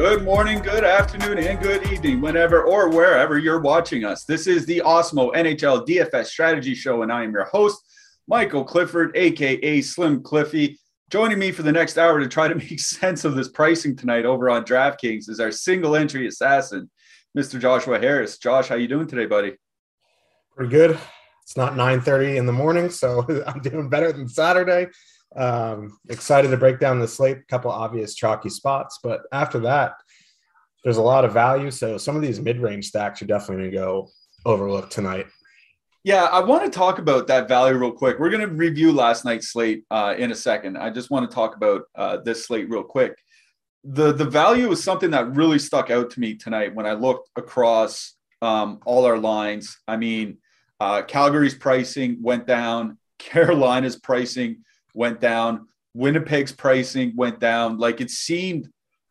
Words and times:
Good 0.00 0.24
morning, 0.24 0.60
good 0.60 0.82
afternoon, 0.82 1.36
and 1.36 1.60
good 1.60 1.86
evening, 1.92 2.22
whenever 2.22 2.62
or 2.62 2.88
wherever 2.88 3.36
you're 3.36 3.60
watching 3.60 4.06
us. 4.06 4.24
This 4.24 4.46
is 4.46 4.64
the 4.64 4.80
Awesemo 4.82 5.30
NHL 5.34 5.86
DFS 5.86 6.28
Strategy 6.28 6.74
Show, 6.74 7.02
and 7.02 7.12
I 7.12 7.22
am 7.22 7.32
your 7.32 7.44
host, 7.44 7.84
Michael 8.26 8.64
Clifford, 8.64 9.14
aka 9.14 9.82
Slim 9.82 10.22
Cliffy. 10.22 10.78
Joining 11.10 11.38
me 11.38 11.52
for 11.52 11.64
the 11.64 11.70
next 11.70 11.98
hour 11.98 12.18
to 12.18 12.26
try 12.26 12.48
to 12.48 12.54
make 12.54 12.80
sense 12.80 13.26
of 13.26 13.34
this 13.34 13.50
pricing 13.50 13.94
tonight 13.94 14.24
over 14.24 14.48
on 14.48 14.64
DraftKings 14.64 15.28
is 15.28 15.38
our 15.38 15.50
single 15.50 15.94
entry 15.94 16.26
assassin, 16.26 16.90
Mr. 17.36 17.60
Joshua 17.60 17.98
Harris. 17.98 18.38
Josh, 18.38 18.68
how 18.68 18.76
you 18.76 18.88
doing 18.88 19.06
today, 19.06 19.26
buddy? 19.26 19.58
Pretty 20.56 20.70
good. 20.70 20.98
It's 21.42 21.58
not 21.58 21.74
9:30 21.74 22.38
in 22.38 22.46
the 22.46 22.54
morning, 22.54 22.88
so 22.88 23.26
I'm 23.46 23.60
doing 23.60 23.90
better 23.90 24.12
than 24.12 24.28
Saturday. 24.28 24.86
Um, 25.36 25.98
excited 26.08 26.50
to 26.50 26.56
break 26.56 26.80
down 26.80 26.98
the 26.98 27.08
slate, 27.08 27.38
a 27.38 27.44
couple 27.44 27.70
obvious 27.70 28.14
chalky 28.14 28.48
spots, 28.48 28.98
but 29.02 29.22
after 29.32 29.60
that, 29.60 29.94
there's 30.82 30.96
a 30.96 31.02
lot 31.02 31.24
of 31.24 31.32
value. 31.32 31.70
So 31.70 31.98
some 31.98 32.16
of 32.16 32.22
these 32.22 32.40
mid-range 32.40 32.86
stacks 32.86 33.22
are 33.22 33.26
definitely 33.26 33.64
going 33.64 33.70
to 33.70 33.76
go 33.76 34.08
overlooked 34.44 34.92
tonight. 34.92 35.26
Yeah, 36.02 36.24
I 36.24 36.40
want 36.40 36.64
to 36.64 36.70
talk 36.70 36.98
about 36.98 37.26
that 37.26 37.46
value 37.46 37.76
real 37.76 37.92
quick. 37.92 38.18
We're 38.18 38.30
going 38.30 38.48
to 38.48 38.54
review 38.54 38.90
last 38.90 39.26
night's 39.26 39.48
slate 39.48 39.84
uh, 39.90 40.14
in 40.16 40.30
a 40.30 40.34
second. 40.34 40.78
I 40.78 40.88
just 40.88 41.10
want 41.10 41.30
to 41.30 41.34
talk 41.34 41.56
about 41.56 41.82
uh, 41.94 42.16
this 42.18 42.46
slate 42.46 42.70
real 42.70 42.82
quick. 42.82 43.18
The 43.84 44.12
the 44.12 44.24
value 44.24 44.70
is 44.70 44.82
something 44.82 45.10
that 45.10 45.34
really 45.34 45.58
stuck 45.58 45.90
out 45.90 46.10
to 46.10 46.20
me 46.20 46.34
tonight 46.34 46.74
when 46.74 46.86
I 46.86 46.92
looked 46.92 47.28
across 47.36 48.14
um, 48.40 48.80
all 48.86 49.04
our 49.04 49.18
lines. 49.18 49.78
I 49.86 49.96
mean, 49.98 50.38
uh, 50.80 51.02
Calgary's 51.02 51.54
pricing 51.54 52.18
went 52.22 52.46
down. 52.46 52.98
Carolina's 53.18 53.96
pricing 53.96 54.64
went 54.94 55.20
down. 55.20 55.68
Winnipeg's 55.94 56.52
pricing 56.52 57.14
went 57.16 57.40
down. 57.40 57.78
Like 57.78 58.00
it 58.00 58.10
seemed 58.10 58.68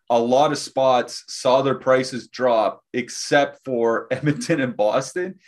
a 0.09 0.19
lot 0.19 0.51
of 0.51 0.57
spots 0.57 1.23
saw 1.27 1.61
their 1.61 1.75
prices 1.75 2.27
drop, 2.27 2.83
except 2.93 3.63
for 3.63 4.07
Edmonton 4.11 4.59
and 4.59 4.75
Boston. 4.75 5.39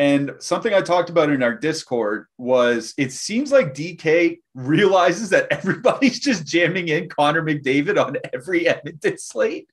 And 0.00 0.34
something 0.38 0.72
I 0.72 0.80
talked 0.80 1.10
about 1.10 1.30
in 1.30 1.42
our 1.42 1.54
Discord 1.54 2.26
was 2.38 2.94
it 2.96 3.10
seems 3.10 3.50
like 3.50 3.74
DK 3.74 4.38
realizes 4.54 5.30
that 5.30 5.48
everybody's 5.50 6.20
just 6.20 6.46
jamming 6.46 6.88
in 6.88 7.08
Connor 7.08 7.42
McDavid 7.42 8.02
on 8.02 8.16
every 8.32 8.68
Edmonton 8.68 9.18
slate. 9.18 9.68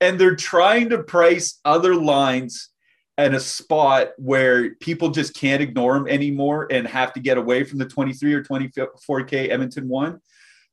And 0.00 0.18
they're 0.18 0.36
trying 0.36 0.88
to 0.90 1.02
price 1.02 1.60
other 1.64 1.94
lines 1.94 2.70
at 3.18 3.34
a 3.34 3.40
spot 3.40 4.08
where 4.18 4.74
people 4.76 5.08
just 5.08 5.34
can't 5.34 5.62
ignore 5.62 5.96
him 5.96 6.06
anymore 6.06 6.68
and 6.70 6.86
have 6.86 7.12
to 7.14 7.20
get 7.20 7.38
away 7.38 7.64
from 7.64 7.78
the 7.78 7.86
23 7.86 8.34
or 8.34 8.42
24K 8.42 9.50
Edmonton 9.50 9.88
one. 9.88 10.20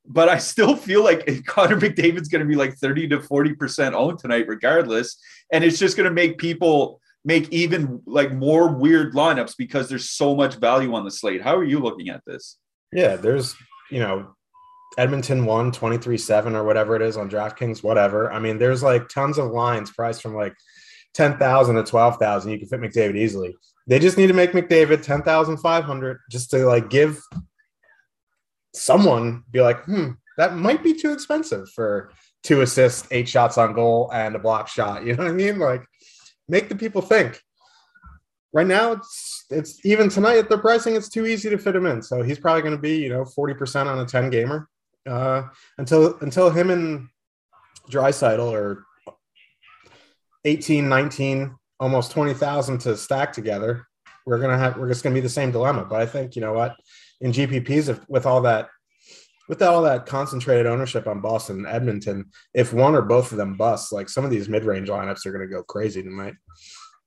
But 0.06 0.28
I 0.28 0.36
still 0.36 0.76
feel 0.76 1.02
like 1.02 1.26
Connor 1.46 1.80
McDavid's 1.80 2.28
going 2.28 2.42
to 2.42 2.48
be 2.48 2.56
like 2.56 2.74
30 2.74 3.08
to 3.08 3.18
40% 3.18 3.92
owned 3.94 4.18
tonight, 4.18 4.46
regardless. 4.46 5.16
And 5.52 5.64
it's 5.64 5.78
just 5.78 5.96
going 5.96 6.08
to 6.08 6.14
make 6.14 6.36
people 6.36 7.00
make 7.24 7.50
even 7.50 8.02
like 8.06 8.32
more 8.32 8.68
weird 8.68 9.14
lineups 9.14 9.56
because 9.56 9.88
there's 9.88 10.10
so 10.10 10.34
much 10.34 10.56
value 10.56 10.94
on 10.94 11.04
the 11.04 11.10
slate. 11.10 11.42
How 11.42 11.56
are 11.56 11.64
you 11.64 11.78
looking 11.78 12.10
at 12.10 12.20
this? 12.26 12.58
Yeah, 12.92 13.16
there's, 13.16 13.56
you 13.90 14.00
know, 14.00 14.34
Edmonton 14.98 15.46
won 15.46 15.72
23 15.72 16.18
7 16.18 16.54
or 16.54 16.64
whatever 16.64 16.94
it 16.94 17.02
is 17.02 17.16
on 17.16 17.30
DraftKings, 17.30 17.82
whatever. 17.82 18.30
I 18.30 18.38
mean, 18.38 18.58
there's 18.58 18.82
like 18.82 19.08
tons 19.08 19.38
of 19.38 19.50
lines 19.50 19.90
priced 19.90 20.20
from 20.22 20.34
like 20.34 20.54
10,000 21.14 21.76
to 21.76 21.82
12,000, 21.84 22.50
you 22.50 22.58
can 22.58 22.68
fit 22.68 22.80
McDavid 22.80 23.16
easily. 23.16 23.54
They 23.86 23.98
just 23.98 24.18
need 24.18 24.28
to 24.28 24.32
make 24.32 24.52
McDavid 24.52 25.02
10,500 25.02 26.18
just 26.30 26.50
to 26.50 26.66
like 26.66 26.90
give 26.90 27.20
someone 28.74 29.44
be 29.50 29.60
like, 29.60 29.84
hmm, 29.84 30.10
that 30.36 30.56
might 30.56 30.82
be 30.82 30.94
too 30.94 31.12
expensive 31.12 31.68
for 31.70 32.10
two 32.42 32.62
assists, 32.62 33.06
eight 33.10 33.28
shots 33.28 33.56
on 33.56 33.72
goal, 33.72 34.10
and 34.12 34.34
a 34.34 34.38
block 34.38 34.68
shot. 34.68 35.04
You 35.06 35.14
know 35.14 35.24
what 35.24 35.32
I 35.32 35.34
mean? 35.34 35.58
Like, 35.58 35.84
make 36.48 36.68
the 36.68 36.74
people 36.74 37.02
think. 37.02 37.40
Right 38.52 38.66
now, 38.66 38.92
it's 38.92 39.46
it's 39.50 39.84
even 39.84 40.08
tonight 40.08 40.38
at 40.38 40.48
their 40.48 40.58
pricing, 40.58 40.94
it's 40.94 41.08
too 41.08 41.26
easy 41.26 41.50
to 41.50 41.58
fit 41.58 41.74
him 41.74 41.86
in. 41.86 42.02
So 42.02 42.22
he's 42.22 42.38
probably 42.38 42.62
going 42.62 42.76
to 42.76 42.80
be, 42.80 42.96
you 42.96 43.08
know, 43.08 43.24
40% 43.24 43.86
on 43.86 43.98
a 43.98 44.06
10 44.06 44.30
gamer. 44.30 44.68
Uh, 45.08 45.42
until 45.76 46.16
until 46.20 46.50
him 46.50 46.70
and 46.70 47.08
Draisaitl 47.90 48.50
or 48.52 48.84
18, 50.44 50.88
19, 50.88 51.54
almost 51.80 52.12
20,000 52.12 52.78
to 52.78 52.96
stack 52.96 53.32
together, 53.32 53.86
we're 54.26 54.38
going 54.38 54.50
to 54.50 54.58
have, 54.58 54.76
we're 54.76 54.88
just 54.88 55.02
going 55.02 55.14
to 55.14 55.20
be 55.20 55.22
the 55.22 55.28
same 55.28 55.50
dilemma. 55.50 55.84
But 55.84 56.00
I 56.00 56.06
think, 56.06 56.36
you 56.36 56.42
know 56.42 56.52
what, 56.52 56.76
in 57.20 57.32
GPPs, 57.32 57.88
if, 57.88 58.08
with 58.08 58.26
all 58.26 58.40
that, 58.42 58.68
with 59.48 59.60
all 59.60 59.82
that 59.82 60.06
concentrated 60.06 60.66
ownership 60.66 61.06
on 61.06 61.20
Boston 61.20 61.58
and 61.58 61.66
Edmonton, 61.66 62.30
if 62.54 62.72
one 62.72 62.94
or 62.94 63.02
both 63.02 63.30
of 63.30 63.38
them 63.38 63.56
bust, 63.56 63.92
like 63.92 64.08
some 64.08 64.24
of 64.24 64.30
these 64.30 64.48
mid 64.48 64.64
range 64.64 64.88
lineups 64.88 65.26
are 65.26 65.32
going 65.32 65.46
to 65.46 65.54
go 65.54 65.62
crazy 65.62 66.02
tonight. 66.02 66.34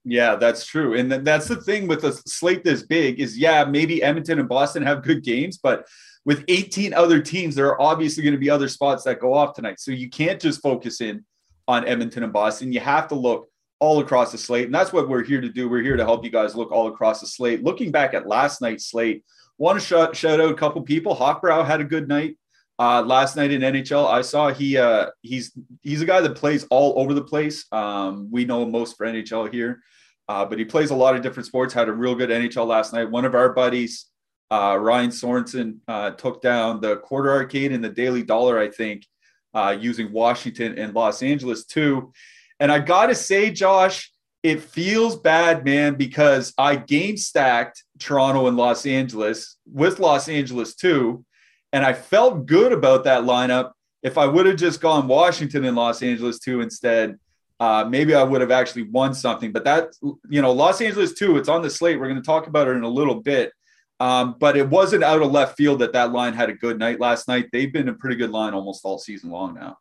Yeah, 0.04 0.36
that's 0.36 0.64
true. 0.64 0.94
And 0.94 1.10
that's 1.10 1.48
the 1.48 1.56
thing 1.56 1.88
with 1.88 2.04
a 2.04 2.12
slate 2.12 2.64
this 2.64 2.84
big 2.84 3.20
is 3.20 3.36
yeah, 3.36 3.64
maybe 3.64 4.02
Edmonton 4.02 4.38
and 4.38 4.48
Boston 4.48 4.82
have 4.84 5.02
good 5.02 5.24
games, 5.24 5.58
but 5.58 5.86
with 6.24 6.44
18 6.48 6.94
other 6.94 7.20
teams, 7.20 7.54
there 7.54 7.68
are 7.68 7.80
obviously 7.80 8.22
going 8.22 8.34
to 8.34 8.38
be 8.38 8.50
other 8.50 8.68
spots 8.68 9.04
that 9.04 9.20
go 9.20 9.34
off 9.34 9.54
tonight. 9.54 9.80
So 9.80 9.90
you 9.90 10.08
can't 10.08 10.40
just 10.40 10.62
focus 10.62 11.00
in 11.00 11.24
on 11.68 11.86
Edmonton 11.86 12.24
and 12.24 12.32
Boston. 12.32 12.72
You 12.72 12.80
have 12.80 13.06
to 13.08 13.14
look 13.14 13.48
all 13.78 14.00
across 14.00 14.32
the 14.32 14.38
slate. 14.38 14.64
And 14.64 14.74
that's 14.74 14.92
what 14.92 15.08
we're 15.08 15.22
here 15.22 15.40
to 15.40 15.48
do. 15.48 15.68
We're 15.68 15.82
here 15.82 15.96
to 15.96 16.04
help 16.04 16.24
you 16.24 16.30
guys 16.30 16.56
look 16.56 16.72
all 16.72 16.88
across 16.88 17.20
the 17.20 17.26
slate. 17.26 17.62
Looking 17.62 17.92
back 17.92 18.14
at 18.14 18.26
last 18.26 18.60
night's 18.60 18.86
slate, 18.86 19.24
want 19.56 19.78
to 19.78 19.84
shout, 19.84 20.16
shout 20.16 20.40
out 20.40 20.50
a 20.50 20.54
couple 20.54 20.82
people. 20.82 21.14
Hawkbrow 21.14 21.64
had 21.64 21.80
a 21.80 21.84
good 21.84 22.08
night 22.08 22.36
uh, 22.78 23.02
last 23.02 23.36
night 23.36 23.50
in 23.50 23.60
NHL. 23.60 24.08
I 24.08 24.22
saw 24.22 24.52
he 24.52 24.78
uh, 24.78 25.06
he's 25.22 25.56
he's 25.82 26.00
a 26.00 26.06
guy 26.06 26.20
that 26.20 26.36
plays 26.36 26.64
all 26.70 27.00
over 27.00 27.14
the 27.14 27.24
place. 27.24 27.66
Um, 27.72 28.28
we 28.30 28.44
know 28.44 28.64
most 28.64 28.96
for 28.96 29.06
NHL 29.06 29.52
here, 29.52 29.82
uh, 30.28 30.44
but 30.44 30.58
he 30.58 30.64
plays 30.64 30.90
a 30.90 30.96
lot 30.96 31.16
of 31.16 31.22
different 31.22 31.46
sports. 31.46 31.74
Had 31.74 31.88
a 31.88 31.92
real 31.92 32.14
good 32.14 32.30
NHL 32.30 32.66
last 32.66 32.92
night. 32.92 33.10
One 33.10 33.24
of 33.24 33.34
our 33.34 33.52
buddies, 33.52 34.06
uh, 34.50 34.78
Ryan 34.80 35.10
Sorensen, 35.10 35.78
uh, 35.88 36.10
took 36.12 36.40
down 36.40 36.80
the 36.80 36.96
quarter 36.98 37.32
arcade 37.32 37.72
and 37.72 37.82
the 37.82 37.90
daily 37.90 38.22
dollar. 38.22 38.58
I 38.58 38.70
think 38.70 39.04
uh, 39.54 39.76
using 39.78 40.12
Washington 40.12 40.78
and 40.78 40.94
Los 40.94 41.22
Angeles 41.22 41.64
too. 41.64 42.12
And 42.60 42.72
I 42.72 42.78
got 42.80 43.06
to 43.06 43.14
say, 43.14 43.50
Josh, 43.50 44.12
it 44.42 44.62
feels 44.62 45.16
bad, 45.16 45.64
man, 45.64 45.94
because 45.94 46.52
I 46.56 46.76
game 46.76 47.16
stacked 47.16 47.84
Toronto 47.98 48.46
and 48.46 48.56
Los 48.56 48.86
Angeles 48.86 49.56
with 49.66 49.98
Los 49.98 50.28
Angeles 50.28 50.74
too. 50.74 51.24
And 51.72 51.84
I 51.84 51.92
felt 51.92 52.46
good 52.46 52.72
about 52.72 53.04
that 53.04 53.24
lineup. 53.24 53.72
If 54.02 54.16
I 54.16 54.26
would 54.26 54.46
have 54.46 54.56
just 54.56 54.80
gone 54.80 55.08
Washington 55.08 55.64
and 55.64 55.76
Los 55.76 56.02
Angeles 56.02 56.38
too 56.38 56.60
instead, 56.60 57.18
uh, 57.60 57.84
maybe 57.88 58.14
I 58.14 58.22
would 58.22 58.40
have 58.40 58.52
actually 58.52 58.84
won 58.84 59.12
something. 59.12 59.50
But 59.52 59.64
that, 59.64 59.88
you 60.28 60.40
know, 60.40 60.52
Los 60.52 60.80
Angeles 60.80 61.14
too, 61.14 61.36
it's 61.36 61.48
on 61.48 61.62
the 61.62 61.70
slate. 61.70 61.98
We're 61.98 62.08
going 62.08 62.22
to 62.22 62.26
talk 62.26 62.46
about 62.46 62.68
it 62.68 62.76
in 62.76 62.84
a 62.84 62.88
little 62.88 63.20
bit. 63.20 63.52
Um, 64.00 64.36
but 64.38 64.56
it 64.56 64.68
wasn't 64.68 65.02
out 65.02 65.22
of 65.22 65.32
left 65.32 65.56
field 65.56 65.80
that 65.80 65.92
that 65.92 66.12
line 66.12 66.32
had 66.32 66.50
a 66.50 66.54
good 66.54 66.78
night 66.78 67.00
last 67.00 67.26
night. 67.26 67.48
They've 67.52 67.72
been 67.72 67.88
a 67.88 67.94
pretty 67.94 68.16
good 68.16 68.30
line 68.30 68.54
almost 68.54 68.84
all 68.84 68.98
season 68.98 69.30
long 69.30 69.54
now. 69.54 69.76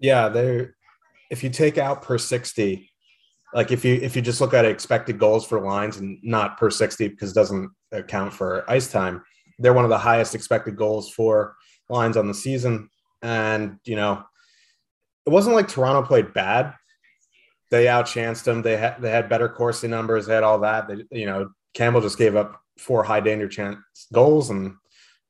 Yeah, 0.00 0.28
they're 0.28 0.74
if 1.30 1.44
you 1.44 1.50
take 1.50 1.78
out 1.78 2.02
per 2.02 2.18
60, 2.18 2.90
like 3.54 3.70
if 3.70 3.84
you 3.84 3.94
if 3.94 4.16
you 4.16 4.22
just 4.22 4.40
look 4.40 4.54
at 4.54 4.64
expected 4.64 5.18
goals 5.18 5.46
for 5.46 5.60
lines 5.60 5.98
and 5.98 6.18
not 6.22 6.58
per 6.58 6.70
60 6.70 7.08
because 7.08 7.30
it 7.30 7.34
doesn't 7.34 7.70
account 7.92 8.32
for 8.32 8.68
ice 8.68 8.90
time, 8.90 9.22
they're 9.58 9.72
one 9.72 9.84
of 9.84 9.90
the 9.90 9.98
highest 9.98 10.34
expected 10.34 10.76
goals 10.76 11.10
for 11.10 11.56
lines 11.88 12.16
on 12.16 12.26
the 12.26 12.34
season. 12.34 12.88
And 13.22 13.78
you 13.84 13.96
know, 13.96 14.24
it 15.26 15.30
wasn't 15.30 15.54
like 15.54 15.68
Toronto 15.68 16.02
played 16.02 16.32
bad. 16.32 16.74
They 17.70 17.84
outchanced 17.84 18.44
them. 18.44 18.62
They 18.62 18.76
had 18.76 19.00
they 19.00 19.10
had 19.10 19.28
better 19.28 19.48
Corsi 19.48 19.86
numbers. 19.86 20.26
They 20.26 20.34
had 20.34 20.42
all 20.42 20.60
that. 20.60 20.88
They, 20.88 21.04
you 21.12 21.26
know, 21.26 21.50
Campbell 21.74 22.00
just 22.00 22.18
gave 22.18 22.34
up 22.34 22.59
four 22.80 23.04
high 23.04 23.20
danger 23.20 23.48
chance 23.48 23.78
goals, 24.12 24.50
and 24.50 24.74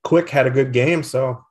Quick 0.02 0.30
had 0.30 0.46
a 0.46 0.50
good 0.50 0.72
game. 0.72 1.02
So 1.02 1.44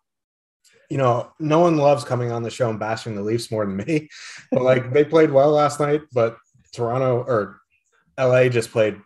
you 0.90 0.98
know, 0.98 1.32
no 1.40 1.60
one 1.60 1.78
loves 1.78 2.04
coming 2.04 2.32
on 2.32 2.42
the 2.42 2.50
show 2.50 2.70
and 2.70 2.80
bashing 2.80 3.16
the 3.16 3.22
Leafs 3.22 3.52
more 3.52 3.66
than 3.66 3.78
me. 3.78 4.10
But 4.52 4.64
like 4.64 4.92
they 4.92 5.06
played 5.06 5.30
well 5.30 5.52
last 5.52 5.80
night, 5.80 6.02
but 6.12 6.38
Toronto 6.74 7.24
or 7.28 7.60
LA 8.18 8.50
just 8.50 8.72
played 8.72 9.00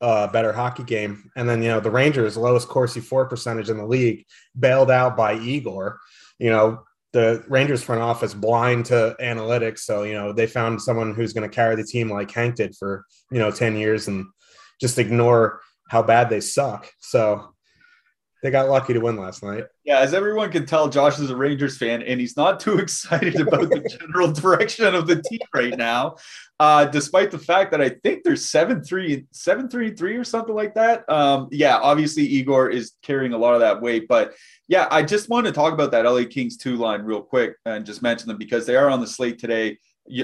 a 0.00 0.28
better 0.28 0.52
hockey 0.52 0.82
game. 0.82 1.30
And 1.36 1.48
then, 1.48 1.62
you 1.62 1.68
know, 1.68 1.80
the 1.80 1.90
Rangers, 1.90 2.36
lowest 2.36 2.68
Corsi 2.68 3.00
for 3.00 3.26
percentage 3.26 3.68
in 3.68 3.76
the 3.76 3.86
league, 3.86 4.24
bailed 4.58 4.90
out 4.90 5.16
by 5.16 5.34
Igor. 5.34 6.00
You 6.38 6.50
know, 6.50 6.84
the 7.12 7.44
Rangers 7.48 7.82
front 7.82 8.00
office 8.00 8.34
blind 8.34 8.86
to 8.86 9.14
analytics. 9.20 9.80
So, 9.80 10.02
you 10.02 10.14
know, 10.14 10.32
they 10.32 10.46
found 10.46 10.80
someone 10.80 11.14
who's 11.14 11.34
going 11.34 11.48
to 11.48 11.54
carry 11.54 11.76
the 11.76 11.84
team 11.84 12.10
like 12.10 12.30
Hank 12.30 12.56
did 12.56 12.74
for, 12.74 13.04
you 13.30 13.38
know, 13.38 13.50
10 13.50 13.76
years 13.76 14.08
and 14.08 14.26
just 14.80 14.98
ignore 14.98 15.60
how 15.92 16.02
bad 16.02 16.30
they 16.30 16.40
suck. 16.40 16.90
So 17.00 17.52
they 18.42 18.50
got 18.50 18.70
lucky 18.70 18.94
to 18.94 18.98
win 18.98 19.18
last 19.18 19.42
night. 19.42 19.64
Yeah, 19.84 19.98
as 19.98 20.14
everyone 20.14 20.50
can 20.50 20.64
tell, 20.64 20.88
Josh 20.88 21.18
is 21.18 21.28
a 21.28 21.36
Rangers 21.36 21.76
fan, 21.76 22.02
and 22.02 22.18
he's 22.18 22.34
not 22.34 22.60
too 22.60 22.78
excited 22.78 23.38
about 23.38 23.68
the 23.68 23.80
general 24.00 24.32
direction 24.32 24.94
of 24.94 25.06
the 25.06 25.20
team 25.20 25.40
right 25.54 25.76
now. 25.76 26.16
Uh, 26.58 26.86
despite 26.86 27.30
the 27.30 27.38
fact 27.38 27.72
that 27.72 27.82
I 27.82 27.90
think 27.90 28.24
they're 28.24 28.36
seven 28.36 28.82
three, 28.82 29.26
seven 29.32 29.68
three 29.68 29.94
three 29.94 30.16
or 30.16 30.24
something 30.24 30.54
like 30.54 30.74
that. 30.76 31.06
Um, 31.10 31.48
yeah, 31.50 31.76
obviously 31.76 32.22
Igor 32.22 32.70
is 32.70 32.92
carrying 33.02 33.34
a 33.34 33.38
lot 33.38 33.52
of 33.52 33.60
that 33.60 33.82
weight, 33.82 34.08
but 34.08 34.32
yeah, 34.68 34.88
I 34.90 35.02
just 35.02 35.28
want 35.28 35.44
to 35.44 35.52
talk 35.52 35.74
about 35.74 35.90
that 35.90 36.06
LA 36.06 36.24
Kings 36.24 36.56
two 36.56 36.76
line 36.76 37.02
real 37.02 37.20
quick 37.20 37.56
and 37.66 37.84
just 37.84 38.00
mention 38.00 38.28
them 38.28 38.38
because 38.38 38.64
they 38.64 38.76
are 38.76 38.88
on 38.88 39.00
the 39.00 39.06
slate 39.06 39.38
today. 39.38 39.76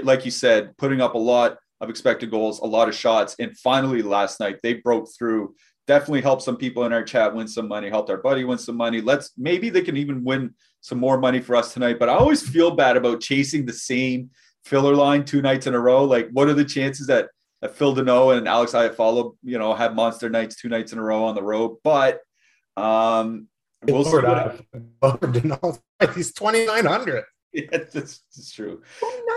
Like 0.03 0.25
you 0.25 0.31
said, 0.31 0.79
putting 0.79 1.03
up 1.03 1.15
a 1.15 1.19
lot 1.19 1.59
of 1.81 1.91
expected 1.91 2.31
goals, 2.31 2.61
a 2.61 2.67
lot 2.67 2.89
of 2.89 2.95
shots, 2.95 3.37
and 3.39 3.57
finally 3.59 4.03
last 4.03 4.41
night 4.41 4.59
they 4.63 4.75
broke 4.75 5.09
through 5.17 5.55
definitely 5.89 6.21
helped 6.21 6.43
some 6.43 6.57
people 6.57 6.85
in 6.85 6.93
our 6.93 7.03
chat 7.03 7.35
win 7.35 7.49
some 7.49 7.67
money, 7.67 7.89
helped 7.89 8.11
our 8.11 8.19
buddy 8.19 8.45
win 8.45 8.59
some 8.59 8.77
money. 8.77 9.01
Let's 9.01 9.33
maybe 9.37 9.71
they 9.71 9.81
can 9.81 9.97
even 9.97 10.23
win 10.23 10.55
some 10.83 10.99
more 10.99 11.19
money 11.19 11.41
for 11.41 11.57
us 11.57 11.73
tonight. 11.73 11.99
But 11.99 12.11
I 12.11 12.15
always 12.15 12.47
feel 12.47 12.71
bad 12.71 12.97
about 12.97 13.21
chasing 13.21 13.67
the 13.67 13.73
same 13.73 14.31
filler 14.65 14.95
line 14.95 15.25
two 15.25 15.43
nights 15.43 15.67
in 15.67 15.75
a 15.75 15.81
row. 15.81 16.05
Like, 16.05 16.29
what 16.31 16.49
are 16.49 16.55
the 16.55 16.65
chances 16.65 17.09
that, 17.09 17.31
that 17.63 17.75
Phil 17.75 17.97
Danault 17.97 18.37
and 18.37 18.47
Alex 18.47 18.75
I 18.75 18.89
Iafallo, 18.89 19.37
you 19.43 19.59
know, 19.59 19.75
have 19.75 19.95
monster 19.95 20.29
nights 20.29 20.57
two 20.57 20.69
nights 20.69 20.93
in 20.93 20.99
a 20.99 21.03
row 21.03 21.25
on 21.25 21.35
the 21.35 21.43
road? 21.43 21.79
But 21.83 22.21
um, 22.77 23.49
we'll 23.83 24.05
see. 24.05 24.19
What... 24.19 25.81
He's 26.15 26.33
twenty 26.35 26.67
nine 26.67 26.85
hundred. 26.85 27.25
Yeah, 27.55 27.65
that's, 27.71 27.93
that's 27.95 28.53
true. 28.53 28.83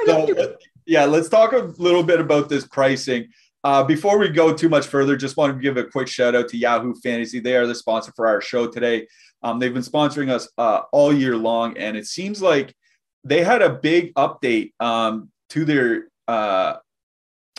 So, 0.06 0.58
yeah, 0.86 1.06
let's 1.06 1.30
talk 1.30 1.54
a 1.54 1.72
little 1.78 2.04
bit 2.04 2.20
about 2.20 2.50
this 2.50 2.68
pricing. 2.68 3.30
Uh, 3.64 3.84
before 3.84 4.18
we 4.18 4.28
go 4.28 4.54
too 4.54 4.70
much 4.70 4.88
further, 4.88 5.16
just 5.16 5.38
want 5.38 5.56
to 5.56 5.62
give 5.62 5.78
a 5.78 5.86
quick 5.86 6.08
shout 6.08 6.36
out 6.36 6.50
to 6.50 6.58
Yahoo 6.58 6.94
Fantasy. 6.96 7.40
They 7.40 7.56
are 7.56 7.68
the 7.68 7.76
sponsor 7.76 8.12
for 8.16 8.28
our 8.28 8.42
show 8.42 8.68
today. 8.68 9.08
Um, 9.44 9.60
they've 9.60 9.74
been 9.74 9.84
sponsoring 9.84 10.30
us 10.30 10.50
uh, 10.58 10.82
all 10.92 11.14
year 11.14 11.38
long, 11.38 11.78
and 11.78 11.96
it 11.96 12.08
seems 12.08 12.42
like 12.42 12.76
they 13.24 13.44
had 13.44 13.62
a 13.62 13.70
big 13.70 14.14
update 14.16 14.74
um, 14.80 15.30
to 15.50 15.64
their 15.64 16.10
uh, 16.28 16.78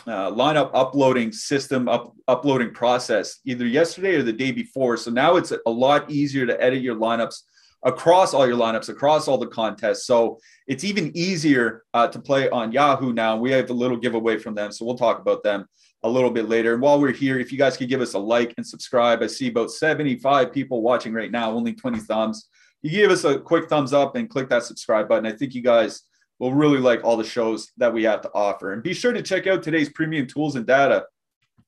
uh, 0.05 0.31
lineup 0.31 0.71
uploading 0.73 1.31
system, 1.31 1.87
up, 1.87 2.13
uploading 2.27 2.73
process 2.73 3.39
either 3.45 3.65
yesterday 3.65 4.15
or 4.15 4.23
the 4.23 4.33
day 4.33 4.51
before. 4.51 4.97
So 4.97 5.11
now 5.11 5.37
it's 5.37 5.53
a 5.65 5.69
lot 5.69 6.11
easier 6.11 6.45
to 6.45 6.61
edit 6.61 6.81
your 6.81 6.95
lineups 6.95 7.43
across 7.85 8.33
all 8.33 8.47
your 8.47 8.57
lineups, 8.57 8.89
across 8.89 9.27
all 9.27 9.37
the 9.37 9.47
contests. 9.47 10.05
So 10.05 10.39
it's 10.67 10.83
even 10.83 11.15
easier 11.15 11.83
uh, 11.93 12.07
to 12.07 12.19
play 12.19 12.49
on 12.49 12.71
Yahoo 12.71 13.13
now. 13.13 13.35
We 13.35 13.51
have 13.51 13.69
a 13.69 13.73
little 13.73 13.97
giveaway 13.97 14.37
from 14.37 14.55
them, 14.55 14.71
so 14.71 14.85
we'll 14.85 14.97
talk 14.97 15.19
about 15.19 15.43
them 15.43 15.65
a 16.03 16.09
little 16.09 16.31
bit 16.31 16.49
later. 16.49 16.73
And 16.73 16.81
while 16.81 16.99
we're 16.99 17.11
here, 17.11 17.39
if 17.39 17.51
you 17.51 17.57
guys 17.57 17.77
could 17.77 17.89
give 17.89 18.01
us 18.01 18.13
a 18.13 18.19
like 18.19 18.53
and 18.57 18.65
subscribe, 18.65 19.21
I 19.21 19.27
see 19.27 19.47
about 19.49 19.71
75 19.71 20.51
people 20.51 20.81
watching 20.81 21.13
right 21.13 21.31
now, 21.31 21.51
only 21.51 21.73
20 21.73 21.99
thumbs. 21.99 22.49
You 22.81 22.91
give 22.91 23.11
us 23.11 23.23
a 23.23 23.39
quick 23.39 23.69
thumbs 23.69 23.93
up 23.93 24.15
and 24.15 24.29
click 24.29 24.49
that 24.49 24.63
subscribe 24.63 25.07
button. 25.07 25.25
I 25.25 25.31
think 25.35 25.53
you 25.53 25.61
guys 25.61 26.03
will 26.39 26.53
really 26.53 26.79
like 26.79 27.03
all 27.03 27.15
the 27.15 27.23
shows 27.23 27.71
that 27.77 27.93
we 27.93 28.03
have 28.03 28.21
to 28.21 28.31
offer. 28.33 28.73
And 28.73 28.83
be 28.83 28.93
sure 28.93 29.13
to 29.13 29.21
check 29.21 29.47
out 29.47 29.63
today's 29.63 29.89
premium 29.89 30.27
tools 30.27 30.55
and 30.55 30.67
data. 30.67 31.05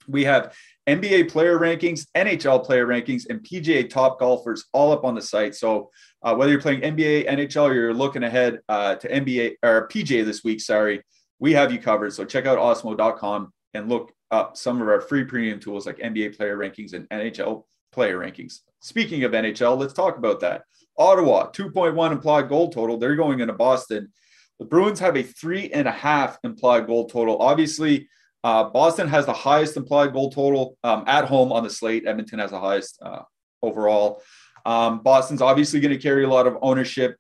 We 0.08 0.26
have 0.26 0.54
NBA 0.88 1.30
player 1.30 1.58
rankings, 1.58 2.06
NHL 2.16 2.64
player 2.64 2.86
rankings, 2.86 3.28
and 3.30 3.42
PGA 3.42 3.90
top 3.90 4.20
golfers 4.20 4.66
all 4.72 4.92
up 4.92 5.04
on 5.04 5.16
the 5.16 5.22
site. 5.22 5.56
So 5.56 5.90
uh, 6.22 6.36
whether 6.36 6.52
you're 6.52 6.62
playing 6.62 6.82
NBA, 6.82 7.28
NHL, 7.28 7.70
or 7.70 7.74
you're 7.74 7.94
looking 7.94 8.24
ahead 8.24 8.60
uh, 8.70 8.96
to 8.96 9.10
NBA 9.10 9.56
or 9.64 9.88
PGA 9.88 10.24
this 10.24 10.44
week, 10.44 10.62
sorry, 10.62 11.02
we 11.40 11.54
have 11.54 11.72
you 11.72 11.80
covered. 11.80 12.14
So 12.14 12.24
check 12.24 12.46
out 12.46 12.60
awesemo.com 12.60 13.52
and 13.74 13.90
look 13.90 14.12
up 14.32 14.58
some 14.58 14.82
of 14.82 14.88
our 14.88 15.02
free 15.02 15.24
premium 15.24 15.60
tools 15.60 15.86
like 15.86 15.98
NBA 15.98 16.38
player 16.38 16.58
rankings 16.58 16.94
and 16.94 17.10
NHL 17.10 17.64
player 17.92 18.20
rankings. 18.20 18.60
Speaking 18.80 19.24
of 19.24 19.32
NHL, 19.32 19.78
let's 19.78 19.94
talk 19.94 20.18
about 20.18 20.40
that. 20.42 20.64
Ottawa, 20.98 21.52
2.1 21.52 22.12
implied 22.12 22.48
goal 22.50 22.70
total. 22.70 22.98
They're 22.98 23.16
going 23.16 23.40
into 23.40 23.54
Boston. 23.54 24.12
The 24.60 24.66
Bruins 24.66 25.00
have 25.00 25.18
a 25.18 25.24
three 25.24 25.70
and 25.72 25.88
a 25.88 25.92
half 25.92 26.38
implied 26.44 26.88
goal 26.88 27.10
total. 27.10 27.38
Obviously, 27.40 28.08
uh, 28.46 28.66
Boston 28.66 29.08
has 29.08 29.26
the 29.26 29.34
highest 29.34 29.76
implied 29.76 30.14
goal 30.14 30.30
total 30.30 30.78
um, 30.84 31.04
at 31.08 31.26
home 31.26 31.52
on 31.52 31.64
the 31.64 31.70
slate. 31.70 32.06
Edmonton 32.06 32.38
has 32.38 32.52
the 32.52 32.60
highest 32.60 33.00
uh, 33.02 33.24
overall. 33.64 34.22
Um, 34.68 35.02
Boston's 35.02 35.42
obviously 35.42 35.80
going 35.80 35.96
to 35.96 36.02
carry 36.02 36.26
a 36.26 36.30
lot 36.30 36.46
of 36.46 36.56
ownership. 36.62 37.18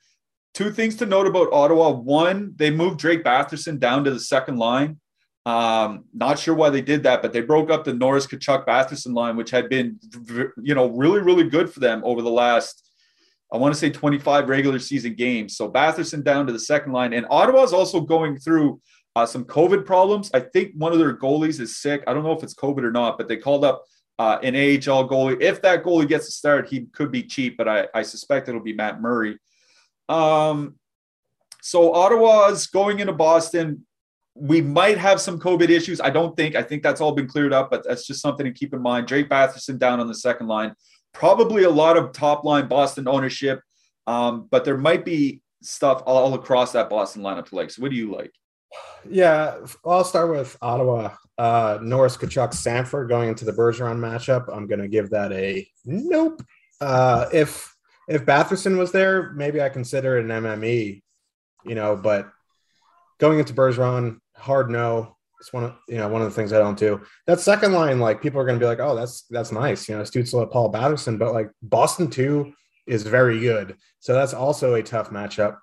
Two 0.53 0.71
things 0.71 0.95
to 0.97 1.07
note 1.07 1.25
about 1.25 1.51
Ottawa. 1.51 1.89
One, 1.89 2.53
they 2.57 2.69
moved 2.69 2.99
Drake 2.99 3.23
Batherson 3.23 3.79
down 3.79 4.03
to 4.03 4.11
the 4.11 4.19
second 4.19 4.57
line. 4.57 4.99
Um, 5.47 6.05
not 6.13 6.37
sure 6.37 6.53
why 6.53 6.69
they 6.69 6.81
did 6.81 7.01
that, 7.03 7.23
but 7.23 7.33
they 7.33 7.41
broke 7.41 7.71
up 7.71 7.85
the 7.85 7.93
Norris 7.95 8.27
Tkachuk 8.27 8.67
Batherson 8.67 9.15
line, 9.15 9.35
which 9.35 9.49
had 9.49 9.67
been, 9.67 9.99
you 10.61 10.75
know, 10.75 10.91
really, 10.91 11.21
really 11.21 11.49
good 11.49 11.73
for 11.73 11.79
them 11.79 12.03
over 12.05 12.21
the 12.21 12.29
last, 12.29 12.87
I 13.51 13.57
want 13.57 13.73
to 13.73 13.79
say 13.79 13.89
25 13.89 14.47
regular 14.47 14.77
season 14.77 15.15
games. 15.15 15.57
So 15.57 15.71
Batherson 15.71 16.23
down 16.23 16.45
to 16.45 16.53
the 16.53 16.59
second 16.59 16.91
line. 16.91 17.13
And 17.13 17.25
Ottawa 17.31 17.63
is 17.63 17.73
also 17.73 17.99
going 17.99 18.37
through 18.37 18.79
uh, 19.15 19.25
some 19.25 19.45
COVID 19.45 19.85
problems. 19.85 20.29
I 20.33 20.41
think 20.41 20.73
one 20.75 20.91
of 20.91 20.99
their 20.99 21.15
goalies 21.15 21.59
is 21.59 21.77
sick. 21.77 22.03
I 22.07 22.13
don't 22.13 22.23
know 22.23 22.33
if 22.33 22.43
it's 22.43 22.53
COVID 22.53 22.83
or 22.83 22.91
not, 22.91 23.17
but 23.17 23.27
they 23.27 23.37
called 23.37 23.63
up 23.63 23.83
uh, 24.19 24.39
an 24.43 24.55
AHL 24.55 25.07
goalie. 25.07 25.41
If 25.41 25.61
that 25.61 25.83
goalie 25.83 26.07
gets 26.07 26.27
a 26.27 26.31
start, 26.31 26.67
he 26.67 26.85
could 26.93 27.11
be 27.11 27.23
cheap, 27.23 27.57
but 27.57 27.67
I, 27.67 27.87
I 27.93 28.01
suspect 28.01 28.49
it'll 28.49 28.61
be 28.61 28.73
Matt 28.73 29.01
Murray. 29.01 29.37
Um, 30.09 30.75
so 31.61 31.93
Ottawa's 31.93 32.67
going 32.67 32.99
into 32.99 33.13
Boston 33.13 33.85
we 34.35 34.61
might 34.61 34.97
have 34.97 35.21
some 35.21 35.39
COVID 35.39 35.69
issues. 35.69 36.01
I 36.01 36.09
don't 36.09 36.35
think. 36.35 36.55
I 36.55 36.61
think 36.61 36.83
that's 36.83 36.99
all 36.99 37.13
been 37.13 37.27
cleared 37.27 37.53
up, 37.53 37.71
but 37.71 37.85
that's 37.87 38.05
just 38.05 38.21
something 38.21 38.45
to 38.45 38.51
keep 38.51 38.73
in 38.73 38.81
mind. 38.81 39.07
Drake 39.07 39.29
Batherson 39.29 39.79
down 39.79 40.01
on 40.01 40.07
the 40.07 40.15
second 40.15 40.47
line. 40.47 40.75
Probably 41.13 41.63
a 41.63 41.69
lot 41.69 41.95
of 41.95 42.11
top 42.11 42.43
line 42.43 42.67
Boston 42.67 43.07
ownership, 43.07 43.61
um, 44.05 44.47
but 44.51 44.65
there 44.65 44.77
might 44.77 45.05
be 45.05 45.41
stuff 45.63 46.03
all 46.05 46.33
across 46.33 46.73
that 46.73 46.89
Boston 46.89 47.21
lineup 47.21 47.47
to 47.47 47.55
like. 47.55 47.71
So, 47.71 47.81
what 47.81 47.91
do 47.91 47.97
you 47.97 48.11
like? 48.11 48.33
Yeah, 49.09 49.57
I'll 49.85 50.03
start 50.03 50.31
with 50.31 50.57
Ottawa. 50.61 51.11
Uh, 51.37 51.79
Norris 51.81 52.17
Tkachuk 52.17 52.53
Sanford 52.53 53.09
going 53.09 53.29
into 53.29 53.45
the 53.45 53.51
Bergeron 53.51 53.97
matchup. 53.97 54.45
I'm 54.51 54.67
going 54.67 54.79
to 54.79 54.87
give 54.87 55.09
that 55.09 55.31
a 55.31 55.67
nope. 55.85 56.41
Uh, 56.79 57.27
if 57.33 57.75
if 58.07 58.25
Batherson 58.25 58.77
was 58.77 58.91
there, 58.91 59.31
maybe 59.33 59.61
I 59.61 59.69
consider 59.69 60.17
it 60.17 60.25
an 60.25 60.31
MME, 60.43 61.01
you 61.65 61.75
know, 61.75 61.95
but 61.95 62.29
going 63.19 63.39
into 63.39 63.53
Bergeron, 63.53 64.19
hard 64.35 64.69
no. 64.69 65.17
It's 65.41 65.51
one 65.51 65.65
of 65.65 65.75
you 65.87 65.97
know 65.97 66.07
one 66.07 66.21
of 66.21 66.29
the 66.29 66.33
things 66.33 66.53
I 66.53 66.59
don't 66.59 66.79
do. 66.79 67.01
That 67.27 67.41
second 67.41 67.73
line, 67.73 67.99
like 67.99 68.21
people 68.21 68.39
are 68.39 68.45
going 68.45 68.57
to 68.57 68.63
be 68.63 68.67
like, 68.67 68.79
oh, 68.79 68.95
that's 68.95 69.23
that's 69.29 69.51
nice, 69.51 69.89
you 69.89 69.95
know, 69.95 70.03
Stützle, 70.03 70.49
Paul 70.49 70.71
Batherson, 70.71 71.19
but 71.19 71.33
like 71.33 71.51
Boston 71.61 72.09
two 72.09 72.53
is 72.87 73.03
very 73.03 73.39
good, 73.39 73.75
so 73.99 74.13
that's 74.13 74.33
also 74.33 74.75
a 74.75 74.83
tough 74.83 75.09
matchup. 75.09 75.57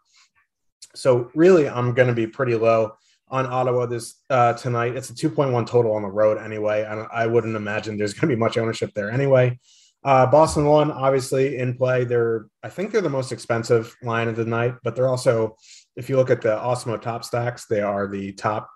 So 0.95 1.31
really, 1.35 1.69
I'm 1.69 1.95
going 1.95 2.09
to 2.09 2.15
be 2.15 2.27
pretty 2.27 2.55
low 2.55 2.93
on 3.33 3.47
Ottawa 3.47 3.87
this 3.87 4.21
uh, 4.29 4.53
tonight. 4.53 4.95
It's 4.95 5.09
a 5.09 5.15
2.1 5.15 5.67
total 5.67 5.95
on 5.95 6.03
the 6.03 6.09
road 6.09 6.37
anyway. 6.37 6.85
I, 6.85 7.25
I 7.25 7.27
wouldn't 7.27 7.57
imagine 7.57 7.97
there's 7.97 8.13
going 8.13 8.29
to 8.31 8.37
be 8.37 8.39
much 8.39 8.59
ownership 8.59 8.93
there 8.95 9.11
anyway. 9.11 9.59
Uh, 10.05 10.27
Boston 10.27 10.67
one, 10.67 10.91
obviously 10.91 11.57
in 11.57 11.75
play. 11.75 12.05
They're 12.05 12.47
I 12.63 12.69
think 12.69 12.93
they're 12.93 13.01
the 13.01 13.09
most 13.09 13.33
expensive 13.33 13.97
line 14.03 14.29
of 14.29 14.37
the 14.37 14.45
night, 14.45 14.75
but 14.85 14.95
they're 14.95 15.09
also 15.09 15.57
if 15.97 16.09
you 16.09 16.17
look 16.17 16.31
at 16.31 16.43
the 16.43 16.57
Awesemo 16.57 17.01
top 17.01 17.25
stacks, 17.25 17.67
they 17.67 17.81
are 17.81 18.07
the 18.07 18.33
top 18.33 18.69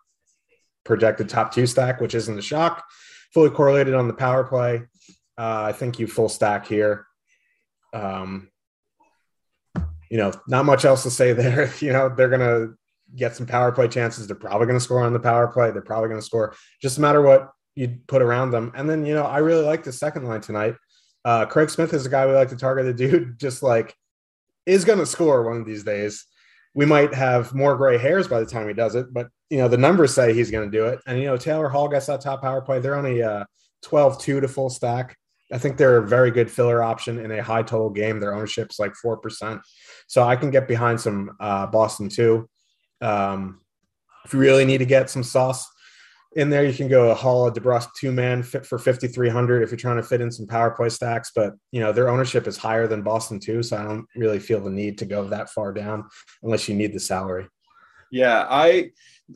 projected 0.85 1.29
top 1.29 1.53
two 1.53 1.67
stack, 1.67 2.01
which 2.01 2.15
isn't 2.15 2.39
a 2.39 2.43
shock. 2.43 2.85
Fully 3.35 3.51
correlated 3.51 3.95
on 3.95 4.09
the 4.09 4.15
power 4.15 4.45
play. 4.45 4.83
Uh, 5.37 5.65
I 5.65 5.73
think 5.73 5.99
you 5.99 6.07
full 6.07 6.29
stack 6.29 6.67
here. 6.67 7.07
Um, 7.93 8.49
you 10.11 10.17
know, 10.19 10.33
not 10.47 10.65
much 10.65 10.85
else 10.85 11.03
to 11.03 11.11
say 11.11 11.33
there. 11.35 11.73
You 11.81 11.93
know, 11.93 12.09
they're 12.09 12.31
gonna 12.31 12.69
get 13.15 13.37
some 13.37 13.47
power 13.47 13.73
play 13.73 13.89
chances. 13.89 14.27
They're 14.27 14.37
probably 14.37 14.67
gonna 14.67 14.81
score 14.81 15.03
on 15.03 15.13
the 15.13 15.21
power 15.21 15.49
play. 15.49 15.71
They're 15.71 15.83
probably 15.83 16.09
gonna 16.09 16.23
score. 16.23 16.55
Just 16.81 16.99
no 16.99 17.03
matter 17.03 17.23
what 17.23 17.51
you 17.75 17.99
put 18.07 18.23
around 18.23 18.51
them. 18.51 18.73
And 18.75 18.89
then 18.89 19.07
you 19.07 19.15
know, 19.15 19.25
I 19.25 19.39
really 19.39 19.65
like 19.65 19.85
the 19.85 19.93
second 19.93 20.25
line 20.25 20.41
tonight. 20.41 20.75
Uh, 21.25 21.45
Craig 21.47 21.71
Smith 21.71 21.93
is 21.93 22.07
a 22.07 22.09
guy 22.09 22.27
we 22.27 22.33
like 22.33 22.49
to 22.51 22.57
target. 22.57 22.87
The 22.87 22.95
dude 22.95 23.39
just 23.39 23.63
like 23.63 23.95
is 24.65 24.85
gonna 24.85 25.07
score 25.07 25.43
one 25.45 25.59
of 25.59 25.67
these 25.67 25.85
days 25.85 26.27
we 26.77 26.85
might 26.85 27.15
have 27.15 27.55
more 27.55 27.75
gray 27.75 27.97
hairs 27.97 28.29
by 28.29 28.39
the 28.39 28.45
time 28.47 28.69
he 28.69 28.75
does 28.75 28.95
it, 28.95 29.13
but 29.13 29.29
you 29.49 29.57
know 29.57 29.67
the 29.67 29.79
numbers 29.79 30.13
say 30.13 30.35
he's 30.35 30.51
going 30.51 30.71
to 30.71 30.79
do 30.79 30.85
it. 30.85 31.01
And 31.07 31.19
you 31.19 31.25
know 31.25 31.39
Taylor 31.39 31.71
Hall 31.71 31.89
gets 31.89 32.07
that 32.07 32.21
top 32.21 32.43
power 32.43 32.61
play. 32.61 32.79
They're 32.81 32.95
only 32.95 33.23
uh, 33.23 33.45
12-2 33.85 34.43
to 34.43 34.47
full 34.47 34.69
stack. 34.69 35.17
I 35.51 35.57
think 35.57 35.79
they're 35.79 35.97
a 35.97 36.07
very 36.07 36.31
good 36.31 36.51
filler 36.51 36.83
option 36.83 37.19
in 37.19 37.31
a 37.31 37.43
high 37.43 37.63
total 37.63 37.89
game. 37.89 38.21
Their 38.21 38.35
ownership's 38.35 38.79
like 38.79 38.95
four 38.95 39.17
percent, 39.17 39.63
so 40.07 40.23
I 40.23 40.37
can 40.37 40.51
get 40.51 40.69
behind 40.69 41.01
some 41.01 41.35
uh, 41.41 41.67
Boston 41.67 42.11
too. 42.11 42.49
Um, 43.00 43.61
if 44.25 44.33
you 44.33 44.41
really 44.41 44.65
need 44.65 44.79
to 44.79 44.87
get 44.87 45.11
some 45.11 45.23
sauce 45.23 45.67
in 46.35 46.50
there, 46.50 46.65
you 46.65 46.75
can 46.75 46.88
go 46.88 47.11
a 47.11 47.15
Haula 47.15 47.55
DeBrusk 47.55 47.88
two 47.99 48.12
man 48.12 48.43
fit 48.43 48.67
for 48.67 48.79
fifty 48.79 49.09
three 49.09 49.29
hundred 49.29 49.62
if 49.62 49.71
you're 49.71 49.79
trying 49.79 49.97
to 49.97 50.03
fit 50.03 50.21
in 50.21 50.31
some 50.31 50.47
power 50.47 50.71
play 50.71 50.88
stacks. 50.88 51.33
But 51.35 51.55
you 51.73 51.81
know 51.81 51.93
their 51.93 52.09
ownership 52.09 52.47
is 52.47 52.57
higher 52.57 52.87
than 52.87 53.03
Boston 53.03 53.38
too, 53.41 53.62
so 53.62 53.76
I 53.76 53.85
don't 53.85 54.07
really 54.17 54.38
feel 54.38 54.61
the 54.61 54.71
need 54.71 54.99
to 54.99 55.05
go 55.05 55.25
that 55.29 55.50
far 55.50 55.73
down 55.73 56.05
unless 56.43 56.69
you 56.69 56.75
need 56.75 56.93
the 56.93 57.00
salary. 57.00 57.47
Yeah, 58.11 58.47
I 58.49 58.91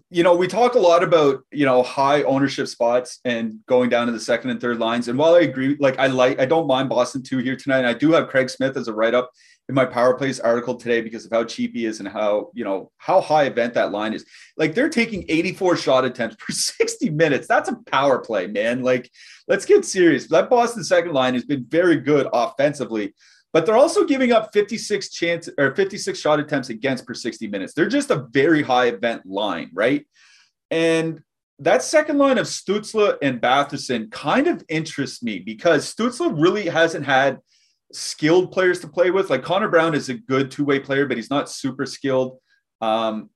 you 0.09 0.23
know, 0.23 0.37
we 0.37 0.47
talk 0.47 0.75
a 0.75 0.79
lot 0.79 1.03
about, 1.03 1.43
you 1.51 1.67
know, 1.67 1.83
high 1.83 2.23
ownership 2.23 2.69
spots 2.69 3.19
and 3.25 3.59
going 3.67 3.91
down 3.91 4.07
to 4.07 4.13
the 4.13 4.21
second 4.21 4.51
and 4.51 4.61
third 4.61 4.79
lines. 4.79 5.09
And 5.09 5.19
while 5.19 5.35
I 5.35 5.41
agree, 5.41 5.77
like 5.81 5.99
I 5.99 6.07
like, 6.07 6.39
I 6.39 6.47
don't 6.47 6.69
mind 6.69 6.89
Boston 6.89 7.23
two 7.23 7.39
here 7.39 7.57
tonight. 7.57 7.85
I 7.85 7.95
do 7.95 8.13
have 8.13 8.29
Craig 8.29 8.51
Smith 8.51 8.77
as 8.77 8.87
a 8.87 8.93
write 8.93 9.15
up 9.15 9.31
in 9.71 9.75
my 9.75 9.87
power 9.87 10.15
plays 10.15 10.41
article 10.41 10.75
today 10.75 11.01
because 11.01 11.25
of 11.25 11.31
how 11.31 11.45
cheap 11.45 11.75
he 11.75 11.87
is 11.87 12.01
and 12.01 12.09
how, 12.09 12.51
you 12.55 12.65
know, 12.65 12.91
how 12.99 13.21
high 13.21 13.45
event 13.45 13.73
that 13.75 13.93
line 13.93 14.13
is. 14.13 14.27
Like 14.57 14.75
they're 14.75 14.89
taking 14.89 15.25
84 15.29 15.77
shot 15.77 16.05
attempts 16.05 16.37
per 16.37 16.53
60 16.53 17.09
minutes. 17.11 17.47
That's 17.47 17.69
a 17.69 17.77
power 17.87 18.19
play, 18.19 18.49
man. 18.49 18.83
Like, 18.83 19.09
let's 19.47 19.65
get 19.65 19.85
serious. 19.85 20.27
That 20.27 20.51
Boston 20.51 20.83
second 20.83 21.13
line 21.13 21.35
has 21.35 21.45
been 21.45 21.65
very 21.65 21.97
good 21.97 22.27
offensively 22.33 23.15
but 23.53 23.67
they're 23.67 23.77
also 23.77 24.05
giving 24.05 24.31
up 24.31 24.53
56 24.53 25.11
chance 25.11 25.49
or 25.59 25.75
56 25.75 26.17
shot 26.17 26.39
attempts 26.39 26.69
against 26.69 27.05
per 27.05 27.15
60 27.15 27.49
minutes. 27.49 27.75
They're 27.75 27.89
just 27.89 28.13
a 28.13 28.29
very 28.31 28.63
high 28.63 28.87
event 28.87 29.27
line, 29.27 29.71
right? 29.75 30.07
And 30.71 31.21
that 31.59 31.83
second 31.83 32.19
line 32.19 32.39
of 32.39 32.47
Stützle 32.47 33.19
and 33.21 33.41
Batherson 33.41 34.09
kind 34.13 34.47
of 34.47 34.65
interests 34.69 35.21
me 35.21 35.41
because 35.41 35.93
Stützle 35.93 36.41
really 36.41 36.69
hasn't 36.69 37.05
had 37.05 37.39
skilled 37.93 38.53
players 38.53 38.81
to 38.81 38.89
play 38.89 39.11
with. 39.11 39.31
Like 39.31 39.43
Connor 39.43 39.69
Brown 39.69 39.95
is 39.95 40.09
a 40.09 40.15
good 40.15 40.51
two 40.51 40.65
way 40.65 40.79
player, 40.79 41.07
but 41.07 41.17
he's 41.17 41.31
not 41.31 41.51
super 41.51 41.87
skilled. 41.87 42.39
Um, 42.81 43.31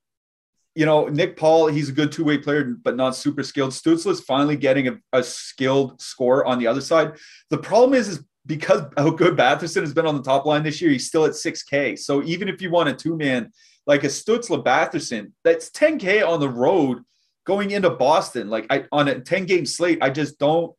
you 0.75 0.87
know, 0.87 1.07
Nick 1.07 1.37
Paul, 1.37 1.69
he's 1.69 1.89
a 1.89 1.93
good 1.93 2.11
two 2.11 2.25
way 2.25 2.39
player, 2.39 2.65
but 2.65 2.97
not 2.97 3.15
super 3.15 3.43
skilled. 3.43 3.71
Stützle 3.71 4.11
is 4.11 4.21
finally 4.21 4.57
getting 4.57 4.89
a, 4.89 4.99
a, 5.13 5.23
skilled 5.23 6.01
score 6.01 6.45
on 6.45 6.59
the 6.59 6.67
other 6.67 6.81
side. 6.81 7.13
The 7.51 7.59
problem 7.59 7.95
is, 7.95 8.09
is 8.09 8.25
because 8.47 8.83
how 8.97 9.11
good 9.11 9.37
Batherson 9.37 9.81
has 9.81 9.95
been 9.95 10.07
on 10.07 10.17
the 10.17 10.23
top 10.23 10.47
line 10.47 10.63
this 10.63 10.81
year, 10.81 10.91
he's 10.91 11.07
still 11.07 11.25
at 11.25 11.33
6K. 11.33 11.99
So 11.99 12.23
even 12.25 12.49
if 12.49 12.61
you 12.61 12.71
want 12.71 12.89
a 12.89 12.95
two 12.95 13.17
man 13.17 13.53
like 13.87 14.05
a 14.05 14.09
Stützle 14.09 14.65
Batherson, 14.65 15.33
that's 15.45 15.71
10K 15.71 16.27
on 16.27 16.41
the 16.41 16.49
road 16.49 17.03
going 17.45 17.71
into 17.71 17.91
Boston. 17.91 18.51
Like 18.51 18.67
I 18.71 18.85
on 18.91 19.09
a 19.09 19.21
10 19.21 19.47
game 19.47 19.67
slate, 19.67 19.99
I 20.03 20.11
just 20.11 20.39
don't 20.39 20.75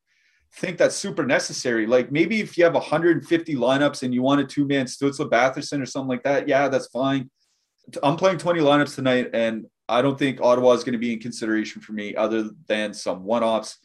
think 0.58 0.78
that's 0.78 0.96
super 0.96 1.26
necessary. 1.26 1.86
Like 1.86 2.12
maybe 2.12 2.40
if 2.42 2.58
you 2.58 2.64
have 2.64 2.74
150 2.74 3.56
lineups 3.56 4.04
and 4.04 4.14
you 4.14 4.22
want 4.22 4.42
a 4.42 4.46
two 4.46 4.68
man 4.68 4.86
Stützle 4.86 5.30
Batherson 5.30 5.82
or 5.82 5.86
something 5.86 6.10
like 6.10 6.24
that, 6.24 6.48
yeah, 6.48 6.68
that's 6.68 6.88
fine. 6.88 7.30
I'm 8.02 8.16
playing 8.16 8.40
20 8.40 8.62
lineups 8.62 8.96
tonight, 8.96 9.30
and 9.34 9.68
I 9.88 10.02
don't 10.02 10.18
think 10.18 10.42
Ottawa 10.42 10.72
is 10.72 10.84
going 10.84 10.94
to 10.94 11.00
be 11.00 11.14
in 11.14 11.20
consideration 11.20 11.82
for 11.82 11.94
me 11.94 12.16
other 12.16 12.50
than 12.68 12.94
some 12.94 13.24
one 13.24 13.44
offs 13.44 13.78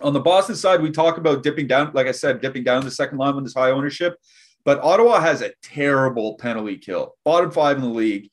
on 0.00 0.12
the 0.12 0.20
Boston 0.20 0.54
side, 0.54 0.80
we 0.80 0.90
talk 0.90 1.18
about 1.18 1.42
dipping 1.42 1.66
down, 1.66 1.90
like 1.94 2.06
I 2.06 2.12
said, 2.12 2.40
dipping 2.40 2.64
down 2.64 2.84
the 2.84 2.90
second 2.90 3.18
line 3.18 3.34
with 3.34 3.44
this 3.44 3.54
high 3.54 3.70
ownership. 3.70 4.16
But 4.64 4.80
Ottawa 4.80 5.20
has 5.20 5.42
a 5.42 5.52
terrible 5.62 6.34
penalty 6.34 6.76
kill, 6.76 7.14
bottom 7.24 7.50
five 7.50 7.76
in 7.76 7.82
the 7.82 7.88
league. 7.88 8.30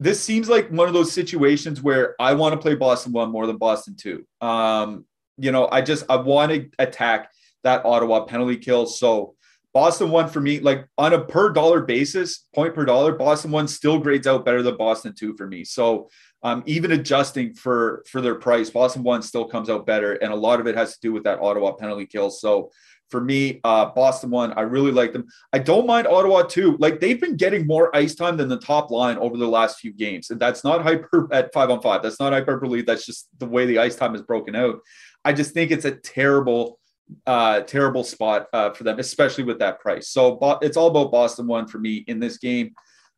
This 0.00 0.22
seems 0.22 0.48
like 0.48 0.68
one 0.70 0.88
of 0.88 0.94
those 0.94 1.12
situations 1.12 1.80
where 1.80 2.14
I 2.20 2.34
want 2.34 2.52
to 2.54 2.58
play 2.58 2.74
Boston 2.74 3.12
one 3.12 3.30
more 3.30 3.46
than 3.46 3.56
Boston 3.56 3.96
two. 3.96 4.26
Um, 4.40 5.06
you 5.42 5.50
know, 5.50 5.68
I 5.70 5.82
just 5.82 6.04
I 6.08 6.16
want 6.16 6.52
to 6.52 6.70
attack 6.78 7.30
that 7.64 7.84
Ottawa 7.84 8.24
penalty 8.24 8.56
kill. 8.56 8.86
So 8.86 9.34
Boston 9.74 10.10
one 10.10 10.28
for 10.28 10.40
me, 10.40 10.60
like 10.60 10.86
on 10.98 11.14
a 11.14 11.24
per 11.24 11.50
dollar 11.50 11.80
basis, 11.80 12.46
point 12.54 12.74
per 12.74 12.84
dollar, 12.84 13.12
Boston 13.12 13.50
one 13.50 13.66
still 13.66 13.98
grades 13.98 14.26
out 14.26 14.44
better 14.44 14.62
than 14.62 14.76
Boston 14.76 15.14
two 15.18 15.34
for 15.36 15.48
me. 15.48 15.64
So 15.64 16.08
um, 16.44 16.62
even 16.66 16.92
adjusting 16.92 17.54
for 17.54 18.04
for 18.08 18.20
their 18.20 18.36
price, 18.36 18.70
Boston 18.70 19.02
one 19.02 19.22
still 19.22 19.46
comes 19.46 19.68
out 19.68 19.84
better, 19.84 20.12
and 20.14 20.32
a 20.32 20.36
lot 20.36 20.60
of 20.60 20.66
it 20.68 20.76
has 20.76 20.94
to 20.94 21.00
do 21.00 21.12
with 21.12 21.24
that 21.24 21.40
Ottawa 21.40 21.72
penalty 21.72 22.06
kill. 22.06 22.30
So 22.30 22.70
for 23.12 23.20
me, 23.20 23.60
uh, 23.62 23.86
Boston 23.86 24.30
one, 24.30 24.52
I 24.54 24.62
really 24.62 24.90
like 24.90 25.12
them. 25.12 25.26
I 25.52 25.58
don't 25.58 25.86
mind 25.86 26.06
Ottawa 26.06 26.42
too. 26.42 26.76
Like 26.78 26.98
they've 26.98 27.20
been 27.20 27.36
getting 27.36 27.66
more 27.66 27.94
ice 27.94 28.14
time 28.14 28.36
than 28.36 28.48
the 28.48 28.58
top 28.58 28.90
line 28.90 29.18
over 29.18 29.36
the 29.36 29.46
last 29.46 29.78
few 29.78 29.92
games, 29.92 30.30
and 30.30 30.40
that's 30.40 30.64
not 30.64 30.82
hyper 30.82 31.28
at 31.32 31.52
five 31.52 31.70
on 31.70 31.80
five. 31.80 32.02
That's 32.02 32.20
not 32.20 32.32
hyperbole. 32.32 32.82
That's 32.82 33.06
just 33.06 33.28
the 33.38 33.46
way 33.46 33.66
the 33.66 33.78
ice 33.78 33.96
time 33.96 34.14
is 34.14 34.22
broken 34.22 34.56
out. 34.56 34.80
I 35.24 35.32
just 35.32 35.52
think 35.54 35.70
it's 35.70 35.84
a 35.84 35.92
terrible, 35.92 36.78
uh, 37.26 37.60
terrible 37.60 38.04
spot 38.04 38.48
uh, 38.52 38.70
for 38.70 38.84
them, 38.84 38.98
especially 38.98 39.44
with 39.44 39.58
that 39.60 39.80
price. 39.80 40.08
So 40.08 40.38
it's 40.62 40.76
all 40.76 40.88
about 40.88 41.12
Boston 41.12 41.46
one 41.46 41.66
for 41.66 41.78
me 41.78 42.04
in 42.08 42.20
this 42.20 42.38
game. 42.38 42.74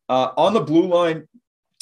Uh, 0.07 0.29
on 0.37 0.53
the 0.53 0.61
blue 0.61 0.87
line, 0.87 1.27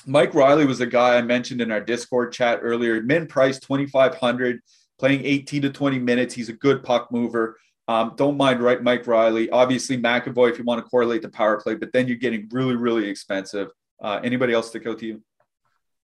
Mike 0.05 0.33
Reilly 0.33 0.65
was 0.65 0.81
a 0.81 0.85
guy 0.85 1.17
I 1.17 1.21
mentioned 1.21 1.61
in 1.61 1.71
our 1.71 1.81
Discord 1.81 2.33
chat 2.33 2.59
earlier. 2.61 3.01
Min 3.01 3.27
price 3.27 3.59
2,500, 3.59 4.59
playing 4.99 5.25
18 5.25 5.63
to 5.63 5.69
20 5.69 5.99
minutes. 5.99 6.33
He's 6.33 6.49
a 6.49 6.53
good 6.53 6.83
puck 6.83 7.11
mover. 7.11 7.57
Um, 7.87 8.13
don't 8.15 8.37
mind 8.37 8.61
right, 8.61 8.81
Mike 8.81 9.05
Reilly. 9.07 9.49
Obviously, 9.49 9.97
McAvoy 9.97 10.51
if 10.51 10.57
you 10.57 10.63
want 10.63 10.83
to 10.83 10.89
correlate 10.89 11.21
the 11.21 11.29
power 11.29 11.59
play, 11.59 11.75
but 11.75 11.91
then 11.91 12.07
you're 12.07 12.17
getting 12.17 12.47
really, 12.51 12.75
really 12.75 13.07
expensive. 13.09 13.69
Uh, 14.01 14.19
anybody 14.23 14.53
else 14.53 14.69
stick 14.69 14.87
out 14.87 14.99
to 14.99 15.05
you? 15.05 15.21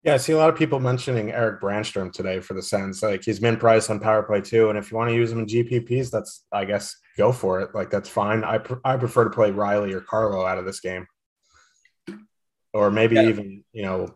Yeah, 0.04 0.16
I 0.16 0.18
see 0.18 0.34
a 0.34 0.38
lot 0.38 0.50
of 0.50 0.58
people 0.58 0.82
mentioning 0.82 1.32
Erik 1.32 1.62
Brannstrom 1.62 2.12
today 2.12 2.42
for 2.42 2.56
the 2.56 2.62
Sens. 2.62 3.02
Like 3.02 3.24
he's 3.24 3.40
min 3.40 3.56
price 3.56 3.90
on 3.90 4.00
power 4.00 4.22
play 4.22 4.42
too, 4.42 4.70
and 4.70 4.78
if 4.78 4.92
you 4.92 4.98
want 4.98 5.10
to 5.10 5.16
use 5.16 5.32
him 5.32 5.40
in 5.40 5.46
GPPs, 5.46 6.12
that's 6.12 6.44
I 6.52 6.66
guess 6.66 6.96
go 7.18 7.32
for 7.32 7.62
it. 7.62 7.74
Like 7.74 7.90
that's 7.90 8.10
fine. 8.10 8.44
I 8.44 8.58
pr- 8.58 8.82
I 8.84 8.98
prefer 8.98 9.24
to 9.24 9.30
play 9.30 9.52
Reilly 9.52 9.94
or 9.94 10.02
Carlo 10.02 10.46
out 10.46 10.58
of 10.58 10.66
this 10.66 10.82
game 10.82 11.08
or 12.74 12.92
maybe 12.92 13.16
yeah. 13.16 13.24
even 13.24 13.64
you 13.72 13.84
know 13.84 14.08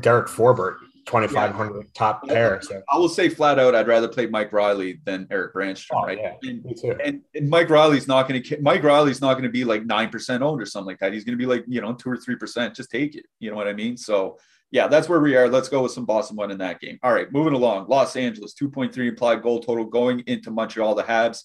Derek 0.00 0.28
Forbort, 0.28 0.76
twenty 1.06 1.28
five 1.28 1.54
hundred 1.54 1.76
yeah. 1.76 1.90
top 1.94 2.26
pair. 2.28 2.60
So 2.62 2.82
I 2.90 2.98
will 2.98 3.08
say 3.08 3.28
flat 3.28 3.58
out, 3.58 3.74
I'd 3.74 3.86
rather 3.88 4.08
play 4.08 4.26
Mike 4.26 4.52
Reilly 4.52 5.00
than 5.04 5.26
Erik 5.30 5.54
Brannstrom, 5.54 6.02
oh, 6.02 6.04
right? 6.04 6.18
Yeah, 6.20 6.34
and, 6.42 6.64
and, 7.02 7.22
and, 7.34 7.48
Mike 7.48 7.70
Reilly's 7.70 8.06
not 8.06 8.28
going 8.28 8.42
to 8.42 8.60
Mike 8.60 8.82
Reilly's 8.82 9.20
not 9.20 9.34
going 9.34 9.44
to 9.44 9.50
be 9.50 9.64
like 9.64 9.84
nine 9.86 10.10
percent 10.10 10.42
owned 10.42 10.60
or 10.60 10.66
something 10.66 10.86
like 10.86 10.98
that. 11.00 11.12
He's 11.12 11.24
going 11.24 11.36
to 11.36 11.42
be 11.42 11.46
like 11.46 11.64
you 11.66 11.80
know 11.80 11.94
two 11.94 12.10
or 12.10 12.16
three 12.16 12.36
percent. 12.36 12.74
Just 12.74 12.90
take 12.90 13.16
it. 13.16 13.24
You 13.40 13.50
know 13.50 13.56
what 13.56 13.68
I 13.68 13.72
mean? 13.72 13.96
So. 13.96 14.38
Yeah, 14.70 14.88
that's 14.88 15.08
where 15.08 15.20
we 15.20 15.36
are. 15.36 15.48
Let's 15.48 15.68
go 15.68 15.82
with 15.82 15.92
some 15.92 16.04
Boston 16.04 16.36
one 16.36 16.50
in 16.50 16.58
that 16.58 16.80
game. 16.80 16.98
All 17.02 17.12
right, 17.12 17.30
moving 17.32 17.54
along. 17.54 17.86
Los 17.88 18.16
Angeles, 18.16 18.54
2.3 18.60 18.96
implied 19.08 19.42
goal 19.42 19.60
total 19.60 19.84
going 19.84 20.20
into 20.26 20.50
Montreal. 20.50 20.94
The 20.94 21.04
Habs 21.04 21.42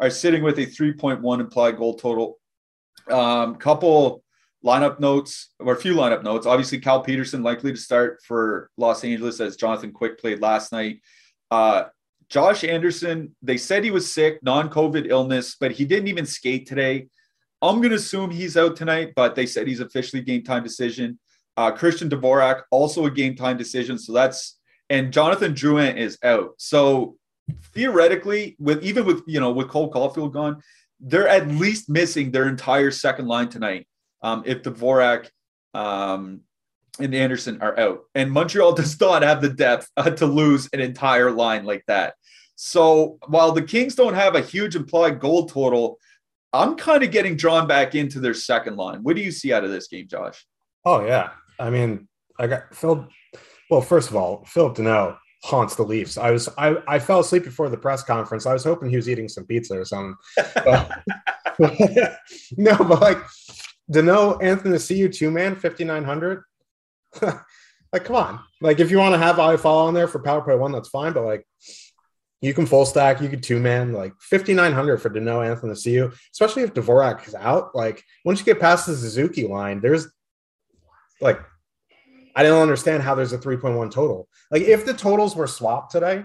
are 0.00 0.10
sitting 0.10 0.42
with 0.42 0.58
a 0.58 0.66
3.1 0.66 1.40
implied 1.40 1.76
goal 1.76 1.94
total. 1.94 2.38
Um, 3.08 3.56
couple 3.56 4.24
lineup 4.64 4.98
notes 4.98 5.50
or 5.60 5.74
a 5.74 5.80
few 5.80 5.94
lineup 5.94 6.24
notes. 6.24 6.46
Obviously, 6.46 6.78
Cal 6.78 7.02
Petersen 7.02 7.42
likely 7.42 7.70
to 7.70 7.78
start 7.78 8.20
for 8.26 8.70
Los 8.76 9.04
Angeles 9.04 9.40
as 9.40 9.56
Jonathan 9.56 9.92
Quick 9.92 10.18
played 10.18 10.40
last 10.40 10.72
night. 10.72 11.00
Uh, 11.50 11.84
Josh 12.28 12.64
Anderson, 12.64 13.36
they 13.42 13.58
said 13.58 13.84
he 13.84 13.90
was 13.90 14.12
sick, 14.12 14.42
non 14.42 14.70
COVID 14.70 15.06
illness, 15.08 15.56
but 15.60 15.72
he 15.72 15.84
didn't 15.84 16.08
even 16.08 16.26
skate 16.26 16.66
today. 16.66 17.08
I'm 17.60 17.76
going 17.76 17.90
to 17.90 17.96
assume 17.96 18.30
he's 18.30 18.56
out 18.56 18.76
tonight, 18.76 19.12
but 19.14 19.34
they 19.34 19.46
said 19.46 19.66
he's 19.66 19.80
officially 19.80 20.22
game 20.22 20.42
time 20.42 20.64
decision. 20.64 21.18
Uh, 21.56 21.70
Christian 21.70 22.08
Dvorak, 22.10 22.62
also 22.70 23.06
a 23.06 23.10
game 23.10 23.36
time 23.36 23.56
decision. 23.56 23.98
So 23.98 24.12
that's, 24.12 24.58
and 24.90 25.12
Jonathan 25.12 25.54
Drouin 25.54 25.96
is 25.96 26.18
out. 26.22 26.54
So 26.58 27.16
theoretically, 27.72 28.56
with 28.58 28.82
even 28.82 29.04
with, 29.04 29.22
you 29.26 29.40
know, 29.40 29.52
with 29.52 29.68
Cole 29.68 29.90
Caufield 29.90 30.32
gone, 30.32 30.62
they're 31.00 31.28
at 31.28 31.48
least 31.48 31.88
missing 31.88 32.30
their 32.30 32.48
entire 32.48 32.90
second 32.90 33.26
line 33.26 33.48
tonight 33.48 33.86
um, 34.22 34.42
if 34.46 34.62
Dvorak 34.62 35.28
um, 35.74 36.40
and 36.98 37.14
Anderson 37.14 37.60
are 37.60 37.78
out. 37.78 38.04
And 38.14 38.30
Montreal 38.30 38.72
does 38.74 38.98
not 39.00 39.22
have 39.22 39.40
the 39.40 39.50
depth 39.50 39.90
uh, 39.96 40.10
to 40.10 40.26
lose 40.26 40.68
an 40.72 40.80
entire 40.80 41.30
line 41.30 41.64
like 41.64 41.84
that. 41.86 42.14
So 42.56 43.18
while 43.26 43.52
the 43.52 43.62
Kings 43.62 43.94
don't 43.94 44.14
have 44.14 44.36
a 44.36 44.40
huge 44.40 44.76
implied 44.76 45.20
goal 45.20 45.46
total, 45.46 45.98
I'm 46.52 46.76
kind 46.76 47.02
of 47.02 47.10
getting 47.10 47.36
drawn 47.36 47.66
back 47.66 47.96
into 47.96 48.20
their 48.20 48.34
second 48.34 48.76
line. 48.76 49.02
What 49.02 49.16
do 49.16 49.22
you 49.22 49.32
see 49.32 49.52
out 49.52 49.64
of 49.64 49.70
this 49.70 49.88
game, 49.88 50.06
Josh? 50.06 50.46
Oh 50.84 51.04
yeah, 51.04 51.30
I 51.58 51.70
mean, 51.70 52.08
I 52.38 52.46
got 52.46 52.74
Phil. 52.74 53.08
Well, 53.70 53.80
first 53.80 54.10
of 54.10 54.16
all, 54.16 54.44
Phillip 54.46 54.76
Danault 54.76 55.16
haunts 55.42 55.74
the 55.74 55.82
Leafs. 55.82 56.16
I 56.16 56.30
was 56.30 56.48
I, 56.56 56.76
I 56.88 56.98
fell 56.98 57.20
asleep 57.20 57.44
before 57.44 57.68
the 57.68 57.76
press 57.76 58.02
conference. 58.02 58.46
I 58.46 58.52
was 58.52 58.64
hoping 58.64 58.90
he 58.90 58.96
was 58.96 59.08
eating 59.08 59.28
some 59.28 59.44
pizza 59.44 59.78
or 59.78 59.84
something. 59.84 60.16
But, 60.54 60.90
no, 62.56 62.76
but 62.78 63.00
like 63.00 63.18
Danault, 63.92 64.42
Anthony 64.42 64.78
you 64.96 65.08
two 65.08 65.30
man, 65.30 65.56
5,900. 65.56 66.42
like, 67.22 68.04
come 68.04 68.16
on. 68.16 68.40
Like, 68.60 68.80
if 68.80 68.90
you 68.90 68.98
want 68.98 69.14
to 69.14 69.18
have 69.18 69.36
Iafallo 69.36 69.86
on 69.86 69.94
there 69.94 70.08
for 70.08 70.18
power 70.18 70.40
play 70.40 70.56
one, 70.56 70.72
that's 70.72 70.88
fine. 70.88 71.12
But 71.12 71.24
like, 71.24 71.46
you 72.40 72.54
can 72.54 72.66
full 72.66 72.86
stack, 72.86 73.20
you 73.20 73.28
could 73.28 73.42
two 73.42 73.60
man, 73.60 73.92
like 73.92 74.12
5,900 74.20 74.98
for 74.98 75.10
Danault, 75.10 75.48
Anthony 75.48 75.74
you, 75.92 76.12
especially 76.32 76.62
if 76.62 76.74
Dvorak 76.74 77.26
is 77.28 77.34
out. 77.34 77.74
Like, 77.74 78.02
once 78.24 78.38
you 78.38 78.44
get 78.44 78.60
past 78.60 78.86
the 78.86 78.96
Suzuki 78.96 79.46
line, 79.46 79.80
there's 79.80 80.08
like, 81.24 81.40
I 82.36 82.42
don't 82.42 82.60
understand 82.60 83.02
how 83.02 83.14
there's 83.14 83.32
a 83.32 83.38
3.1 83.38 83.90
total. 83.90 84.28
Like, 84.50 84.62
if 84.62 84.84
the 84.84 84.92
totals 84.92 85.34
were 85.34 85.46
swapped 85.46 85.90
today, 85.90 86.24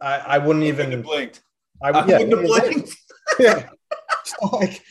I, 0.00 0.18
I 0.18 0.38
wouldn't 0.38 0.64
even 0.64 1.02
blinked. 1.02 1.42
I, 1.82 1.90
I 1.90 2.06
yeah, 2.06 2.18
wouldn't 2.18 2.38
have 2.38 2.46
blinked. 2.46 2.96
yeah. 3.38 3.68
So, 4.24 4.56
like, 4.56 4.82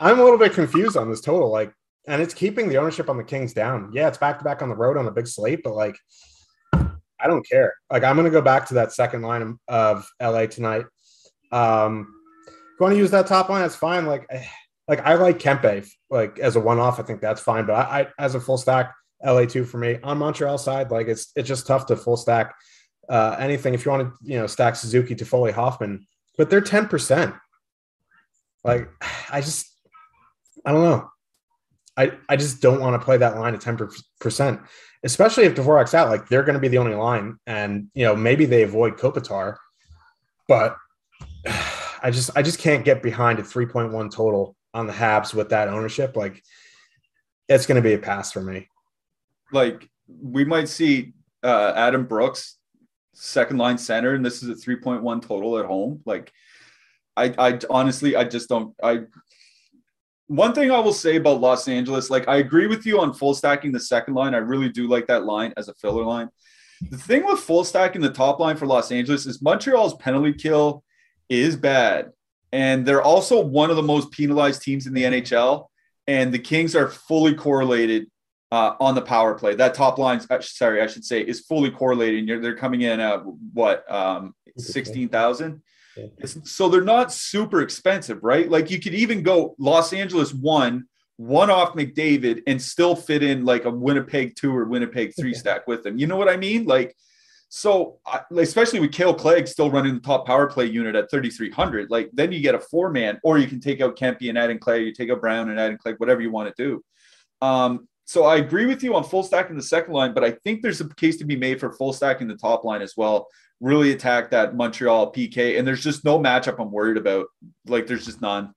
I'm 0.00 0.18
a 0.18 0.22
little 0.24 0.38
bit 0.38 0.54
confused 0.54 0.96
on 0.96 1.10
this 1.10 1.20
total. 1.20 1.50
Like, 1.50 1.72
and 2.06 2.22
it's 2.22 2.32
keeping 2.32 2.68
the 2.68 2.78
ownership 2.78 3.10
on 3.10 3.18
the 3.18 3.24
Kings 3.24 3.52
down. 3.52 3.90
Yeah, 3.92 4.08
it's 4.08 4.18
back 4.18 4.38
to 4.38 4.44
back 4.44 4.62
on 4.62 4.70
the 4.70 4.76
road 4.76 4.96
on 4.96 5.06
a 5.06 5.10
big 5.10 5.26
slate, 5.26 5.60
but 5.62 5.74
like, 5.74 5.96
I 6.72 7.26
don't 7.26 7.46
care. 7.46 7.74
Like, 7.90 8.04
I'm 8.04 8.16
going 8.16 8.24
to 8.24 8.30
go 8.30 8.40
back 8.40 8.66
to 8.68 8.74
that 8.74 8.92
second 8.92 9.22
line 9.22 9.58
of 9.68 10.08
LA 10.22 10.46
tonight. 10.46 10.86
Um, 11.52 12.14
if 12.46 12.54
you 12.54 12.84
want 12.84 12.94
to 12.94 12.98
use 12.98 13.10
that 13.10 13.26
top 13.26 13.50
line, 13.50 13.60
that's 13.60 13.76
fine. 13.76 14.06
Like, 14.06 14.26
like 14.88 15.00
I 15.00 15.14
like 15.14 15.38
Kempe 15.38 15.86
like 16.10 16.38
as 16.38 16.56
a 16.56 16.60
one 16.60 16.78
off. 16.78 16.98
I 16.98 17.02
think 17.02 17.20
that's 17.20 17.40
fine, 17.40 17.66
but 17.66 17.74
I, 17.74 18.00
I 18.00 18.06
as 18.18 18.34
a 18.34 18.40
full 18.40 18.58
stack, 18.58 18.94
LA 19.24 19.44
two 19.44 19.64
for 19.64 19.78
me 19.78 19.98
on 20.02 20.18
Montreal 20.18 20.58
side. 20.58 20.90
Like, 20.90 21.08
it's 21.08 21.30
it's 21.36 21.48
just 21.48 21.66
tough 21.66 21.86
to 21.86 21.96
full 21.96 22.16
stack 22.16 22.54
uh, 23.08 23.36
anything 23.38 23.74
if 23.74 23.84
you 23.84 23.90
want 23.90 24.08
to 24.08 24.14
you 24.22 24.38
know 24.38 24.46
stack 24.46 24.76
Suzuki 24.76 25.14
Toffoli 25.14 25.52
Hoffman, 25.52 26.06
but 26.36 26.50
they're 26.50 26.60
ten 26.60 26.88
percent. 26.88 27.34
Like, 28.64 28.90
I 29.30 29.40
just 29.40 29.66
I 30.64 30.72
don't 30.72 30.82
know. 30.82 31.10
I, 31.96 32.12
I 32.28 32.36
just 32.36 32.62
don't 32.62 32.80
want 32.80 33.00
to 33.00 33.04
play 33.04 33.16
that 33.16 33.36
line 33.36 33.54
at 33.54 33.60
10%, 33.60 34.64
especially 35.02 35.44
if 35.44 35.56
Dvorak's 35.56 35.94
out. 35.94 36.10
Like 36.10 36.28
they're 36.28 36.44
going 36.44 36.54
to 36.54 36.60
be 36.60 36.68
the 36.68 36.78
only 36.78 36.94
line. 36.94 37.38
And, 37.44 37.88
you 37.92 38.04
know, 38.04 38.14
maybe 38.14 38.44
they 38.46 38.62
avoid 38.62 38.98
Kopitar, 38.98 39.56
but 40.46 40.76
I 42.02 42.12
just, 42.12 42.30
I 42.36 42.42
just 42.42 42.60
can't 42.60 42.84
get 42.84 43.02
behind 43.02 43.40
a 43.40 43.42
3.1 43.42 44.12
total 44.12 44.54
on 44.74 44.86
the 44.86 44.92
Habs 44.92 45.34
with 45.34 45.50
that 45.50 45.68
ownership. 45.68 46.16
Like 46.16 46.42
it's 47.48 47.66
going 47.66 47.76
to 47.76 47.88
be 47.88 47.94
a 47.94 47.98
pass 47.98 48.32
for 48.32 48.42
me. 48.42 48.68
Like 49.52 49.88
we 50.08 50.44
might 50.44 50.68
see 50.68 51.14
uh, 51.42 51.72
Adam 51.74 52.04
Brooks, 52.04 52.56
second 53.14 53.58
line 53.58 53.78
center, 53.78 54.14
and 54.14 54.24
this 54.24 54.42
is 54.42 54.48
a 54.48 54.54
3.1 54.54 55.22
total 55.26 55.58
at 55.58 55.66
home. 55.66 56.02
Like 56.04 56.32
I, 57.16 57.34
I 57.38 57.58
honestly, 57.70 58.16
I 58.16 58.24
just 58.24 58.48
don't, 58.48 58.74
I, 58.82 59.02
one 60.26 60.52
thing 60.52 60.70
I 60.70 60.78
will 60.78 60.92
say 60.92 61.16
about 61.16 61.40
Los 61.40 61.66
Angeles, 61.68 62.10
like 62.10 62.28
I 62.28 62.36
agree 62.36 62.66
with 62.66 62.84
you 62.84 63.00
on 63.00 63.14
full 63.14 63.34
stacking 63.34 63.72
the 63.72 63.80
second 63.80 64.14
line. 64.14 64.34
I 64.34 64.38
really 64.38 64.68
do 64.68 64.86
like 64.86 65.06
that 65.06 65.24
line 65.24 65.54
as 65.56 65.68
a 65.68 65.74
filler 65.74 66.04
line. 66.04 66.28
The 66.90 66.98
thing 66.98 67.24
with 67.24 67.40
full 67.40 67.64
stacking 67.64 68.02
the 68.02 68.10
top 68.10 68.38
line 68.38 68.56
for 68.56 68.66
Los 68.66 68.92
Angeles 68.92 69.26
is 69.26 69.42
Montreal's 69.42 69.94
penalty 69.94 70.34
kill 70.34 70.84
is 71.28 71.56
bad. 71.56 72.10
And 72.52 72.86
they're 72.86 73.02
also 73.02 73.40
one 73.40 73.70
of 73.70 73.76
the 73.76 73.82
most 73.82 74.10
penalized 74.10 74.62
teams 74.62 74.86
in 74.86 74.94
the 74.94 75.04
NHL. 75.04 75.66
And 76.06 76.32
the 76.32 76.38
Kings 76.38 76.74
are 76.74 76.88
fully 76.88 77.34
correlated 77.34 78.10
uh, 78.50 78.74
on 78.80 78.94
the 78.94 79.02
power 79.02 79.34
play. 79.34 79.54
That 79.54 79.74
top 79.74 79.98
line, 79.98 80.20
uh, 80.30 80.40
sorry, 80.40 80.80
I 80.80 80.86
should 80.86 81.04
say, 81.04 81.20
is 81.20 81.40
fully 81.40 81.70
correlated. 81.70 82.28
And 82.28 82.42
they're 82.42 82.56
coming 82.56 82.80
in 82.82 83.00
at 83.00 83.20
what, 83.52 83.90
um, 83.92 84.34
16,000? 84.56 85.62
So 86.44 86.68
they're 86.68 86.82
not 86.82 87.12
super 87.12 87.60
expensive, 87.60 88.22
right? 88.22 88.48
Like 88.48 88.70
you 88.70 88.80
could 88.80 88.94
even 88.94 89.22
go 89.22 89.54
Los 89.58 89.92
Angeles 89.92 90.32
one, 90.32 90.86
one 91.16 91.50
off 91.50 91.74
McDavid, 91.74 92.42
and 92.46 92.60
still 92.60 92.94
fit 92.94 93.22
in 93.22 93.44
like 93.44 93.64
a 93.64 93.70
Winnipeg 93.70 94.36
two 94.36 94.56
or 94.56 94.64
Winnipeg 94.64 95.12
three 95.18 95.34
stack 95.34 95.66
with 95.66 95.82
them. 95.82 95.98
You 95.98 96.06
know 96.06 96.16
what 96.16 96.28
I 96.28 96.36
mean? 96.36 96.64
Like, 96.64 96.96
so 97.48 97.98
especially 98.36 98.80
with 98.80 98.92
Kale 98.92 99.14
Clague 99.14 99.48
still 99.48 99.70
running 99.70 99.94
the 99.94 100.00
top 100.00 100.26
power 100.26 100.46
play 100.46 100.66
unit 100.66 100.94
at 100.94 101.10
3,300, 101.10 101.90
like 101.90 102.10
then 102.12 102.30
you 102.32 102.40
get 102.40 102.54
a 102.54 102.58
four 102.58 102.90
man, 102.90 103.18
or 103.22 103.38
you 103.38 103.46
can 103.46 103.60
take 103.60 103.80
out 103.80 103.96
Kempe 103.96 104.28
and 104.28 104.38
add 104.38 104.50
in 104.50 104.58
Clague, 104.58 104.86
you 104.86 104.92
take 104.92 105.10
out 105.10 105.20
Brown 105.20 105.48
and 105.48 105.58
add 105.58 105.70
in 105.70 105.78
Clague, 105.78 105.98
whatever 105.98 106.20
you 106.20 106.30
want 106.30 106.54
to 106.54 106.62
do. 106.62 106.84
Um, 107.40 107.88
so 108.04 108.24
I 108.24 108.36
agree 108.36 108.66
with 108.66 108.82
you 108.82 108.94
on 108.94 109.04
full 109.04 109.22
stack 109.22 109.50
in 109.50 109.56
the 109.56 109.62
second 109.62 109.92
line, 109.92 110.14
but 110.14 110.24
I 110.24 110.32
think 110.32 110.62
there's 110.62 110.80
a 110.80 110.88
case 110.94 111.18
to 111.18 111.24
be 111.24 111.36
made 111.36 111.60
for 111.60 111.72
full 111.72 111.92
stack 111.92 112.20
in 112.20 112.28
the 112.28 112.36
top 112.36 112.64
line 112.64 112.82
as 112.82 112.94
well 112.96 113.28
really 113.60 113.92
attack 113.92 114.30
that 114.30 114.54
Montreal 114.54 115.12
PK. 115.12 115.58
And 115.58 115.66
there's 115.66 115.82
just 115.82 116.04
no 116.04 116.18
matchup 116.18 116.60
I'm 116.60 116.70
worried 116.70 116.96
about. 116.96 117.26
Like 117.66 117.86
there's 117.86 118.06
just 118.06 118.22
none. 118.22 118.52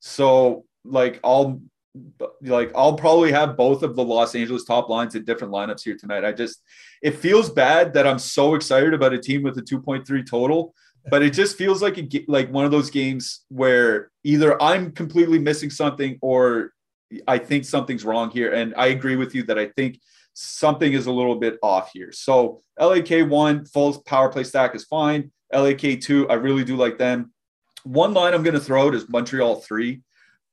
So 0.00 0.64
like 0.84 1.20
I'll 1.24 1.60
like 2.42 2.72
I'll 2.74 2.96
probably 2.96 3.30
have 3.32 3.56
both 3.56 3.82
of 3.82 3.94
the 3.94 4.04
Los 4.04 4.34
Angeles 4.34 4.64
top 4.64 4.88
lines 4.88 5.14
in 5.14 5.24
different 5.24 5.52
lineups 5.52 5.84
here 5.84 5.96
tonight. 5.96 6.24
I 6.24 6.32
just 6.32 6.62
it 7.02 7.12
feels 7.12 7.50
bad 7.50 7.94
that 7.94 8.06
I'm 8.06 8.18
so 8.18 8.54
excited 8.54 8.94
about 8.94 9.12
a 9.12 9.18
team 9.18 9.42
with 9.42 9.56
a 9.58 9.62
2.3 9.62 10.26
total, 10.28 10.74
but 11.10 11.22
it 11.22 11.32
just 11.32 11.56
feels 11.56 11.82
like 11.82 11.98
a, 11.98 12.24
like 12.26 12.50
one 12.50 12.64
of 12.64 12.70
those 12.70 12.90
games 12.90 13.44
where 13.48 14.10
either 14.24 14.60
I'm 14.60 14.90
completely 14.90 15.38
missing 15.38 15.70
something 15.70 16.18
or 16.20 16.72
I 17.28 17.38
think 17.38 17.64
something's 17.64 18.04
wrong 18.04 18.30
here. 18.30 18.52
And 18.52 18.74
I 18.76 18.86
agree 18.86 19.16
with 19.16 19.34
you 19.34 19.44
that 19.44 19.58
I 19.58 19.66
think 19.66 20.00
something 20.32 20.92
is 20.92 21.06
a 21.06 21.12
little 21.12 21.36
bit 21.36 21.58
off 21.62 21.90
here. 21.92 22.10
So 22.10 22.60
LAK1 22.80 23.70
full 23.70 24.02
power 24.02 24.28
play 24.30 24.44
stack 24.44 24.74
is 24.74 24.84
fine. 24.84 25.30
LAK2, 25.52 26.30
I 26.30 26.34
really 26.34 26.64
do 26.64 26.76
like 26.76 26.98
them. 26.98 27.32
One 27.84 28.14
line 28.14 28.34
I'm 28.34 28.42
going 28.42 28.54
to 28.54 28.60
throw 28.60 28.88
out 28.88 28.94
is 28.94 29.08
Montreal 29.08 29.56
3. 29.56 30.00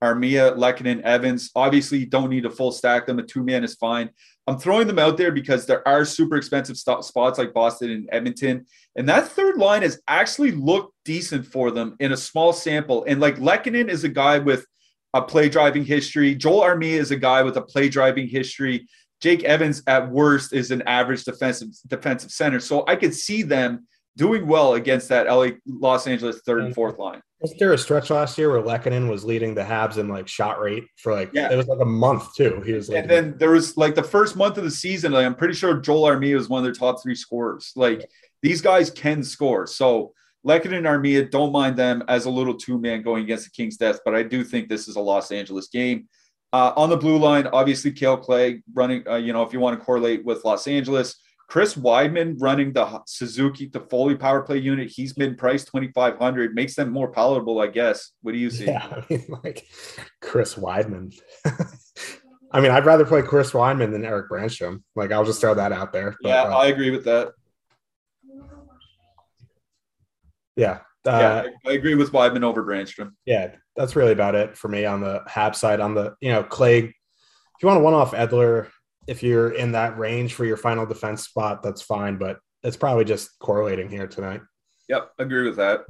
Armia, 0.04 0.56
Lehkonen, 0.58 1.02
Evans. 1.02 1.52
Obviously, 1.56 2.00
you 2.00 2.06
don't 2.06 2.30
need 2.30 2.46
a 2.46 2.50
full 2.50 2.72
stack 2.72 3.06
them. 3.06 3.20
A 3.20 3.24
two 3.24 3.44
man 3.44 3.64
is 3.64 3.76
fine. 3.76 4.10
I'm 4.48 4.58
throwing 4.58 4.88
them 4.88 5.00
out 5.00 5.18
there 5.18 5.32
because 5.32 5.66
there 5.66 5.88
are 5.88 6.04
super 6.04 6.36
expensive 6.36 6.78
st- 6.78 7.04
spots 7.04 7.38
like 7.38 7.54
Boston 7.54 7.92
and 7.92 8.10
Edmonton. 8.12 8.66
And 8.96 9.08
that 9.08 9.28
third 9.28 9.58
line 9.58 9.84
has 9.84 10.02
actually 10.08 10.52
looked 10.52 10.94
decent 11.06 11.46
for 11.46 11.72
them 11.72 11.96
in 12.00 12.12
a 12.12 12.18
small 12.18 12.52
sample. 12.52 13.06
And 13.08 13.22
like 13.22 13.38
Lehkonen 13.38 13.90
is 13.90 14.04
a 14.04 14.10
guy 14.10 14.40
with 14.40 14.66
a 15.14 15.22
play 15.22 15.50
driving 15.50 15.86
history. 15.86 16.36
Joel 16.36 16.62
Armia 16.62 16.94
is 16.94 17.12
a 17.12 17.18
guy 17.18 17.44
with 17.44 17.58
a 17.58 17.62
play 17.62 17.90
driving 17.90 18.28
history. 18.28 18.88
Jake 19.22 19.44
Evans 19.44 19.84
at 19.86 20.10
worst 20.10 20.52
is 20.52 20.72
an 20.72 20.82
average 20.84 21.24
defensive 21.24 21.70
defensive 21.88 22.32
center. 22.32 22.60
So 22.60 22.84
I 22.88 22.96
could 22.96 23.14
see 23.14 23.44
them 23.44 23.88
doing 24.18 24.48
well 24.48 24.74
against 24.74 25.10
that 25.10 25.28
LA 25.28 25.50
Los 25.66 26.08
Angeles 26.08 26.42
third 26.46 26.64
and 26.64 26.72
mm. 26.72 26.76
fourth 26.76 26.98
line. 26.98 27.22
Was 27.42 27.56
there 27.58 27.74
a 27.74 27.78
stretch 27.78 28.10
last 28.12 28.38
year 28.38 28.52
where 28.52 28.62
Lehkonen 28.62 29.10
was 29.10 29.26
leading 29.26 29.56
the 29.56 29.64
Habs 29.64 29.98
in 29.98 30.08
like 30.08 30.28
shot 30.28 30.60
rate 30.60 30.84
for 30.98 31.14
like 31.14 31.32
yeah. 31.34 31.52
it 31.52 31.56
was 31.56 31.68
like 31.68 31.80
a 31.80 31.86
month 31.86 32.36
too. 32.36 32.62
He 32.64 32.74
was 32.74 32.88
like, 32.88 33.00
and 33.00 33.10
then 33.10 33.36
there 33.38 33.52
was 33.52 33.78
like 33.78 33.96
the 33.96 34.04
first 34.04 34.36
month 34.36 34.58
of 34.58 34.64
the 34.64 34.72
season. 34.72 35.12
Like, 35.12 35.26
I'm 35.26 35.36
pretty 35.36 35.56
sure 35.56 35.80
Joel 35.80 36.04
Armia 36.04 36.36
was 36.36 36.50
one 36.50 36.60
of 36.60 36.64
their 36.64 36.74
top 36.74 37.02
three 37.02 37.16
scorers. 37.16 37.72
Like 37.76 38.08
these 38.44 38.62
guys 38.62 38.92
can 38.92 39.24
score. 39.24 39.66
So 39.66 40.14
Lehkonen 40.46 40.78
and 40.78 40.86
Armia, 40.86 41.30
don't 41.30 41.52
mind 41.52 41.78
them 41.78 42.04
as 42.08 42.26
a 42.26 42.30
little 42.30 42.56
two 42.56 42.80
man 42.80 43.02
going 43.02 43.24
against 43.24 43.46
the 43.46 43.52
Kings 43.52 43.78
Death, 43.78 44.00
but 44.04 44.16
I 44.16 44.24
do 44.24 44.44
think 44.44 44.70
this 44.70 44.88
is 44.88 44.96
a 44.96 45.02
Los 45.02 45.32
Angeles 45.32 45.68
game. 45.68 46.08
Uh, 46.54 46.74
on 46.76 46.90
the 46.90 46.98
blue 46.98 47.18
line, 47.18 47.48
obviously, 47.48 47.92
Kale 47.92 48.18
Clague 48.18 48.62
running, 48.74 49.08
uh, 49.08 49.16
you 49.16 49.32
know, 49.32 49.44
if 49.44 49.54
you 49.54 49.60
want 49.60 49.80
to 49.80 49.86
correlate 49.86 50.26
with 50.26 50.44
Los 50.44 50.68
Angeles, 50.68 51.16
Chris 51.52 51.76
Wideman 51.76 52.38
running 52.40 52.72
the 52.72 53.02
Suzuki 53.06 53.70
Toffoli 53.70 54.18
power 54.18 54.42
play 54.42 54.58
unit. 54.58 54.90
He's 54.90 55.12
been 55.12 55.36
priced 55.36 55.68
2,500, 55.74 56.56
makes 56.56 56.76
them 56.76 56.90
more 56.90 57.12
palatable, 57.12 57.60
I 57.60 57.68
guess. 57.68 58.12
What 58.22 58.32
do 58.32 58.38
you 58.38 58.50
see? 58.50 58.68
Yeah, 58.68 58.88
I 58.90 59.04
mean, 59.10 59.26
like 59.44 59.68
Chris 60.22 60.56
Wideman. 60.56 61.14
I 62.54 62.62
mean, 62.62 62.72
I'd 62.72 62.86
rather 62.86 63.04
play 63.04 63.22
Chris 63.22 63.52
Wideman 63.52 63.92
than 63.92 64.06
Erik 64.06 64.30
Brannstrom. 64.30 64.84
Like, 64.96 65.12
I'll 65.12 65.26
just 65.26 65.42
throw 65.42 65.54
that 65.56 65.74
out 65.74 65.92
there. 65.92 66.16
But, 66.22 66.30
yeah, 66.30 66.44
uh, 66.44 66.58
I 66.58 66.68
agree 66.68 66.90
with 66.90 67.04
that. 67.04 67.34
Yeah. 70.56 70.80
Uh, 71.06 71.44
yeah, 71.44 71.44
I 71.68 71.74
agree 71.74 71.96
with 71.96 72.14
Wideman 72.14 72.44
over 72.44 72.64
Brannstrom. 72.64 73.12
Yeah, 73.26 73.56
that's 73.76 73.98
really 73.98 74.14
about 74.14 74.36
it 74.36 74.58
for 74.58 74.70
me 74.70 74.86
on 74.86 75.02
the 75.02 75.22
Hab 75.28 75.58
side. 75.58 75.82
On 75.82 75.96
the 75.96 76.16
you 76.22 76.32
know 76.32 76.44
Clague, 76.44 76.86
if 76.86 76.94
you 77.62 77.68
want 77.68 77.78
to 77.78 77.84
one 77.84 77.94
off 77.94 78.14
Edler, 78.14 78.70
if 79.08 79.24
you're 79.24 79.52
in 79.52 79.72
that 79.74 79.98
range 79.98 80.34
for 80.34 80.46
your 80.46 80.58
final 80.58 80.86
defense 80.86 81.24
spot, 81.24 81.64
that's 81.64 81.82
fine. 81.82 82.18
But 82.18 82.38
it's 82.64 82.78
probably 82.78 83.06
just 83.06 83.38
correlating 83.40 83.90
here 83.90 84.08
tonight. 84.08 84.42
Yep, 84.92 85.12
agree 85.20 85.48
with 85.48 85.56
that. 85.56 85.86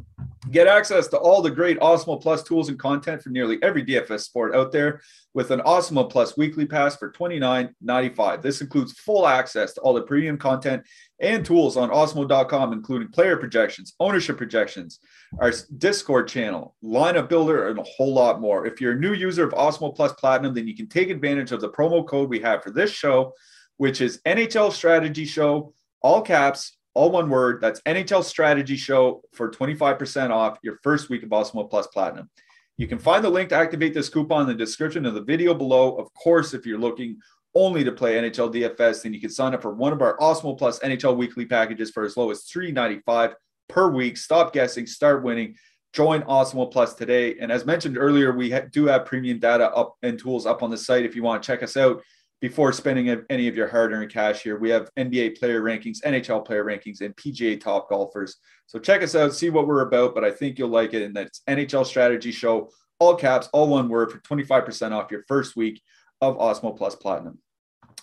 Get 0.51 0.67
access 0.67 1.07
to 1.07 1.17
all 1.17 1.41
the 1.41 1.49
great 1.49 1.79
Awesemo 1.79 2.21
Plus 2.21 2.43
tools 2.43 2.69
and 2.69 2.77
content 2.77 3.23
for 3.23 3.31
nearly 3.31 3.57
every 3.63 3.83
DFS 3.83 4.19
sport 4.19 4.53
out 4.53 4.71
there 4.71 5.01
with 5.33 5.49
an 5.49 5.59
Awesemo 5.61 6.07
Plus 6.07 6.37
weekly 6.37 6.67
pass 6.67 6.97
for 6.97 7.11
$29.95. 7.11 8.43
This 8.43 8.61
includes 8.61 8.93
full 8.93 9.27
access 9.27 9.73
to 9.73 9.81
all 9.81 9.95
the 9.95 10.03
premium 10.03 10.37
content 10.37 10.83
and 11.19 11.43
tools 11.43 11.77
on 11.77 11.89
awesemo.com, 11.89 12.73
including 12.73 13.07
player 13.07 13.37
projections, 13.37 13.95
ownership 13.99 14.37
projections, 14.37 14.99
our 15.39 15.51
Discord 15.79 16.27
channel, 16.27 16.75
lineup 16.83 17.27
builder, 17.27 17.69
and 17.69 17.79
a 17.79 17.83
whole 17.83 18.13
lot 18.13 18.39
more. 18.39 18.67
If 18.67 18.79
you're 18.79 18.93
a 18.93 18.99
new 18.99 19.13
user 19.13 19.43
of 19.45 19.53
Awesemo 19.53 19.95
Plus 19.95 20.13
Platinum, 20.13 20.53
then 20.53 20.67
you 20.67 20.75
can 20.75 20.87
take 20.87 21.09
advantage 21.09 21.51
of 21.51 21.61
the 21.61 21.71
promo 21.71 22.07
code 22.07 22.29
we 22.29 22.39
have 22.41 22.61
for 22.61 22.69
this 22.69 22.91
show, 22.91 23.33
which 23.77 23.99
is 23.99 24.21
NHL 24.27 24.71
Strategy 24.71 25.25
Show, 25.25 25.73
all 26.03 26.21
caps, 26.21 26.77
all 26.93 27.11
one 27.11 27.29
word. 27.29 27.61
That's 27.61 27.81
NHL 27.81 28.23
Strategy 28.23 28.75
Show 28.75 29.21
for 29.33 29.49
25% 29.49 30.29
off 30.29 30.57
your 30.63 30.77
first 30.83 31.09
week 31.09 31.23
of 31.23 31.29
Awesemo 31.29 31.69
Plus 31.69 31.87
Platinum. 31.87 32.29
You 32.77 32.87
can 32.87 32.99
find 32.99 33.23
the 33.23 33.29
link 33.29 33.49
to 33.49 33.55
activate 33.55 33.93
this 33.93 34.09
coupon 34.09 34.41
in 34.41 34.47
the 34.47 34.53
description 34.53 35.05
of 35.05 35.13
the 35.13 35.21
video 35.21 35.53
below. 35.53 35.95
Of 35.95 36.13
course, 36.13 36.53
if 36.53 36.65
you're 36.65 36.79
looking 36.79 37.17
only 37.53 37.83
to 37.83 37.91
play 37.91 38.15
NHL 38.15 38.53
DFS, 38.53 39.03
then 39.03 39.13
you 39.13 39.21
can 39.21 39.29
sign 39.29 39.53
up 39.53 39.61
for 39.61 39.73
one 39.73 39.93
of 39.93 40.01
our 40.01 40.17
Awesemo 40.17 40.57
Plus 40.57 40.79
NHL 40.79 41.15
weekly 41.15 41.45
packages 41.45 41.91
for 41.91 42.03
as 42.03 42.17
low 42.17 42.31
as 42.31 42.45
$3.95 42.45 43.33
per 43.69 43.89
week. 43.91 44.17
Stop 44.17 44.53
guessing, 44.53 44.87
start 44.87 45.23
winning. 45.23 45.55
Join 45.93 46.21
Awesemo 46.23 46.71
Plus 46.71 46.93
today. 46.93 47.37
And 47.39 47.51
as 47.51 47.65
mentioned 47.65 47.97
earlier, 47.97 48.31
we 48.31 48.51
ha- 48.51 48.61
do 48.71 48.85
have 48.85 49.05
premium 49.05 49.39
data 49.39 49.69
up 49.71 49.95
and 50.01 50.17
tools 50.17 50.45
up 50.45 50.63
on 50.63 50.69
the 50.69 50.77
site 50.77 51.05
if 51.05 51.15
you 51.15 51.23
want 51.23 51.43
to 51.43 51.47
check 51.47 51.63
us 51.63 51.75
out 51.75 52.01
before 52.41 52.73
spending 52.73 53.23
any 53.29 53.47
of 53.47 53.55
your 53.55 53.67
hard-earned 53.67 54.11
cash 54.11 54.41
here. 54.41 54.57
We 54.57 54.71
have 54.71 54.89
NBA 54.97 55.39
player 55.39 55.61
rankings, 55.61 56.01
NHL 56.01 56.43
player 56.43 56.65
rankings, 56.65 57.01
and 57.01 57.15
PGA 57.15 57.61
top 57.61 57.87
golfers. 57.87 58.37
So 58.65 58.79
check 58.79 59.03
us 59.03 59.15
out, 59.15 59.35
see 59.35 59.51
what 59.51 59.67
we're 59.67 59.87
about. 59.87 60.15
But 60.15 60.25
I 60.25 60.31
think 60.31 60.57
you'll 60.57 60.69
like 60.69 60.95
it. 60.95 61.03
And 61.03 61.15
that's 61.15 61.41
NHL 61.47 61.85
Strategy 61.85 62.31
Show, 62.31 62.71
all 62.99 63.15
caps, 63.15 63.47
all 63.53 63.67
one 63.67 63.89
word 63.89 64.11
for 64.11 64.19
25% 64.19 64.91
off 64.91 65.11
your 65.11 65.23
first 65.27 65.55
week 65.55 65.81
of 66.19 66.37
Awesemo 66.37 66.75
Plus 66.75 66.95
Platinum. 66.95 67.37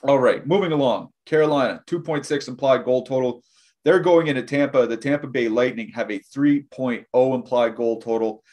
All 0.04 0.20
right, 0.20 0.46
moving 0.46 0.70
along. 0.70 1.08
Carolina, 1.26 1.82
2.6 1.88 2.48
implied 2.48 2.84
goal 2.84 3.04
total. 3.04 3.42
They're 3.84 3.98
going 3.98 4.28
into 4.28 4.42
Tampa. 4.42 4.86
The 4.86 4.96
Tampa 4.96 5.26
Bay 5.26 5.48
Lightning 5.48 5.88
have 5.94 6.10
a 6.10 6.20
3.0 6.20 7.34
implied 7.34 7.74
goal 7.74 8.00
total. 8.00 8.44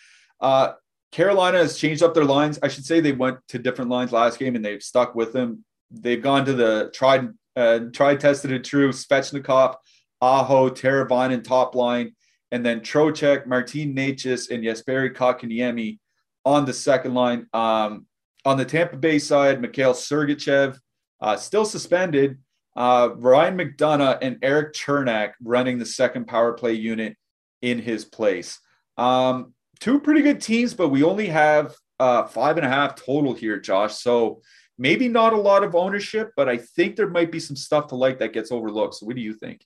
Uh, 0.41 0.73
Carolina 1.11 1.59
has 1.59 1.77
changed 1.77 2.01
up 2.01 2.13
their 2.13 2.25
lines. 2.25 2.57
I 2.63 2.67
should 2.67 2.85
say 2.85 2.99
they 2.99 3.11
went 3.11 3.37
to 3.49 3.59
different 3.59 3.91
lines 3.91 4.11
last 4.11 4.39
game 4.39 4.55
and 4.55 4.65
they've 4.65 4.81
stuck 4.81 5.13
with 5.13 5.31
them. 5.31 5.63
They've 6.01 6.21
gone 6.21 6.45
to 6.45 6.53
the 6.53 6.91
tried, 6.93 7.29
uh, 7.55 7.79
tried, 7.93 8.19
tested, 8.19 8.51
and 8.51 8.63
true 8.63 8.89
Svechnikov, 8.89 9.75
Aho, 10.21 10.69
Teravainen 10.69 11.43
top 11.43 11.75
line, 11.75 12.15
and 12.51 12.65
then 12.65 12.81
Trocheck, 12.81 13.45
Martin 13.47 13.95
Necas, 13.95 14.49
and 14.49 14.63
Jesperi 14.63 15.13
Kotkaniemi 15.13 15.99
on 16.45 16.65
the 16.65 16.73
second 16.73 17.13
line. 17.13 17.47
Um, 17.53 18.05
on 18.45 18.57
the 18.57 18.65
Tampa 18.65 18.97
Bay 18.97 19.19
side, 19.19 19.59
Mikhail 19.61 19.93
Sergachev, 19.93 20.77
uh, 21.21 21.35
still 21.35 21.65
suspended. 21.65 22.37
Uh, 22.75 23.09
Ryan 23.15 23.57
McDonagh 23.57 24.19
and 24.21 24.37
Erik 24.41 24.73
Cernak 24.73 25.31
running 25.41 25.79
the 25.79 25.85
second 25.85 26.27
power 26.27 26.53
play 26.53 26.73
unit 26.73 27.15
in 27.61 27.79
his 27.79 28.05
place. 28.05 28.59
Um, 28.97 29.53
two 29.79 29.99
pretty 29.99 30.21
good 30.21 30.41
teams, 30.41 30.73
but 30.73 30.89
we 30.89 31.03
only 31.03 31.27
have 31.27 31.73
uh, 31.99 32.25
five 32.25 32.57
and 32.57 32.65
a 32.65 32.69
half 32.69 32.95
total 32.95 33.33
here, 33.33 33.59
Josh. 33.59 33.95
So 33.99 34.41
maybe 34.77 35.07
not 35.07 35.33
a 35.33 35.37
lot 35.37 35.63
of 35.63 35.75
ownership, 35.75 36.31
but 36.35 36.49
I 36.49 36.57
think 36.57 36.95
there 36.95 37.09
might 37.09 37.31
be 37.31 37.39
some 37.39 37.55
stuff 37.55 37.87
to 37.87 37.95
like 37.95 38.19
that 38.19 38.33
gets 38.33 38.51
overlooked. 38.51 38.95
So 38.95 39.05
what 39.05 39.15
do 39.15 39.21
you 39.21 39.33
think? 39.33 39.65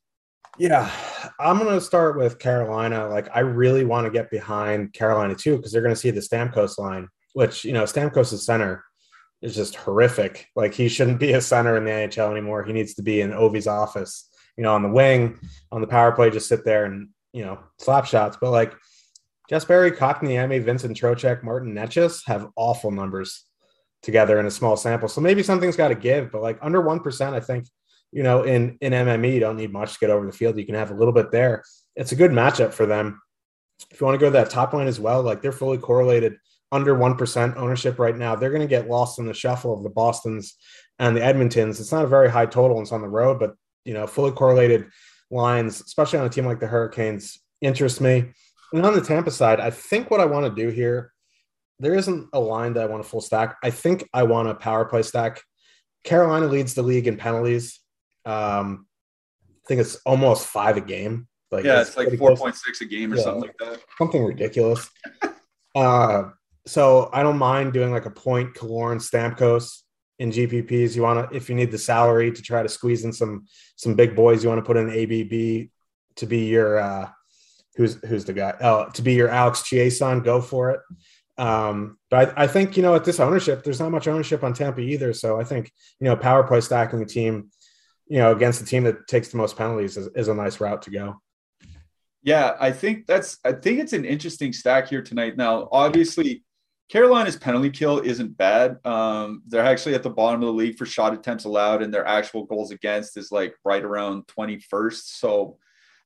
Yeah, 0.57 0.91
I'm 1.39 1.57
going 1.57 1.73
to 1.73 1.81
start 1.81 2.17
with 2.17 2.39
Carolina. 2.39 3.07
Like, 3.07 3.29
I 3.33 3.39
really 3.39 3.85
want 3.85 4.05
to 4.05 4.11
get 4.11 4.29
behind 4.29 4.93
Carolina 4.93 5.35
too 5.35 5.55
because 5.55 5.71
they're 5.71 5.81
going 5.81 5.93
to 5.93 5.99
see 5.99 6.11
the 6.11 6.19
Stamkos 6.19 6.77
line, 6.77 7.07
which 7.33 7.63
you 7.63 7.71
know 7.71 7.83
Stamkos' 7.83 8.39
center 8.39 8.83
is 9.41 9.55
just 9.55 9.75
horrific. 9.75 10.47
Like, 10.55 10.73
he 10.73 10.89
shouldn't 10.89 11.19
be 11.19 11.33
a 11.33 11.41
center 11.41 11.77
in 11.77 11.85
the 11.85 11.91
NHL 11.91 12.31
anymore. 12.31 12.63
He 12.63 12.73
needs 12.73 12.93
to 12.95 13.01
be 13.01 13.21
in 13.21 13.31
Ovi's 13.31 13.67
office, 13.67 14.29
you 14.57 14.63
know, 14.63 14.73
on 14.73 14.83
the 14.83 14.89
wing, 14.89 15.39
on 15.71 15.79
the 15.79 15.87
power 15.87 16.11
play, 16.11 16.29
just 16.29 16.49
sit 16.49 16.65
there 16.65 16.85
and 16.85 17.09
you 17.31 17.45
know 17.45 17.59
slap 17.77 18.05
shots. 18.05 18.37
But 18.39 18.51
like, 18.51 18.75
Jesperi, 19.49 19.95
Kotkaniemi, 19.95 20.61
Vincent 20.61 20.99
Trocheck, 20.99 21.41
Martin 21.41 21.73
Necas 21.73 22.21
have 22.27 22.49
awful 22.55 22.91
numbers 22.91 23.45
together 24.01 24.39
in 24.39 24.45
a 24.45 24.51
small 24.51 24.77
sample. 24.77 25.09
So 25.09 25.21
maybe 25.21 25.43
something's 25.43 25.75
got 25.75 25.89
to 25.89 25.95
give, 25.95 26.31
but 26.31 26.41
like 26.41 26.57
under 26.61 26.81
1%, 26.81 27.33
I 27.33 27.39
think 27.39 27.65
you 28.11 28.23
know, 28.23 28.43
in 28.43 28.77
in 28.81 28.93
MME, 28.93 29.33
you 29.33 29.39
don't 29.39 29.57
need 29.57 29.71
much 29.71 29.93
to 29.93 29.99
get 29.99 30.09
over 30.09 30.25
the 30.25 30.31
field. 30.31 30.57
You 30.57 30.65
can 30.65 30.75
have 30.75 30.91
a 30.91 30.95
little 30.95 31.13
bit 31.13 31.31
there. 31.31 31.63
It's 31.95 32.11
a 32.11 32.15
good 32.15 32.31
matchup 32.31 32.73
for 32.73 32.85
them. 32.85 33.21
If 33.91 34.01
you 34.01 34.05
want 34.05 34.15
to 34.15 34.19
go 34.19 34.27
to 34.27 34.33
that 34.33 34.49
top 34.49 34.73
line 34.73 34.87
as 34.87 34.99
well, 34.99 35.21
like 35.21 35.41
they're 35.41 35.51
fully 35.51 35.77
correlated 35.77 36.37
under 36.71 36.95
1% 36.95 37.55
ownership 37.55 37.97
right 37.97 38.15
now. 38.15 38.35
They're 38.35 38.51
going 38.51 38.61
to 38.61 38.67
get 38.67 38.89
lost 38.89 39.19
in 39.19 39.25
the 39.25 39.33
shuffle 39.33 39.73
of 39.73 39.83
the 39.83 39.89
Bostons 39.89 40.55
and 40.99 41.15
the 41.15 41.21
Edmontons. 41.21 41.79
It's 41.79 41.91
not 41.91 42.03
a 42.03 42.07
very 42.07 42.29
high 42.29 42.45
total 42.45 42.77
and 42.77 42.85
it's 42.85 42.91
on 42.91 43.01
the 43.01 43.07
road, 43.07 43.39
but 43.39 43.55
you 43.85 43.93
know, 43.93 44.05
fully 44.05 44.31
correlated 44.31 44.87
lines, 45.31 45.81
especially 45.81 46.19
on 46.19 46.25
a 46.25 46.29
team 46.29 46.45
like 46.45 46.59
the 46.59 46.67
Hurricanes, 46.67 47.39
interest 47.61 48.01
me. 48.01 48.31
And 48.73 48.85
on 48.85 48.93
the 48.93 49.01
Tampa 49.01 49.31
side, 49.31 49.59
I 49.59 49.71
think 49.71 50.11
what 50.11 50.19
I 50.19 50.25
want 50.25 50.45
to 50.45 50.61
do 50.61 50.69
here, 50.69 51.11
there 51.79 51.95
isn't 51.95 52.29
a 52.33 52.39
line 52.39 52.73
that 52.73 52.83
I 52.83 52.85
want 52.87 53.01
a 53.01 53.07
full 53.07 53.21
stack. 53.21 53.57
I 53.63 53.69
think 53.69 54.07
I 54.13 54.23
want 54.23 54.49
a 54.49 54.55
power 54.55 54.85
play 54.85 55.01
stack. 55.01 55.41
Carolina 56.03 56.47
leads 56.47 56.73
the 56.73 56.81
league 56.81 57.07
in 57.07 57.17
penalties. 57.17 57.79
Um, 58.25 58.85
I 59.49 59.67
think 59.67 59.81
it's 59.81 59.95
almost 60.05 60.47
five 60.47 60.77
a 60.77 60.81
game. 60.81 61.27
Like 61.51 61.65
yeah, 61.65 61.81
it's, 61.81 61.89
it's 61.89 61.97
like 61.97 62.17
four 62.17 62.35
point 62.35 62.55
six 62.55 62.81
a 62.81 62.85
game 62.85 63.13
or 63.13 63.17
yeah, 63.17 63.23
something 63.23 63.41
like 63.41 63.57
that. 63.59 63.81
Something 63.97 64.23
ridiculous. 64.23 64.89
uh, 65.75 66.23
so 66.67 67.09
I 67.11 67.23
don't 67.23 67.37
mind 67.37 67.73
doing 67.73 67.91
like 67.91 68.05
a 68.05 68.11
point 68.11 68.53
Killorn 68.53 68.97
Stamkos 68.97 69.81
in 70.19 70.31
GPPs. 70.31 70.95
You 70.95 71.01
want 71.01 71.29
to, 71.29 71.35
if 71.35 71.49
you 71.49 71.55
need 71.55 71.71
the 71.71 71.77
salary 71.77 72.31
to 72.31 72.41
try 72.41 72.61
to 72.61 72.69
squeeze 72.69 73.03
in 73.05 73.13
some 73.13 73.45
some 73.75 73.95
big 73.95 74.15
boys, 74.15 74.43
you 74.43 74.49
want 74.49 74.59
to 74.59 74.65
put 74.65 74.77
in 74.77 74.89
ABB 74.89 75.69
to 76.17 76.25
be 76.27 76.45
your 76.45 76.77
uh, 76.77 77.09
who's 77.75 77.95
who's 78.05 78.25
the 78.25 78.33
guy? 78.33 78.53
Oh, 78.61 78.89
to 78.93 79.01
be 79.01 79.13
your 79.13 79.29
Alex 79.29 79.61
Chiasson, 79.61 80.23
go 80.23 80.41
for 80.41 80.71
it. 80.71 80.81
Um, 81.39 81.97
but 82.09 82.37
I, 82.37 82.43
I, 82.43 82.47
think 82.47 82.75
you 82.75 82.83
know 82.83 82.95
at 82.95 83.05
this 83.05 83.19
ownership, 83.19 83.63
there's 83.63 83.79
not 83.79 83.91
much 83.91 84.07
ownership 84.07 84.43
on 84.43 84.53
Tampa 84.53 84.81
either. 84.81 85.13
So 85.13 85.39
I 85.39 85.45
think 85.45 85.71
you 85.99 86.05
know 86.05 86.15
power 86.15 86.43
play 86.43 86.59
stacking 86.59 86.99
the 86.99 87.05
team 87.05 87.49
you 88.09 88.17
know, 88.17 88.31
against 88.31 88.59
the 88.59 88.65
team 88.65 88.83
that 88.83 89.07
takes 89.07 89.29
the 89.29 89.37
most 89.37 89.55
penalties 89.55 89.95
is, 89.95 90.07
is 90.15 90.27
a 90.27 90.33
nice 90.33 90.59
route 90.59 90.81
to 90.81 90.91
go. 90.91 91.21
Yeah, 92.23 92.57
I 92.59 92.71
think 92.71 93.05
that's 93.05 93.37
I 93.45 93.53
think 93.53 93.79
it's 93.79 93.93
an 93.93 94.03
interesting 94.03 94.51
stack 94.51 94.89
here 94.89 95.01
tonight. 95.01 95.37
Now, 95.37 95.69
obviously, 95.71 96.43
Carolina's 96.89 97.37
penalty 97.37 97.69
kill 97.69 97.99
isn't 97.99 98.35
bad. 98.35 98.77
Um, 98.83 99.43
they're 99.47 99.63
actually 99.63 99.95
at 99.95 100.03
the 100.03 100.09
bottom 100.09 100.41
of 100.41 100.47
the 100.47 100.53
league 100.53 100.75
for 100.75 100.85
shot 100.85 101.13
attempts 101.13 101.45
allowed, 101.45 101.81
and 101.81 101.93
their 101.93 102.05
actual 102.05 102.45
goals 102.45 102.71
against 102.71 103.15
is 103.15 103.31
like 103.31 103.55
right 103.63 103.83
around 103.83 104.27
21st. 104.27 105.01
So, 105.19 105.59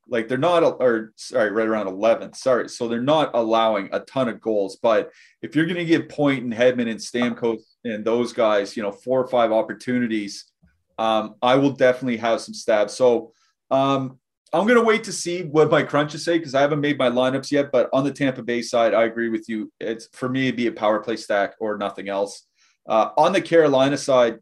like 0.08 0.28
they're 0.28 0.38
not, 0.38 0.64
or 0.64 1.14
sorry, 1.16 1.52
right 1.52 1.68
around 1.68 1.88
11th. 1.88 2.36
Sorry, 2.36 2.68
so 2.70 2.88
they're 2.88 3.02
not 3.02 3.32
allowing 3.34 3.90
a 3.92 4.02
ton 4.02 4.28
of 4.28 4.42
goals. 4.42 4.78
But 4.82 5.12
if 5.42 5.56
you're 5.56 5.66
going 5.66 5.78
to 5.78 5.86
give 5.86 6.10
Point 6.10 6.44
and 6.44 6.54
Hedman 6.54 6.90
and 6.90 7.00
Stamkos 7.00 7.62
and 7.86 8.04
those 8.04 8.34
guys, 8.34 8.76
you 8.76 8.84
know, 8.84 8.92
four 8.92 9.22
or 9.22 9.28
five 9.28 9.52
opportunities 9.52 10.52
um, 10.98 11.36
I 11.42 11.56
will 11.56 11.72
definitely 11.72 12.18
have 12.18 12.42
some 12.42 12.54
stabs. 12.54 12.94
So 12.94 13.34
um, 13.72 14.20
I'm 14.52 14.68
going 14.68 14.80
to 14.80 14.86
wait 14.86 15.04
to 15.06 15.12
see 15.12 15.44
what 15.44 15.72
my 15.72 15.84
crunches 15.84 16.24
say 16.24 16.38
because 16.38 16.56
I 16.56 16.62
haven't 16.62 16.82
made 16.82 16.98
my 16.98 17.10
lineups 17.10 17.52
yet. 17.52 17.72
But 17.72 17.90
on 17.94 18.04
the 18.04 18.12
Tampa 18.12 18.44
Bay 18.44 18.62
side, 18.62 18.94
I 18.94 19.04
agree 19.04 19.30
with 19.30 19.50
you. 19.50 19.72
It's 19.80 20.08
for 20.14 20.30
me, 20.30 20.48
it'd 20.48 20.58
be 20.58 20.68
a 20.68 20.72
power 20.72 21.00
play 21.00 21.18
stack 21.18 21.56
or 21.60 21.78
nothing 21.78 22.10
else. 22.10 22.46
Uh, 22.88 23.10
on 23.18 23.34
the 23.34 23.42
Carolina 23.42 23.98
side, 23.98 24.40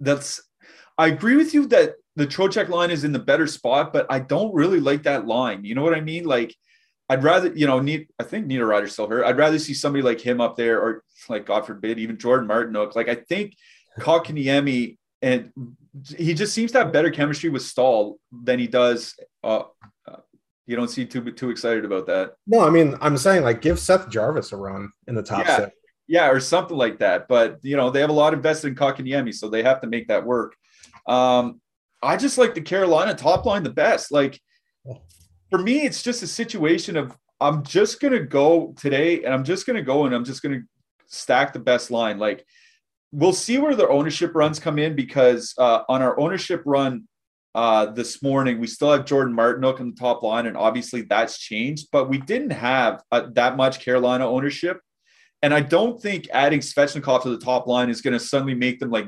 that's 0.00 0.42
I 0.98 1.08
agree 1.08 1.36
with 1.36 1.52
you 1.52 1.66
that 1.68 1.94
the 2.16 2.26
Trocheck 2.26 2.68
line 2.68 2.90
is 2.90 3.04
in 3.04 3.12
the 3.12 3.18
better 3.18 3.46
spot, 3.46 3.92
but 3.92 4.06
I 4.10 4.18
don't 4.18 4.54
really 4.54 4.80
like 4.80 5.04
that 5.04 5.26
line. 5.26 5.64
You 5.64 5.74
know 5.74 5.82
what 5.82 5.94
I 5.94 6.00
mean? 6.00 6.24
Like, 6.24 6.54
I'd 7.08 7.22
rather, 7.22 7.52
you 7.54 7.66
know, 7.66 7.78
need 7.78 8.08
I 8.18 8.24
think 8.24 8.46
Nita 8.46 8.64
Niederreiter's 8.64 8.92
still 8.92 9.08
hurt. 9.08 9.24
I'd 9.24 9.36
rather 9.36 9.58
see 9.58 9.74
somebody 9.74 10.02
like 10.02 10.20
him 10.20 10.40
up 10.40 10.56
there, 10.56 10.80
or 10.80 11.04
like 11.28 11.46
God 11.46 11.66
forbid, 11.66 11.98
even 11.98 12.18
Jordan 12.18 12.48
Martinook. 12.48 12.96
Like, 12.96 13.08
I 13.08 13.14
think 13.14 13.54
Kotkaniemi 14.00 14.96
and 15.22 15.52
he 16.16 16.34
just 16.34 16.52
seems 16.52 16.72
to 16.72 16.78
have 16.78 16.92
better 16.92 17.10
chemistry 17.10 17.48
with 17.50 17.62
Staal 17.62 18.18
than 18.30 18.58
he 18.58 18.66
does. 18.66 19.14
Uh, 19.42 19.64
uh, 20.06 20.16
you 20.66 20.76
don't 20.76 20.88
seem 20.88 21.08
too 21.08 21.30
too 21.32 21.50
excited 21.50 21.84
about 21.84 22.06
that. 22.06 22.34
No, 22.46 22.60
I 22.60 22.70
mean 22.70 22.96
I'm 23.00 23.16
saying 23.16 23.42
like 23.42 23.60
give 23.60 23.78
Seth 23.78 24.08
Jarvis 24.10 24.52
a 24.52 24.56
run 24.56 24.90
in 25.06 25.14
the 25.14 25.22
top 25.22 25.46
yeah. 25.46 25.56
six. 25.56 25.72
Yeah, 26.08 26.30
or 26.30 26.38
something 26.38 26.76
like 26.76 26.98
that. 27.00 27.28
But 27.28 27.58
you 27.62 27.76
know 27.76 27.90
they 27.90 28.00
have 28.00 28.10
a 28.10 28.14
lot 28.14 28.34
invested 28.34 28.68
in 28.68 28.74
Kotkaniemi, 28.74 29.34
so 29.34 29.48
they 29.48 29.62
have 29.62 29.80
to 29.80 29.86
make 29.86 30.08
that 30.08 30.24
work. 30.24 30.54
Um, 31.06 31.60
I 32.06 32.16
just 32.16 32.38
like 32.38 32.54
the 32.54 32.60
Carolina 32.60 33.14
top 33.14 33.44
line 33.44 33.62
the 33.62 33.70
best. 33.70 34.12
Like 34.12 34.40
for 35.50 35.58
me, 35.58 35.80
it's 35.82 36.02
just 36.02 36.22
a 36.22 36.26
situation 36.26 36.96
of 36.96 37.16
I'm 37.40 37.64
just 37.64 38.00
gonna 38.00 38.20
go 38.20 38.74
today, 38.78 39.24
and 39.24 39.34
I'm 39.34 39.44
just 39.44 39.66
gonna 39.66 39.82
go 39.82 40.06
and 40.06 40.14
I'm 40.14 40.24
just 40.24 40.42
gonna 40.42 40.62
stack 41.06 41.52
the 41.52 41.58
best 41.58 41.90
line. 41.90 42.18
Like 42.18 42.46
we'll 43.12 43.32
see 43.32 43.58
where 43.58 43.74
the 43.74 43.88
ownership 43.88 44.34
runs 44.34 44.58
come 44.58 44.78
in 44.78 44.94
because 44.94 45.54
uh, 45.58 45.82
on 45.88 46.02
our 46.02 46.18
ownership 46.18 46.62
run 46.64 47.08
uh, 47.54 47.86
this 47.86 48.22
morning, 48.22 48.60
we 48.60 48.66
still 48.66 48.92
have 48.92 49.04
Jordan 49.04 49.34
Martinook 49.34 49.80
in 49.80 49.90
the 49.90 49.96
top 49.96 50.22
line, 50.22 50.46
and 50.46 50.56
obviously 50.56 51.02
that's 51.02 51.38
changed, 51.38 51.88
but 51.90 52.08
we 52.08 52.18
didn't 52.18 52.50
have 52.50 53.02
uh, 53.10 53.26
that 53.32 53.56
much 53.56 53.80
Carolina 53.80 54.28
ownership. 54.28 54.80
And 55.42 55.54
I 55.54 55.60
don't 55.60 56.00
think 56.00 56.28
adding 56.32 56.60
Svechnikov 56.60 57.22
to 57.22 57.30
the 57.30 57.38
top 57.38 57.66
line 57.66 57.88
is 57.88 58.00
going 58.00 58.12
to 58.14 58.20
suddenly 58.20 58.54
make 58.54 58.80
them 58.80 58.90
like 58.90 59.06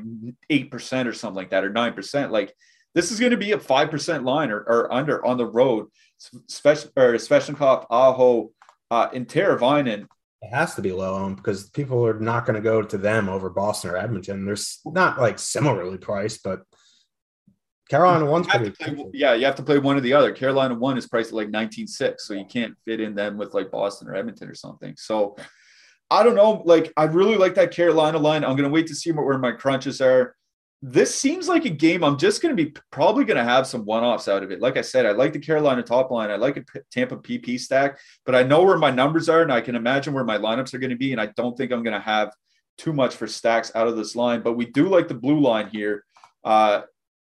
8% 0.49 1.05
or 1.05 1.13
something 1.13 1.35
like 1.35 1.49
that, 1.49 1.63
or 1.63 1.71
9%. 1.71 2.31
Like 2.31 2.53
this 2.95 3.11
is 3.11 3.19
going 3.19 3.31
to 3.31 3.37
be 3.37 3.51
a 3.51 3.57
5% 3.57 4.23
line 4.23 4.51
or, 4.51 4.59
or 4.59 4.93
under 4.93 5.25
on 5.25 5.37
the 5.37 5.45
road. 5.45 5.87
Svech, 6.49 6.89
or 6.97 7.13
Svechnikov, 7.13 7.85
Aho, 7.89 8.51
uh, 8.91 9.07
and 9.13 9.27
Teravainen 9.27 10.07
it 10.41 10.53
has 10.53 10.75
to 10.75 10.81
be 10.81 10.91
low 10.91 11.15
owned 11.15 11.35
because 11.35 11.69
people 11.69 12.05
are 12.05 12.19
not 12.19 12.45
going 12.45 12.55
to 12.55 12.61
go 12.61 12.81
to 12.81 12.97
them 12.97 13.27
over 13.27 13.49
Boston 13.49 13.91
or 13.91 13.97
Edmonton. 13.97 14.45
They're 14.45 14.55
not 14.85 15.19
like 15.19 15.37
similarly 15.37 15.97
priced, 15.97 16.43
but 16.43 16.61
Carolina 17.89 18.25
one's 18.25 18.47
pretty. 18.47 18.71
Play, 18.71 19.05
yeah, 19.13 19.33
you 19.33 19.45
have 19.45 19.55
to 19.55 19.63
play 19.63 19.79
one 19.79 19.97
or 19.97 20.01
the 20.01 20.13
other. 20.13 20.31
Carolina 20.31 20.75
one 20.75 20.97
is 20.97 21.07
priced 21.07 21.29
at 21.29 21.35
like 21.35 21.49
19.6, 21.49 22.19
so 22.19 22.33
you 22.33 22.45
can't 22.45 22.75
fit 22.85 23.01
in 23.01 23.15
them 23.15 23.37
with 23.37 23.53
like 23.53 23.71
Boston 23.71 24.07
or 24.07 24.15
Edmonton 24.15 24.47
or 24.47 24.55
something. 24.55 24.93
So 24.95 25.35
I 26.09 26.23
don't 26.23 26.35
know. 26.35 26.61
Like 26.65 26.93
I 26.95 27.05
really 27.05 27.35
like 27.35 27.55
that 27.55 27.71
Carolina 27.71 28.17
line. 28.17 28.45
I'm 28.45 28.55
going 28.55 28.69
to 28.69 28.73
wait 28.73 28.87
to 28.87 28.95
see 28.95 29.11
where 29.11 29.37
my 29.39 29.51
crunches 29.51 29.99
are 29.99 30.35
this 30.81 31.13
seems 31.13 31.49
like 31.49 31.65
a 31.65 31.69
game 31.69 32.03
I'm 32.03 32.17
just 32.17 32.41
going 32.41 32.55
to 32.55 32.63
be 32.63 32.73
probably 32.89 33.25
going 33.25 33.37
to 33.37 33.43
have 33.43 33.67
some 33.67 33.83
one 33.83 34.03
offs 34.03 34.29
out 34.29 34.43
of 34.43 34.51
it. 34.51 34.61
Like 34.61 34.77
I 34.77 34.81
said, 34.81 35.05
I 35.05 35.11
like 35.11 35.33
the 35.33 35.39
Carolina 35.39 35.83
top 35.83 36.09
line. 36.09 36.31
I 36.31 36.37
like 36.37 36.55
a 36.55 36.63
Tampa 36.89 37.17
PP 37.17 37.59
stack, 37.59 37.99
but 38.25 38.33
I 38.33 38.43
know 38.43 38.63
where 38.63 38.77
my 38.77 38.91
numbers 38.91 39.27
are 39.27 39.41
and 39.41 39.51
I 39.51 39.59
can 39.59 39.75
imagine 39.75 40.13
where 40.13 40.23
my 40.23 40.37
lineups 40.37 40.73
are 40.73 40.79
going 40.79 40.91
to 40.91 40.95
be. 40.95 41.11
And 41.11 41.19
I 41.19 41.27
don't 41.35 41.57
think 41.57 41.71
I'm 41.71 41.83
going 41.83 41.99
to 41.99 41.99
have 41.99 42.33
too 42.77 42.93
much 42.93 43.15
for 43.15 43.27
stacks 43.27 43.73
out 43.75 43.89
of 43.89 43.97
this 43.97 44.15
line, 44.15 44.41
but 44.41 44.53
we 44.53 44.67
do 44.67 44.87
like 44.87 45.09
the 45.09 45.13
blue 45.13 45.41
line 45.41 45.67
here. 45.67 46.05
Uh, 46.45 46.83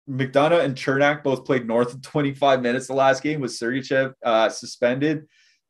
McDonagh 0.07 0.63
and 0.63 0.75
Cernak 0.75 1.23
both 1.23 1.43
played 1.43 1.67
north 1.67 1.93
of 1.93 2.01
25 2.03 2.61
minutes 2.61 2.87
the 2.87 2.93
last 2.93 3.23
game 3.23 3.41
with 3.41 3.51
Sergachev 3.51 4.13
uh, 4.23 4.49
suspended. 4.49 5.27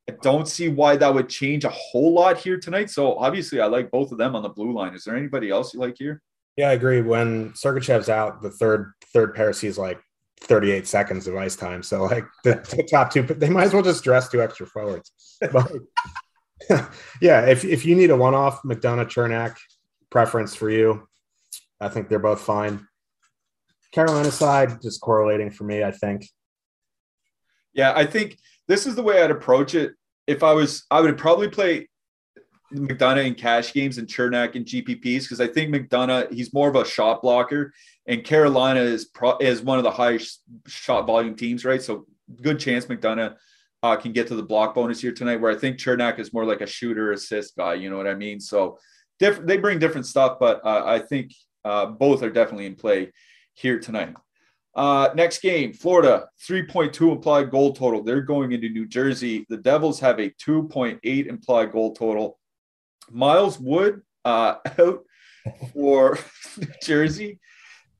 I 0.09 0.15
don't 0.21 0.47
see 0.47 0.67
why 0.67 0.97
that 0.97 1.13
would 1.13 1.29
change 1.29 1.63
a 1.63 1.69
whole 1.69 2.13
lot 2.13 2.37
here 2.37 2.57
tonight. 2.57 2.89
So 2.89 3.15
obviously, 3.17 3.61
I 3.61 3.67
like 3.67 3.91
both 3.91 4.11
of 4.11 4.17
them 4.17 4.35
on 4.35 4.43
the 4.43 4.49
blue 4.49 4.73
line. 4.73 4.95
Is 4.95 5.03
there 5.03 5.15
anybody 5.15 5.49
else 5.49 5.73
you 5.73 5.79
like 5.79 5.95
here? 5.97 6.21
Yeah, 6.59 6.71
I 6.71 6.73
agree. 6.73 6.99
When 6.99 7.53
Sergachev's 7.53 8.09
out, 8.09 8.41
the 8.41 8.49
third 8.49 8.91
third 9.13 9.33
pair 9.33 9.53
sees 9.53 9.77
like 9.77 9.97
38 10.41 10.85
seconds 10.85 11.25
of 11.25 11.37
ice 11.37 11.55
time. 11.55 11.81
So 11.81 12.03
like 12.03 12.25
the, 12.43 12.55
the 12.75 12.83
top 12.83 13.13
two, 13.13 13.21
they 13.21 13.49
might 13.49 13.63
as 13.63 13.73
well 13.73 13.81
just 13.81 14.03
dress 14.03 14.27
two 14.27 14.41
extra 14.41 14.67
forwards. 14.67 15.09
But 15.53 15.71
yeah, 17.21 17.45
if 17.45 17.63
if 17.63 17.85
you 17.85 17.95
need 17.95 18.09
a 18.09 18.17
one 18.17 18.35
off 18.35 18.61
McDonagh 18.63 19.07
Cernak 19.07 19.55
preference 20.09 20.53
for 20.53 20.69
you, 20.69 21.07
I 21.79 21.87
think 21.87 22.09
they're 22.09 22.19
both 22.19 22.41
fine. 22.41 22.85
Carolina 23.93 24.29
side 24.29 24.81
just 24.81 24.99
correlating 24.99 25.51
for 25.51 25.63
me, 25.63 25.81
I 25.81 25.91
think. 25.91 26.27
Yeah, 27.71 27.93
I 27.95 28.05
think 28.05 28.37
this 28.67 28.85
is 28.85 28.95
the 28.95 29.03
way 29.03 29.23
I'd 29.23 29.31
approach 29.31 29.75
it. 29.75 29.93
If 30.27 30.43
I 30.43 30.51
was, 30.51 30.85
I 30.91 30.99
would 30.99 31.17
probably 31.17 31.47
play 31.47 31.87
McDonagh 32.73 33.25
in 33.25 33.35
cash 33.35 33.73
games 33.73 33.97
and 33.97 34.07
Cernak 34.07 34.55
in 34.55 34.63
GPPs 34.63 35.23
because 35.23 35.41
I 35.41 35.47
think 35.47 35.73
McDonagh 35.73 36.31
he's 36.31 36.53
more 36.53 36.69
of 36.69 36.75
a 36.75 36.85
shot 36.85 37.21
blocker, 37.21 37.73
and 38.05 38.23
Carolina 38.23 38.81
is 38.81 39.05
pro, 39.05 39.37
is 39.37 39.61
one 39.61 39.77
of 39.77 39.83
the 39.83 39.91
highest 39.91 40.41
shot 40.67 41.07
volume 41.07 41.35
teams, 41.35 41.65
right? 41.65 41.81
So 41.81 42.05
good 42.41 42.59
chance 42.59 42.85
McDonagh 42.85 43.35
uh, 43.81 43.95
can 43.95 44.11
get 44.11 44.27
to 44.27 44.35
the 44.35 44.43
block 44.43 44.75
bonus 44.75 45.01
here 45.01 45.11
tonight. 45.11 45.37
Where 45.37 45.51
I 45.51 45.55
think 45.55 45.77
Cernak 45.77 46.19
is 46.19 46.33
more 46.33 46.45
like 46.45 46.61
a 46.61 46.67
shooter 46.67 47.11
assist 47.11 47.55
guy. 47.57 47.75
You 47.75 47.89
know 47.89 47.97
what 47.97 48.07
I 48.07 48.15
mean? 48.15 48.39
So 48.39 48.77
different. 49.17 49.47
They 49.47 49.57
bring 49.57 49.79
different 49.79 50.05
stuff, 50.05 50.37
but 50.39 50.63
uh, 50.65 50.83
I 50.85 50.99
think 50.99 51.33
uh, 51.65 51.87
both 51.87 52.23
are 52.23 52.29
definitely 52.29 52.65
in 52.67 52.75
play 52.75 53.11
here 53.53 53.79
tonight. 53.79 54.15
Uh, 54.75 55.09
next 55.15 55.41
game, 55.41 55.73
Florida, 55.73 56.27
3.2 56.47 57.11
implied 57.11 57.49
goal 57.49 57.73
total. 57.73 58.03
They're 58.03 58.21
going 58.21 58.51
into 58.51 58.69
New 58.69 58.87
Jersey. 58.87 59.45
The 59.49 59.57
Devils 59.57 59.99
have 59.99 60.19
a 60.19 60.29
2.8 60.29 61.25
implied 61.25 61.71
goal 61.71 61.93
total. 61.93 62.39
Miles 63.11 63.59
Wood 63.59 64.01
uh, 64.25 64.55
out 64.79 65.03
for 65.73 66.17
New 66.57 66.67
Jersey, 66.83 67.39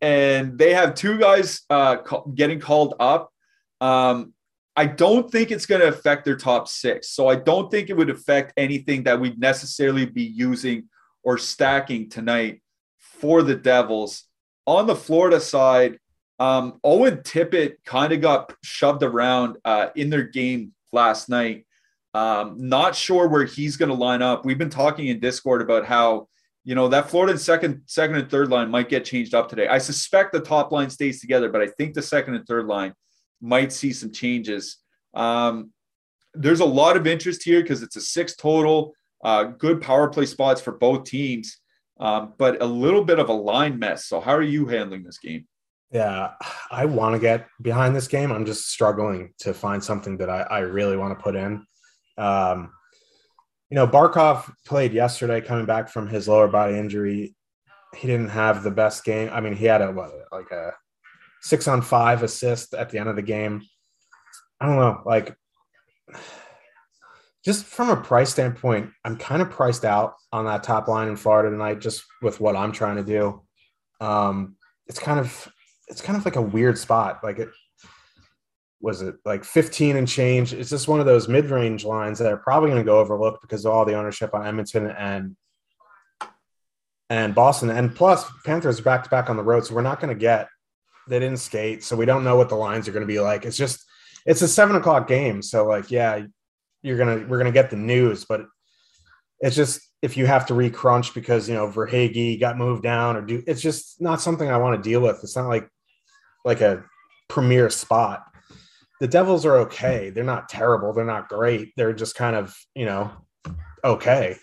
and 0.01 0.57
they 0.57 0.73
have 0.73 0.95
two 0.95 1.17
guys 1.17 1.61
uh, 1.69 1.97
getting 2.33 2.59
called 2.59 2.95
up. 2.99 3.31
Um, 3.81 4.33
I 4.75 4.85
don't 4.85 5.29
think 5.29 5.51
it's 5.51 5.65
going 5.65 5.81
to 5.81 5.89
affect 5.89 6.23
their 6.23 6.37
top 6.37 6.67
six. 6.69 7.09
So 7.09 7.27
I 7.27 7.35
don't 7.35 7.69
think 7.69 7.89
it 7.89 7.97
would 7.97 8.09
affect 8.09 8.53
anything 8.55 9.03
that 9.03 9.19
we'd 9.19 9.37
necessarily 9.37 10.05
be 10.05 10.23
using 10.23 10.87
or 11.21 11.37
stacking 11.37 12.09
tonight 12.09 12.61
for 12.97 13.43
the 13.43 13.55
Devils. 13.55 14.23
On 14.65 14.87
the 14.87 14.95
Florida 14.95 15.41
side, 15.41 15.99
um, 16.39 16.79
Owen 16.83 17.17
Tippett 17.17 17.75
kind 17.83 18.13
of 18.13 18.21
got 18.21 18.53
shoved 18.63 19.03
around 19.03 19.57
uh, 19.65 19.87
in 19.95 20.09
their 20.09 20.23
game 20.23 20.73
last 20.93 21.27
night. 21.27 21.65
Um, 22.13 22.55
not 22.57 22.95
sure 22.95 23.27
where 23.27 23.45
he's 23.45 23.77
going 23.77 23.89
to 23.89 23.95
line 23.95 24.21
up. 24.21 24.45
We've 24.45 24.57
been 24.57 24.69
talking 24.69 25.07
in 25.07 25.19
Discord 25.19 25.61
about 25.61 25.85
how 25.85 26.27
you 26.63 26.75
know 26.75 26.87
that 26.89 27.09
Florida 27.09 27.37
second, 27.37 27.81
second 27.85 28.17
and 28.17 28.29
third 28.29 28.49
line 28.49 28.69
might 28.69 28.89
get 28.89 29.05
changed 29.05 29.33
up 29.33 29.49
today. 29.49 29.67
I 29.67 29.77
suspect 29.77 30.33
the 30.33 30.39
top 30.39 30.71
line 30.71 30.89
stays 30.89 31.21
together, 31.21 31.49
but 31.49 31.61
I 31.61 31.67
think 31.67 31.93
the 31.93 32.01
second 32.01 32.35
and 32.35 32.45
third 32.45 32.65
line 32.65 32.93
might 33.41 33.71
see 33.71 33.93
some 33.93 34.11
changes. 34.11 34.77
Um, 35.13 35.71
there's 36.33 36.59
a 36.59 36.65
lot 36.65 36.97
of 36.97 37.07
interest 37.07 37.43
here 37.43 37.61
because 37.61 37.81
it's 37.81 37.95
a 37.95 38.01
six 38.01 38.35
total. 38.35 38.93
Uh, 39.23 39.43
good 39.43 39.81
power 39.81 40.07
play 40.07 40.25
spots 40.25 40.61
for 40.61 40.71
both 40.73 41.03
teams, 41.03 41.57
um, 41.99 42.33
but 42.37 42.61
a 42.61 42.65
little 42.65 43.03
bit 43.03 43.19
of 43.19 43.29
a 43.29 43.33
line 43.33 43.77
mess. 43.77 44.05
So, 44.05 44.19
how 44.19 44.31
are 44.31 44.41
you 44.41 44.65
handling 44.67 45.03
this 45.03 45.17
game? 45.17 45.45
Yeah, 45.91 46.31
I 46.71 46.85
want 46.85 47.15
to 47.15 47.19
get 47.19 47.47
behind 47.61 47.95
this 47.95 48.07
game. 48.07 48.31
I'm 48.31 48.45
just 48.45 48.69
struggling 48.69 49.33
to 49.39 49.53
find 49.53 49.83
something 49.83 50.17
that 50.17 50.29
I, 50.29 50.41
I 50.41 50.59
really 50.59 50.97
want 50.97 51.17
to 51.17 51.23
put 51.23 51.35
in. 51.35 51.65
Um, 52.19 52.73
you 53.69 53.75
know, 53.75 53.87
Barkov 53.87 54.51
played 54.65 54.93
yesterday 54.93 55.41
coming 55.41 55.65
back 55.65 55.89
from 55.89 56.07
his 56.07 56.27
lower 56.27 56.47
body 56.47 56.77
injury. 56.77 57.35
He 57.95 58.07
didn't 58.07 58.29
have 58.29 58.63
the 58.63 58.71
best 58.71 59.03
game. 59.03 59.29
I 59.31 59.41
mean, 59.41 59.55
he 59.55 59.65
had 59.65 59.81
a 59.81 59.91
what, 59.91 60.11
like 60.31 60.51
a 60.51 60.73
six 61.41 61.67
on 61.67 61.81
five 61.81 62.23
assist 62.23 62.73
at 62.73 62.89
the 62.89 62.99
end 62.99 63.09
of 63.09 63.15
the 63.15 63.21
game. 63.21 63.61
I 64.59 64.65
don't 64.65 64.75
know, 64.75 65.01
like 65.05 65.35
just 67.45 67.65
from 67.65 67.89
a 67.89 67.95
price 67.95 68.31
standpoint, 68.31 68.91
I'm 69.05 69.15
kind 69.15 69.41
of 69.41 69.49
priced 69.49 69.85
out 69.85 70.15
on 70.33 70.45
that 70.45 70.63
top 70.63 70.87
line 70.87 71.07
in 71.07 71.15
Florida 71.15 71.49
tonight, 71.49 71.79
just 71.79 72.03
with 72.21 72.39
what 72.39 72.55
I'm 72.55 72.71
trying 72.71 72.97
to 72.97 73.03
do. 73.03 73.41
Um, 74.01 74.55
it's 74.87 74.99
kind 74.99 75.19
of 75.19 75.47
it's 75.87 76.01
kind 76.01 76.17
of 76.17 76.25
like 76.25 76.35
a 76.35 76.41
weird 76.41 76.77
spot. 76.77 77.21
Like 77.23 77.39
it 77.39 77.49
was 78.81 79.01
it 79.01 79.15
like 79.25 79.43
15 79.43 79.97
and 79.97 80.07
change. 80.07 80.53
It's 80.53 80.69
just 80.69 80.87
one 80.87 80.99
of 80.99 81.05
those 81.05 81.27
mid-range 81.27 81.83
lines 81.83 82.19
that 82.19 82.31
are 82.31 82.37
probably 82.37 82.69
going 82.69 82.81
to 82.81 82.85
go 82.85 82.99
overlooked 82.99 83.41
because 83.41 83.65
of 83.65 83.73
all 83.73 83.85
the 83.85 83.95
ownership 83.95 84.33
on 84.33 84.45
Edmonton 84.45 84.87
and 84.87 85.35
and 87.09 87.33
Boston. 87.33 87.71
And 87.71 87.93
plus 87.95 88.25
Panthers 88.45 88.79
are 88.79 88.83
back 88.83 89.03
to 89.03 89.09
back 89.09 89.29
on 89.29 89.35
the 89.35 89.43
road. 89.43 89.65
So 89.65 89.75
we're 89.75 89.81
not 89.81 89.99
going 89.99 90.13
to 90.13 90.19
get 90.19 90.47
they 91.09 91.19
didn't 91.19 91.39
skate. 91.39 91.83
So 91.83 91.95
we 91.95 92.05
don't 92.05 92.23
know 92.23 92.35
what 92.35 92.49
the 92.49 92.55
lines 92.55 92.87
are 92.87 92.91
going 92.91 93.01
to 93.01 93.07
be 93.07 93.19
like. 93.19 93.45
It's 93.45 93.57
just 93.57 93.83
it's 94.25 94.41
a 94.41 94.47
seven 94.47 94.75
o'clock 94.75 95.07
game. 95.07 95.41
So 95.41 95.65
like, 95.65 95.91
yeah, 95.91 96.25
you're 96.81 96.97
gonna 96.97 97.25
we're 97.27 97.37
gonna 97.37 97.51
get 97.51 97.69
the 97.69 97.75
news, 97.75 98.25
but 98.25 98.45
it's 99.41 99.55
just 99.55 99.81
if 100.01 100.15
you 100.15 100.25
have 100.25 100.45
to 100.47 100.53
recrunch 100.53 101.13
because 101.13 101.49
you 101.49 101.55
know 101.55 101.67
Verhaeghe 101.67 102.39
got 102.39 102.57
moved 102.57 102.83
down 102.83 103.17
or 103.17 103.21
do 103.21 103.43
it's 103.47 103.61
just 103.61 103.99
not 104.01 104.21
something 104.21 104.49
I 104.49 104.57
want 104.57 104.81
to 104.81 104.89
deal 104.89 105.01
with. 105.01 105.19
It's 105.23 105.35
not 105.35 105.47
like 105.47 105.67
like 106.45 106.61
a 106.61 106.85
premier 107.27 107.69
spot. 107.69 108.23
The 108.99 109.07
Devils 109.07 109.45
are 109.45 109.57
okay. 109.57 110.09
They're 110.09 110.23
not 110.23 110.49
terrible. 110.49 110.93
They're 110.93 111.05
not 111.05 111.29
great. 111.29 111.71
They're 111.77 111.93
just 111.93 112.15
kind 112.15 112.35
of, 112.35 112.55
you 112.75 112.85
know, 112.85 113.11
okay. 113.83 114.37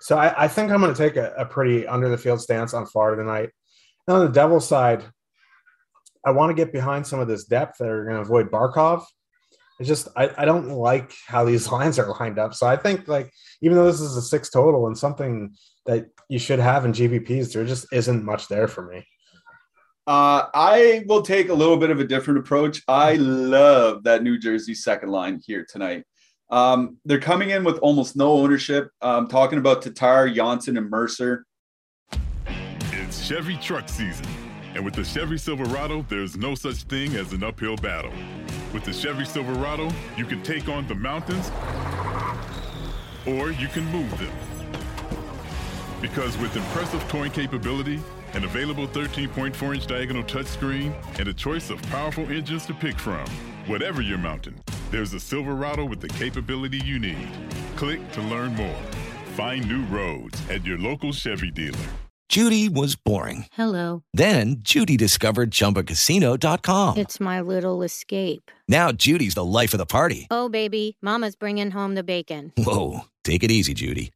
So 0.00 0.16
I, 0.16 0.44
I 0.44 0.48
think 0.48 0.70
I'm 0.70 0.80
going 0.80 0.94
to 0.94 0.98
take 0.98 1.16
a, 1.16 1.32
a, 1.36 1.44
pretty 1.44 1.86
under 1.86 2.08
the 2.08 2.18
field 2.18 2.40
stance 2.40 2.72
on 2.74 2.86
Florida 2.86 3.20
tonight. 3.20 3.50
And 4.06 4.16
on 4.16 4.24
the 4.24 4.32
Devils 4.32 4.68
side, 4.68 5.04
I 6.24 6.30
want 6.30 6.50
to 6.50 6.54
get 6.54 6.72
behind 6.72 7.06
some 7.06 7.18
of 7.18 7.28
this 7.28 7.44
depth 7.44 7.78
that 7.78 7.88
are 7.88 8.04
going 8.04 8.16
to 8.16 8.22
avoid 8.22 8.50
Barkov. 8.50 9.04
It's 9.78 9.88
just 9.88 10.08
I, 10.16 10.30
I 10.38 10.44
don't 10.44 10.68
like 10.68 11.12
how 11.26 11.44
these 11.44 11.70
lines 11.72 11.98
are 11.98 12.08
lined 12.20 12.38
up. 12.38 12.54
So 12.54 12.66
I 12.66 12.76
think 12.76 13.08
like 13.08 13.32
even 13.62 13.76
though 13.76 13.86
this 13.86 14.00
is 14.00 14.16
a 14.16 14.22
six 14.22 14.50
total 14.50 14.86
and 14.86 14.96
something 14.96 15.54
that 15.86 16.06
you 16.28 16.38
should 16.38 16.58
have 16.58 16.84
in 16.84 16.92
GPPs, 16.92 17.52
there 17.52 17.64
just 17.64 17.86
isn't 17.92 18.24
much 18.24 18.48
there 18.48 18.68
for 18.68 18.86
me. 18.86 19.06
Uh, 20.06 20.46
I 20.54 21.04
will 21.08 21.22
take 21.22 21.48
a 21.48 21.54
little 21.54 21.76
bit 21.76 21.90
of 21.90 21.98
a 21.98 22.04
different 22.04 22.38
approach. 22.38 22.80
I 22.86 23.14
love 23.16 24.04
that 24.04 24.22
New 24.22 24.38
Jersey 24.38 24.74
second 24.74 25.10
line 25.10 25.40
here 25.44 25.66
tonight. 25.68 26.04
Um, 26.48 26.98
they're 27.04 27.18
coming 27.18 27.50
in 27.50 27.64
with 27.64 27.78
almost 27.78 28.14
no 28.14 28.30
ownership. 28.32 28.88
I'm 29.02 29.26
talking 29.26 29.58
about 29.58 29.82
Tatar, 29.82 30.30
Johnsson, 30.30 30.76
and 30.76 30.88
Mercer. 30.88 31.44
It's 32.92 33.26
Chevy 33.26 33.56
truck 33.56 33.88
season. 33.88 34.26
And 34.76 34.84
with 34.84 34.94
the 34.94 35.02
Chevy 35.02 35.38
Silverado, 35.38 36.06
there's 36.08 36.36
no 36.36 36.54
such 36.54 36.82
thing 36.84 37.16
as 37.16 37.32
an 37.32 37.42
uphill 37.42 37.76
battle. 37.76 38.12
With 38.72 38.84
the 38.84 38.92
Chevy 38.92 39.24
Silverado, 39.24 39.90
you 40.16 40.24
can 40.24 40.40
take 40.42 40.68
on 40.68 40.86
the 40.86 40.94
mountains 40.94 41.50
or 43.26 43.50
you 43.50 43.66
can 43.68 43.84
move 43.86 44.10
them. 44.18 44.32
Because 46.00 46.38
with 46.38 46.54
impressive 46.54 47.02
towing 47.08 47.32
capability, 47.32 48.00
an 48.36 48.44
available 48.44 48.86
13.4 48.86 49.74
inch 49.74 49.86
diagonal 49.86 50.22
touchscreen, 50.22 50.92
and 51.18 51.26
a 51.26 51.32
choice 51.32 51.70
of 51.70 51.80
powerful 51.84 52.30
engines 52.30 52.66
to 52.66 52.74
pick 52.74 52.98
from. 52.98 53.26
Whatever 53.66 54.02
your 54.02 54.18
mountain, 54.18 54.54
there's 54.90 55.14
a 55.14 55.20
Silverado 55.20 55.86
with 55.86 56.00
the 56.00 56.08
capability 56.08 56.78
you 56.84 56.98
need. 56.98 57.30
Click 57.76 58.00
to 58.12 58.20
learn 58.20 58.54
more. 58.54 58.78
Find 59.36 59.66
new 59.66 59.84
roads 59.86 60.38
at 60.50 60.64
your 60.66 60.78
local 60.78 61.12
Chevy 61.12 61.50
dealer. 61.50 61.88
Judy 62.28 62.68
was 62.68 62.96
boring. 62.96 63.46
Hello. 63.52 64.02
Then 64.12 64.56
Judy 64.58 64.96
discovered 64.96 65.50
chumbacasino.com. 65.50 66.98
It's 66.98 67.20
my 67.20 67.40
little 67.40 67.82
escape. 67.82 68.50
Now 68.68 68.92
Judy's 68.92 69.34
the 69.34 69.44
life 69.44 69.72
of 69.72 69.78
the 69.78 69.86
party. 69.86 70.26
Oh, 70.30 70.48
baby, 70.48 70.98
Mama's 71.00 71.36
bringing 71.36 71.70
home 71.70 71.94
the 71.94 72.02
bacon. 72.02 72.52
Whoa. 72.58 73.02
Take 73.24 73.42
it 73.42 73.50
easy, 73.50 73.74
Judy. 73.74 74.12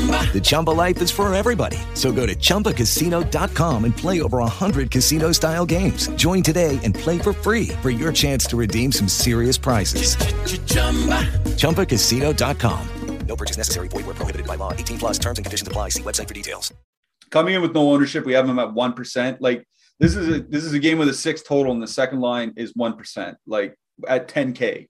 Chumba. 0.00 0.32
The 0.32 0.40
Chumba 0.40 0.70
life 0.70 1.02
is 1.02 1.10
for 1.10 1.32
everybody. 1.34 1.76
So 1.94 2.12
go 2.12 2.26
to 2.26 2.34
ChumbaCasino.com 2.34 3.84
and 3.84 3.96
play 3.96 4.22
over 4.22 4.38
100 4.38 4.90
casino 4.90 5.32
style 5.32 5.66
games. 5.66 6.08
Join 6.10 6.42
today 6.42 6.78
and 6.84 6.94
play 6.94 7.18
for 7.18 7.32
free 7.32 7.68
for 7.82 7.90
your 7.90 8.12
chance 8.12 8.46
to 8.46 8.56
redeem 8.56 8.92
some 8.92 9.08
serious 9.08 9.58
prizes. 9.58 10.16
Ch-ch-chumba. 10.16 11.26
ChumbaCasino.com. 11.58 13.26
No 13.26 13.36
purchase 13.36 13.56
necessary. 13.58 13.88
Void 13.88 14.06
where 14.06 14.14
prohibited 14.14 14.46
by 14.46 14.54
law. 14.54 14.72
18 14.72 14.98
plus 14.98 15.18
terms 15.18 15.38
and 15.38 15.44
conditions 15.44 15.68
apply. 15.68 15.90
See 15.90 16.02
website 16.02 16.28
for 16.28 16.34
details. 16.34 16.72
Coming 17.30 17.54
in 17.54 17.62
with 17.62 17.74
no 17.74 17.92
ownership, 17.92 18.24
we 18.24 18.32
have 18.32 18.46
them 18.46 18.58
at 18.58 18.68
1%. 18.68 19.36
Like 19.40 19.64
this 20.00 20.16
is 20.16 20.28
a 20.28 20.40
this 20.40 20.64
is 20.64 20.72
a 20.72 20.80
game 20.80 20.98
with 20.98 21.08
a 21.08 21.14
six 21.14 21.42
total, 21.42 21.70
and 21.72 21.80
the 21.80 21.86
second 21.86 22.20
line 22.20 22.54
is 22.56 22.72
1%, 22.72 23.36
like 23.46 23.76
at 24.08 24.26
10K. 24.26 24.88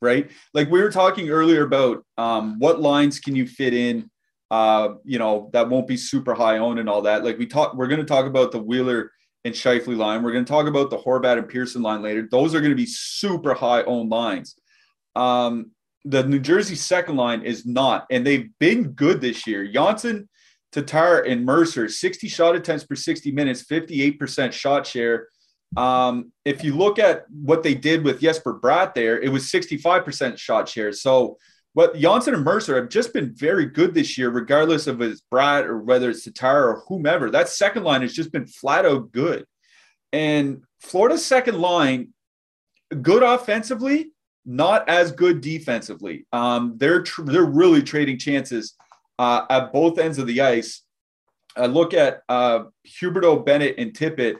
Right. 0.00 0.30
Like 0.54 0.70
we 0.70 0.80
were 0.80 0.90
talking 0.90 1.28
earlier 1.28 1.64
about 1.64 2.02
um, 2.16 2.58
what 2.58 2.80
lines 2.80 3.20
can 3.20 3.36
you 3.36 3.46
fit 3.46 3.74
in 3.74 4.10
uh, 4.52 4.96
you 5.02 5.18
know, 5.18 5.48
that 5.54 5.70
won't 5.70 5.86
be 5.86 5.96
super 5.96 6.34
high 6.34 6.58
owned 6.58 6.78
and 6.78 6.86
all 6.86 7.00
that. 7.00 7.24
Like 7.24 7.38
we 7.38 7.46
talk, 7.46 7.74
we're 7.74 7.86
going 7.86 8.02
to 8.02 8.06
talk 8.06 8.26
about 8.26 8.52
the 8.52 8.58
Wheeler 8.58 9.10
and 9.46 9.54
Scheifele 9.54 9.96
line. 9.96 10.22
We're 10.22 10.32
going 10.32 10.44
to 10.44 10.52
talk 10.52 10.66
about 10.66 10.90
the 10.90 10.98
Horvat 10.98 11.38
and 11.38 11.48
Pearson 11.48 11.80
line 11.80 12.02
later. 12.02 12.28
Those 12.30 12.54
are 12.54 12.60
going 12.60 12.70
to 12.70 12.76
be 12.76 12.84
super 12.84 13.54
high 13.54 13.82
owned 13.84 14.10
lines. 14.10 14.54
Um, 15.16 15.70
the 16.04 16.24
New 16.24 16.38
Jersey 16.38 16.74
second 16.74 17.16
line 17.16 17.40
is 17.40 17.64
not, 17.64 18.06
and 18.10 18.26
they've 18.26 18.50
been 18.60 18.88
good 18.88 19.22
this 19.22 19.46
year. 19.46 19.66
Johnsson, 19.66 20.28
Tatar, 20.70 21.22
and 21.22 21.46
Mercer, 21.46 21.88
60 21.88 22.28
shot 22.28 22.54
attempts 22.54 22.84
per 22.84 22.94
60 22.94 23.32
minutes, 23.32 23.64
58% 23.64 24.52
shot 24.52 24.86
share. 24.86 25.28
Um, 25.78 26.30
if 26.44 26.62
you 26.62 26.76
look 26.76 26.98
at 26.98 27.24
what 27.30 27.62
they 27.62 27.74
did 27.74 28.04
with 28.04 28.20
Jesper 28.20 28.60
Bratt 28.60 28.92
there, 28.92 29.18
it 29.18 29.30
was 29.30 29.50
65% 29.50 30.36
shot 30.36 30.68
share. 30.68 30.92
So 30.92 31.38
what 31.74 31.96
Johnsson 31.96 32.34
and 32.34 32.44
Mercer 32.44 32.76
have 32.76 32.90
just 32.90 33.14
been 33.14 33.32
very 33.34 33.66
good 33.66 33.94
this 33.94 34.18
year, 34.18 34.30
regardless 34.30 34.86
of 34.86 35.00
it's 35.00 35.22
Bratt 35.32 35.64
or 35.64 35.78
whether 35.78 36.10
it's 36.10 36.24
Tatar 36.24 36.68
or 36.68 36.82
whomever. 36.86 37.30
That 37.30 37.48
second 37.48 37.84
line 37.84 38.02
has 38.02 38.12
just 38.12 38.30
been 38.30 38.46
flat 38.46 38.84
out 38.84 39.10
good. 39.12 39.46
And 40.12 40.64
Florida's 40.80 41.24
second 41.24 41.58
line, 41.58 42.08
good 43.00 43.22
offensively, 43.22 44.12
not 44.44 44.88
as 44.88 45.12
good 45.12 45.40
defensively. 45.40 46.26
Um, 46.32 46.74
they're 46.76 47.02
tr- 47.02 47.22
they're 47.22 47.44
really 47.44 47.82
trading 47.82 48.18
chances 48.18 48.74
uh, 49.18 49.46
at 49.48 49.72
both 49.72 49.98
ends 49.98 50.18
of 50.18 50.26
the 50.26 50.42
ice. 50.42 50.82
I 51.56 51.66
look 51.66 51.94
at 51.94 52.22
uh, 52.28 52.64
Huberdeau, 52.86 53.44
Bennett, 53.44 53.76
and 53.78 53.92
Tippett. 53.92 54.36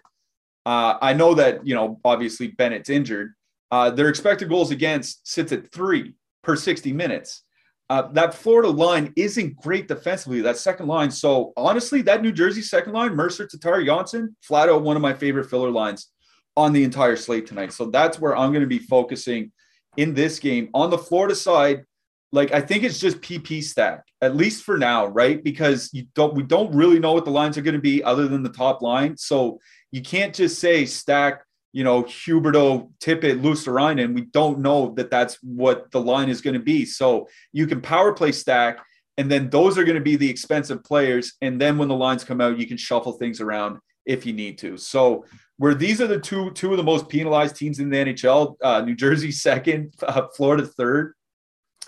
Uh, 0.66 0.98
I 1.00 1.14
know 1.14 1.34
that 1.34 1.66
you 1.66 1.74
know 1.74 1.98
obviously 2.04 2.48
Bennett's 2.48 2.90
injured. 2.90 3.32
Uh, 3.70 3.90
their 3.90 4.08
expected 4.08 4.50
goals 4.50 4.70
against 4.70 5.26
sits 5.26 5.52
at 5.52 5.72
three 5.72 6.14
per 6.42 6.56
60 6.56 6.92
minutes. 6.92 7.42
Uh, 7.90 8.08
that 8.12 8.32
Florida 8.32 8.68
line 8.68 9.12
isn't 9.16 9.56
great 9.56 9.86
defensively. 9.86 10.40
That 10.40 10.56
second 10.56 10.86
line. 10.86 11.10
So 11.10 11.52
honestly, 11.56 12.00
that 12.02 12.22
New 12.22 12.32
Jersey 12.32 12.62
second 12.62 12.92
line, 12.92 13.14
Mercer, 13.14 13.46
Tatar, 13.46 13.84
Johnsson, 13.84 14.34
flat 14.42 14.68
out 14.68 14.82
one 14.82 14.96
of 14.96 15.02
my 15.02 15.12
favorite 15.12 15.50
filler 15.50 15.70
lines 15.70 16.10
on 16.56 16.72
the 16.72 16.84
entire 16.84 17.16
slate 17.16 17.46
tonight. 17.46 17.72
So 17.72 17.86
that's 17.86 18.18
where 18.18 18.36
I'm 18.36 18.50
going 18.50 18.62
to 18.62 18.66
be 18.66 18.78
focusing 18.78 19.52
in 19.96 20.14
this 20.14 20.38
game. 20.38 20.70
On 20.74 20.90
the 20.90 20.98
Florida 20.98 21.34
side, 21.34 21.84
like 22.32 22.52
I 22.52 22.60
think 22.60 22.82
it's 22.82 22.98
just 22.98 23.20
PP 23.20 23.62
stack, 23.62 24.04
at 24.22 24.36
least 24.36 24.64
for 24.64 24.78
now, 24.78 25.06
right? 25.06 25.42
Because 25.42 25.90
you 25.92 26.06
don't 26.14 26.34
we 26.34 26.42
don't 26.42 26.74
really 26.74 26.98
know 26.98 27.12
what 27.12 27.26
the 27.26 27.30
lines 27.30 27.58
are 27.58 27.62
going 27.62 27.74
to 27.74 27.80
be 27.80 28.02
other 28.02 28.26
than 28.26 28.42
the 28.42 28.48
top 28.48 28.80
line. 28.80 29.16
So 29.18 29.60
you 29.90 30.00
can't 30.00 30.34
just 30.34 30.58
say 30.58 30.86
stack, 30.86 31.44
you 31.72 31.84
know, 31.84 32.02
Huberdeau, 32.04 32.90
Tippett, 33.00 33.40
Luostarinen. 33.40 34.14
We 34.14 34.22
don't 34.22 34.60
know 34.60 34.92
that 34.96 35.10
that's 35.10 35.38
what 35.42 35.90
the 35.90 36.00
line 36.00 36.28
is 36.28 36.40
going 36.40 36.54
to 36.54 36.60
be. 36.60 36.84
So 36.84 37.28
you 37.52 37.66
can 37.66 37.80
power 37.80 38.12
play 38.12 38.32
stack, 38.32 38.84
and 39.16 39.30
then 39.30 39.50
those 39.50 39.78
are 39.78 39.84
going 39.84 39.96
to 39.96 40.02
be 40.02 40.16
the 40.16 40.28
expensive 40.28 40.84
players. 40.84 41.34
And 41.40 41.60
then 41.60 41.78
when 41.78 41.88
the 41.88 41.96
lines 41.96 42.24
come 42.24 42.40
out, 42.40 42.58
you 42.58 42.66
can 42.66 42.76
shuffle 42.76 43.12
things 43.12 43.40
around 43.40 43.78
if 44.04 44.26
you 44.26 44.32
need 44.32 44.58
to. 44.58 44.76
So 44.76 45.24
where 45.56 45.74
these 45.74 46.00
are 46.00 46.06
the 46.06 46.18
two 46.18 46.50
two 46.52 46.72
of 46.72 46.76
the 46.76 46.82
most 46.82 47.08
penalized 47.08 47.56
teams 47.56 47.78
in 47.78 47.88
the 47.88 47.96
NHL. 47.96 48.56
Uh, 48.62 48.80
New 48.82 48.94
Jersey 48.94 49.32
second, 49.48 49.94
uh, 50.02 50.26
Florida 50.36 50.66
third. 50.66 51.14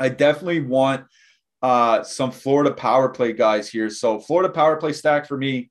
I 0.00 0.08
definitely 0.08 0.60
want 0.60 1.06
uh, 1.62 2.02
some 2.02 2.30
Florida 2.30 2.72
power 2.72 3.08
play 3.08 3.32
guys 3.32 3.68
here. 3.68 3.90
So 3.90 4.20
Florida 4.20 4.52
power 4.52 4.76
play 4.76 4.92
stack 4.92 5.26
for 5.26 5.36
me. 5.36 5.70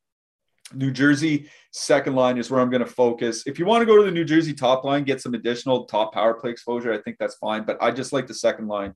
New 0.75 0.91
Jersey 0.91 1.49
second 1.71 2.15
line 2.15 2.37
is 2.37 2.49
where 2.49 2.59
I'm 2.59 2.69
going 2.69 2.83
to 2.83 2.89
focus. 2.89 3.43
If 3.45 3.59
you 3.59 3.65
want 3.65 3.81
to 3.81 3.85
go 3.85 3.97
to 3.97 4.03
the 4.03 4.11
New 4.11 4.25
Jersey 4.25 4.53
top 4.53 4.83
line, 4.83 5.03
get 5.03 5.21
some 5.21 5.33
additional 5.33 5.85
top 5.85 6.13
power 6.13 6.33
play 6.33 6.51
exposure, 6.51 6.93
I 6.93 6.99
think 6.99 7.17
that's 7.19 7.35
fine. 7.35 7.63
But 7.63 7.77
I 7.81 7.91
just 7.91 8.13
like 8.13 8.27
the 8.27 8.33
second 8.33 8.67
line 8.67 8.93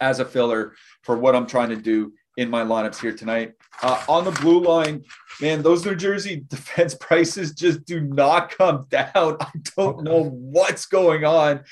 as 0.00 0.18
a 0.18 0.24
filler 0.24 0.74
for 1.02 1.16
what 1.16 1.36
I'm 1.36 1.46
trying 1.46 1.70
to 1.70 1.76
do 1.76 2.12
in 2.36 2.50
my 2.50 2.62
lineups 2.62 3.00
here 3.00 3.14
tonight. 3.14 3.52
Uh, 3.82 4.02
on 4.08 4.24
the 4.24 4.30
blue 4.30 4.60
line, 4.60 5.04
man, 5.40 5.62
those 5.62 5.84
New 5.84 5.94
Jersey 5.94 6.44
defense 6.48 6.94
prices 6.94 7.52
just 7.52 7.84
do 7.84 8.00
not 8.00 8.50
come 8.56 8.86
down. 8.90 9.36
I 9.40 9.52
don't 9.76 10.02
know 10.02 10.24
what's 10.24 10.86
going 10.86 11.24
on, 11.24 11.62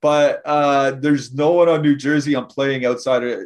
but 0.00 0.42
uh, 0.44 0.92
there's 0.92 1.32
no 1.32 1.52
one 1.52 1.68
on 1.68 1.82
New 1.82 1.96
Jersey 1.96 2.34
I'm 2.34 2.46
playing 2.46 2.84
outside 2.84 3.24
of. 3.24 3.40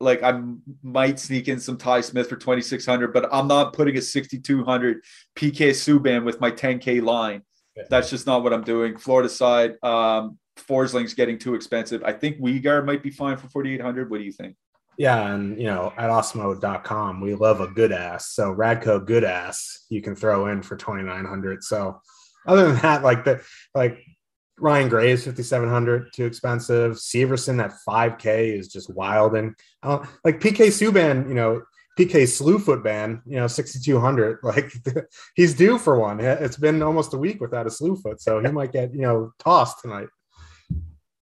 Like 0.00 0.22
I 0.22 0.40
might 0.82 1.18
sneak 1.18 1.48
in 1.48 1.60
some 1.60 1.76
Ty 1.76 2.00
Smith 2.00 2.28
for 2.28 2.36
2600, 2.36 3.12
but 3.12 3.28
I'm 3.32 3.46
not 3.46 3.72
putting 3.74 3.96
a 3.96 4.02
6200 4.02 5.02
PK 5.36 5.70
Subban 5.70 6.24
with 6.24 6.40
my 6.40 6.50
10k 6.50 7.02
line. 7.02 7.42
Yeah. 7.76 7.84
That's 7.90 8.10
just 8.10 8.26
not 8.26 8.42
what 8.42 8.52
I'm 8.52 8.64
doing. 8.64 8.96
Florida 8.96 9.28
side, 9.28 9.74
um, 9.82 10.38
Forsling's 10.56 11.14
getting 11.14 11.38
too 11.38 11.54
expensive. 11.54 12.02
I 12.04 12.12
think 12.12 12.38
Weegar 12.38 12.84
might 12.84 13.02
be 13.02 13.10
fine 13.10 13.36
for 13.36 13.48
4800. 13.48 14.10
What 14.10 14.18
do 14.18 14.24
you 14.24 14.32
think? 14.32 14.56
Yeah, 14.98 15.32
and 15.32 15.58
you 15.58 15.64
know, 15.64 15.92
at 15.96 16.10
Awesemo.com, 16.10 17.20
we 17.20 17.34
love 17.34 17.60
a 17.60 17.68
good 17.68 17.92
ass. 17.92 18.32
So 18.32 18.54
Radko 18.54 19.06
Gudas 19.06 19.56
you 19.88 20.02
can 20.02 20.14
throw 20.14 20.48
in 20.48 20.62
for 20.62 20.76
2900. 20.76 21.64
So 21.64 22.00
other 22.46 22.66
than 22.66 22.82
that, 22.82 23.02
like 23.02 23.24
the 23.24 23.42
like 23.74 23.98
Ryan 24.60 24.88
Graves 24.88 25.24
5700 25.24 26.12
too 26.12 26.26
expensive. 26.26 26.96
Severson 26.96 27.62
at 27.62 27.72
5k 27.88 28.58
is 28.58 28.68
just 28.68 28.94
wild 28.94 29.34
and 29.36 29.54
uh, 29.82 30.04
like 30.24 30.40
PK 30.40 30.68
Subban, 30.68 31.28
you 31.28 31.34
know, 31.34 31.62
PK 31.98 32.22
Slewfoot 32.22 32.82
ban, 32.82 33.20
you 33.26 33.36
know, 33.36 33.46
6200 33.46 34.38
like 34.42 34.72
he's 35.34 35.54
due 35.54 35.78
for 35.78 35.98
one. 35.98 36.20
It's 36.20 36.56
been 36.56 36.82
almost 36.82 37.14
a 37.14 37.18
week 37.18 37.40
without 37.40 37.66
a 37.66 37.70
Slewfoot, 37.70 38.20
so 38.20 38.40
he 38.40 38.50
might 38.50 38.72
get, 38.72 38.94
you 38.94 39.02
know, 39.02 39.32
tossed 39.38 39.80
tonight. 39.80 40.08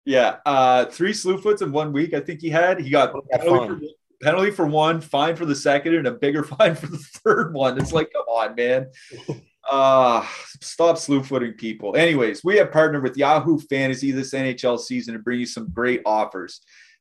Yeah, 0.04 0.36
uh, 0.46 0.86
three 0.86 1.12
Slewfoots 1.12 1.60
in 1.60 1.70
one 1.70 1.92
week. 1.92 2.14
I 2.14 2.20
think 2.20 2.40
he 2.40 2.48
had. 2.48 2.80
He 2.80 2.88
got 2.88 3.12
penalty 3.30 3.68
for, 3.68 3.80
penalty 4.22 4.50
for, 4.50 4.66
one, 4.66 5.02
fine 5.02 5.36
for 5.36 5.44
the 5.44 5.54
second, 5.54 5.96
and 5.96 6.06
a 6.06 6.12
bigger 6.12 6.42
fine 6.58 6.74
for 6.74 6.86
the 6.86 6.96
third 6.96 7.52
one. 7.52 7.78
It's 7.78 7.92
like, 7.92 8.10
come 8.12 8.22
on, 8.22 8.54
man. 8.54 8.86
Uh, 9.70 10.26
stop 10.60 10.96
slewfooting 10.96 11.56
people. 11.56 11.94
Anyways, 11.94 12.42
we 12.42 12.56
have 12.56 12.72
partnered 12.72 13.02
with 13.02 13.16
Yahoo 13.16 13.58
Fantasy 13.58 14.12
this 14.12 14.32
NHL 14.32 14.78
season 14.78 15.14
to 15.14 15.20
bring 15.20 15.40
you 15.40 15.46
some 15.46 15.70
great 15.70 16.00
offers. 16.06 16.60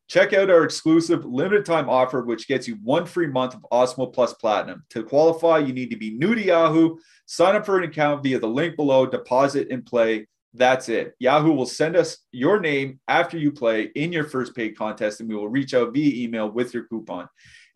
Check 0.10 0.34
out 0.34 0.50
our 0.50 0.64
exclusive 0.64 1.26
limited 1.26 1.66
time 1.66 1.90
offer, 1.90 2.24
which 2.24 2.48
gets 2.48 2.68
you 2.68 2.78
one 2.84 3.06
free 3.06 3.28
month 3.28 3.56
of 3.56 3.66
Awesemo 3.72 4.14
Plus 4.14 4.34
Platinum. 4.34 4.84
To 4.92 5.04
qualify, 5.04 5.60
you 5.60 5.74
need 5.74 5.90
to 5.92 5.98
be 5.98 6.12
new 6.12 6.34
to 6.34 6.42
Yahoo, 6.42 6.98
sign 7.26 7.56
up 7.56 7.66
for 7.66 7.78
an 7.78 7.84
account 7.84 8.24
via 8.24 8.40
the 8.40 8.48
link 8.48 8.78
below, 8.78 9.06
deposit 9.06 9.68
and 9.70 9.86
play. 9.86 10.28
That's 10.54 10.88
it. 10.88 11.14
Yahoo 11.20 11.52
will 11.52 11.66
send 11.66 11.96
us 11.98 12.20
your 12.32 12.60
name 12.60 13.00
after 13.08 13.38
you 13.38 13.52
play 13.52 13.92
in 13.96 14.14
your 14.14 14.24
first 14.24 14.56
paid 14.56 14.78
contest, 14.78 15.20
and 15.20 15.30
we 15.30 15.36
will 15.36 15.50
reach 15.50 15.74
out 15.74 15.94
via 15.94 16.24
email 16.24 16.50
with 16.50 16.74
your 16.74 16.86
coupon. 16.86 17.28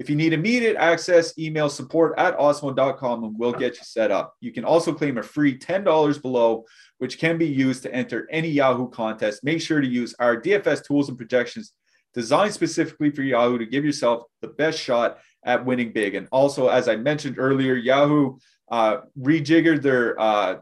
If 0.01 0.09
you 0.09 0.15
need 0.15 0.33
immediate 0.33 0.77
access, 0.77 1.37
email 1.37 1.69
support 1.69 2.15
at 2.17 2.35
awesemo.com 2.35 3.23
and 3.23 3.37
we'll 3.37 3.51
get 3.51 3.77
you 3.77 3.83
set 3.83 4.09
up. 4.09 4.35
You 4.39 4.51
can 4.51 4.65
also 4.65 4.95
claim 4.95 5.19
a 5.19 5.21
free 5.21 5.55
$10 5.55 6.21
below, 6.23 6.65
which 6.97 7.19
can 7.19 7.37
be 7.37 7.45
used 7.45 7.83
to 7.83 7.93
enter 7.93 8.27
any 8.31 8.47
Yahoo 8.47 8.89
contest. 8.89 9.43
Make 9.43 9.61
sure 9.61 9.79
to 9.79 9.87
use 9.87 10.15
our 10.17 10.41
DFS 10.41 10.83
tools 10.83 11.09
and 11.09 11.19
projections 11.19 11.73
designed 12.15 12.51
specifically 12.51 13.11
for 13.11 13.21
Yahoo 13.21 13.59
to 13.59 13.65
give 13.67 13.85
yourself 13.85 14.23
the 14.41 14.47
best 14.47 14.79
shot 14.79 15.19
at 15.45 15.63
winning 15.63 15.93
big. 15.93 16.15
And 16.15 16.27
also, 16.31 16.67
as 16.67 16.87
I 16.87 16.95
mentioned 16.95 17.35
earlier, 17.37 17.75
Yahoo 17.75 18.39
uh, 18.71 19.01
rejiggered 19.19 19.83
their 19.83 20.19
uh, 20.19 20.55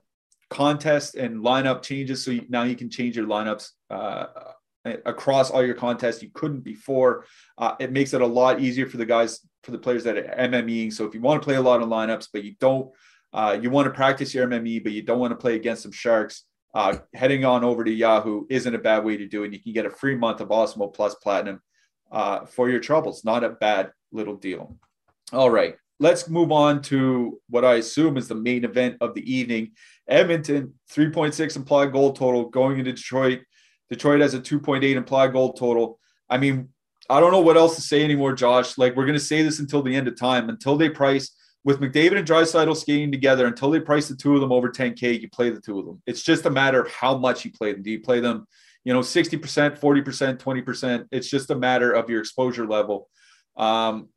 contest 0.49 1.15
and 1.15 1.38
lineup 1.45 1.82
changes. 1.82 2.25
So 2.25 2.38
now 2.49 2.63
you 2.63 2.75
can 2.75 2.89
change 2.89 3.15
your 3.15 3.25
lineups 3.25 3.69
uh, 3.89 4.25
across 4.86 5.52
all 5.52 5.65
your 5.65 5.76
contests. 5.76 6.22
You 6.22 6.30
couldn't 6.34 6.62
before. 6.62 7.26
Uh, 7.58 7.76
it 7.80 7.92
makes 7.92 8.13
it 8.13 8.22
a 8.22 8.28
lot 8.28 8.60
easier 8.60 8.88
for 8.88 8.98
the 8.98 9.06
guys, 9.06 9.39
for 9.63 9.72
the 9.72 9.78
players 9.78 10.04
that 10.06 10.18
are 10.18 10.36
MMEing. 10.38 10.94
So 10.94 11.06
if 11.06 11.13
you 11.13 11.22
want 11.22 11.42
to 11.42 11.46
play 11.46 11.56
a 11.56 11.62
lot 11.62 11.82
of 11.82 11.89
lineups, 11.89 12.30
but 12.32 12.44
you 12.44 12.56
don't, 12.60 12.92
uh, 13.34 13.58
you 13.62 13.70
want 13.70 13.86
to 13.88 13.94
practice 13.94 14.34
your 14.34 14.48
MME, 14.48 14.84
but 14.84 14.92
you 14.92 15.02
don't 15.02 15.20
want 15.20 15.32
to 15.32 15.38
play 15.38 15.56
against 15.56 15.84
some 15.84 15.92
sharks. 15.92 16.44
Uh, 16.74 16.98
heading 17.13 17.46
on 17.46 17.63
over 17.63 17.84
to 17.84 17.92
Yahoo 17.92 18.46
isn't 18.50 18.76
a 18.76 18.80
bad 18.80 19.04
way 19.04 19.18
to 19.18 19.28
do 19.28 19.44
it. 19.44 19.54
You 19.54 19.60
can 19.60 19.74
get 19.74 19.86
a 19.86 19.89
free 19.89 20.15
month 20.15 20.39
of 20.39 20.50
Awesemo 20.50 20.94
Plus 20.94 21.15
Platinum 21.15 21.62
uh, 22.12 22.46
for 22.46 22.70
your 22.70 22.80
troubles. 22.80 23.26
Not 23.26 23.44
a 23.44 23.50
bad 23.50 23.92
little 24.12 24.36
deal. 24.36 24.78
All 25.34 25.50
right 25.50 25.76
let's 26.00 26.30
move 26.30 26.52
on 26.52 26.82
to 26.82 27.39
what 27.50 27.65
I 27.65 27.76
assume 27.76 28.18
is 28.18 28.28
the 28.28 28.36
main 28.36 28.63
event 28.63 28.98
of 29.02 29.13
the 29.13 29.32
evening. 29.32 29.72
Edmonton, 30.08 30.74
3.6 30.92 31.56
implied 31.56 31.92
goal 31.92 32.13
total 32.13 32.50
going 32.50 32.80
into 32.80 32.94
Detroit. 32.94 33.42
Detroit 33.89 34.21
has 34.21 34.34
a 34.34 34.39
2.8 34.39 34.84
implied 34.95 35.34
goal 35.34 35.54
total. 35.54 35.99
I 36.30 36.38
mean, 36.38 36.69
I 37.10 37.19
don't 37.19 37.32
know 37.32 37.39
what 37.39 37.58
else 37.58 37.75
to 37.75 37.82
say 37.82 38.04
anymore, 38.04 38.33
Josh. 38.33 38.77
Like, 38.77 38.96
we're 38.96 39.06
going 39.06 39.17
to 39.17 39.23
say 39.23 39.42
this 39.42 39.60
until 39.60 39.81
the 39.81 39.96
end 39.96 40.08
of 40.08 40.15
time, 40.15 40.50
until 40.50 40.77
they 40.77 40.90
price 40.90 41.35
with 41.63 41.81
McDavid 41.81 42.17
and 42.17 42.27
Draisaitl 42.27 42.75
skating 42.77 43.12
together, 43.12 43.48
until 43.48 43.71
they 43.71 43.79
price 43.79 44.08
the 44.08 44.15
two 44.15 44.35
of 44.35 44.42
them 44.42 44.52
over 44.52 44.69
10K, 44.69 45.19
you 45.21 45.29
play 45.29 45.50
the 45.50 45.60
two 45.60 45.79
of 45.79 45.85
them. 45.85 46.02
It's 46.06 46.21
just 46.21 46.46
a 46.46 46.50
matter 46.50 46.81
of 46.81 46.92
how 46.92 47.17
much 47.17 47.44
you 47.46 47.52
play 47.52 47.73
them. 47.73 47.81
Do 47.81 47.90
you 47.90 48.00
play 48.00 48.19
them, 48.19 48.48
you 48.83 48.94
know, 48.94 49.00
60%, 49.00 49.79
40%, 49.79 50.37
20%? 50.37 51.06
It's 51.12 51.29
just 51.29 51.50
a 51.50 51.56
matter 51.56 51.92
of 51.92 52.10
your 52.10 52.19
exposure 52.19 52.67
level. 52.67 53.10
Um, 53.58 54.10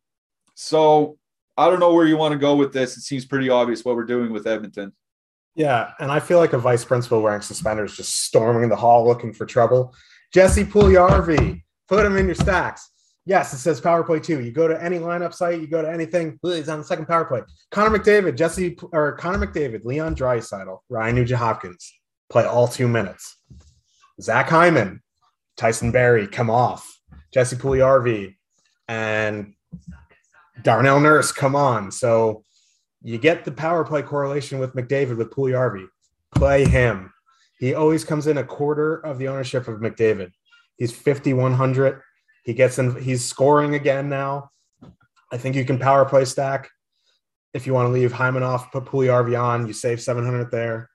so 0.54 1.18
I 1.56 1.68
don't 1.68 1.80
know 1.80 1.94
where 1.94 2.06
you 2.06 2.16
want 2.16 2.32
to 2.32 2.38
go 2.38 2.56
with 2.56 2.72
this. 2.72 2.96
It 2.96 3.02
seems 3.02 3.24
pretty 3.24 3.48
obvious 3.48 3.84
what 3.84 3.96
we're 3.96 4.04
doing 4.04 4.32
with 4.32 4.46
Edmonton. 4.46 4.92
Yeah, 5.55 5.92
and 5.98 6.11
I 6.11 6.20
feel 6.20 6.38
like 6.38 6.55
a 6.55 6.59
vice 6.59 6.84
principal 6.84 7.20
wearing 7.20 7.42
suspenders 7.42 7.96
just 7.96 8.24
storming 8.24 8.68
the 8.68 8.76
hall 8.76 9.07
looking 9.07 9.32
for 9.34 9.44
trouble. 9.44 9.94
Jesse 10.32 10.64
Puljujarvi, 10.64 11.62
put 11.88 12.07
him 12.07 12.16
in 12.16 12.26
your 12.26 12.34
stacks. 12.34 12.90
Yes, 13.24 13.53
it 13.53 13.59
says 13.59 13.80
power 13.80 14.03
play 14.03 14.18
two. 14.18 14.40
You 14.40 14.50
go 14.50 14.66
to 14.66 14.82
any 14.82 14.98
lineup 14.98 15.32
site, 15.32 15.61
you 15.61 15.66
go 15.66 15.82
to 15.82 15.90
anything, 15.90 16.38
he's 16.42 16.68
on 16.68 16.78
the 16.78 16.84
second 16.84 17.07
power 17.07 17.24
play. 17.24 17.42
Connor 17.70 17.98
McDavid, 17.98 18.36
Jesse 18.36 18.76
or 18.92 19.12
Connor 19.12 19.46
McDavid, 19.46 19.84
Leon 19.84 20.16
Draisaitl, 20.16 20.78
Ryan 20.88 21.14
Nugent 21.16 21.38
Hopkins 21.38 21.92
play 22.30 22.44
all 22.44 22.66
two 22.66 22.88
minutes. 22.88 23.36
Zach 24.20 24.48
Hyman, 24.48 25.03
Tyson 25.57 25.92
Barrie 25.92 26.26
come 26.26 26.50
off. 26.50 26.98
Jesse 27.32 27.57
Puljujarvi 27.57 28.36
and 28.88 29.55
Darnell 30.62 31.00
Nurse 31.00 31.30
come 31.30 31.55
on. 31.55 31.92
So 31.92 32.44
you 33.03 33.18
get 33.18 33.44
the 33.44 33.53
power 33.53 33.84
play 33.84 34.03
correlation 34.03 34.59
with 34.59 34.74
McDavid 34.74 35.16
with 35.16 35.30
Puljujarvi. 35.30 35.86
Play 36.34 36.64
him. 36.64 37.12
He 37.59 37.74
always 37.74 38.05
comes 38.05 38.26
in 38.26 38.38
a 38.38 38.44
quarter 38.44 38.96
of 38.96 39.18
the 39.18 39.28
ownership 39.28 39.68
of 39.68 39.80
McDavid. 39.80 40.32
He's 40.76 40.92
5,100. 40.92 42.00
He 42.44 42.55
gets 42.55 42.78
in, 42.78 43.00
he's 43.00 43.24
scoring 43.24 43.74
again 43.74 44.09
now. 44.09 44.50
I 45.32 45.38
think 45.38 45.57
you 45.57 45.64
can 45.64 45.78
power 45.78 46.05
play 46.05 46.24
stack. 46.24 46.70
If 47.55 47.66
you 47.66 47.74
want 47.74 47.86
to 47.86 47.92
leave 47.92 48.12
Hyman 48.12 48.42
off, 48.42 48.72
put 48.72 48.84
Puljujarvi 48.84 49.40
on, 49.40 49.66
you 49.66 49.72
save 49.72 50.00
700 50.00 50.50
there. 50.50 50.88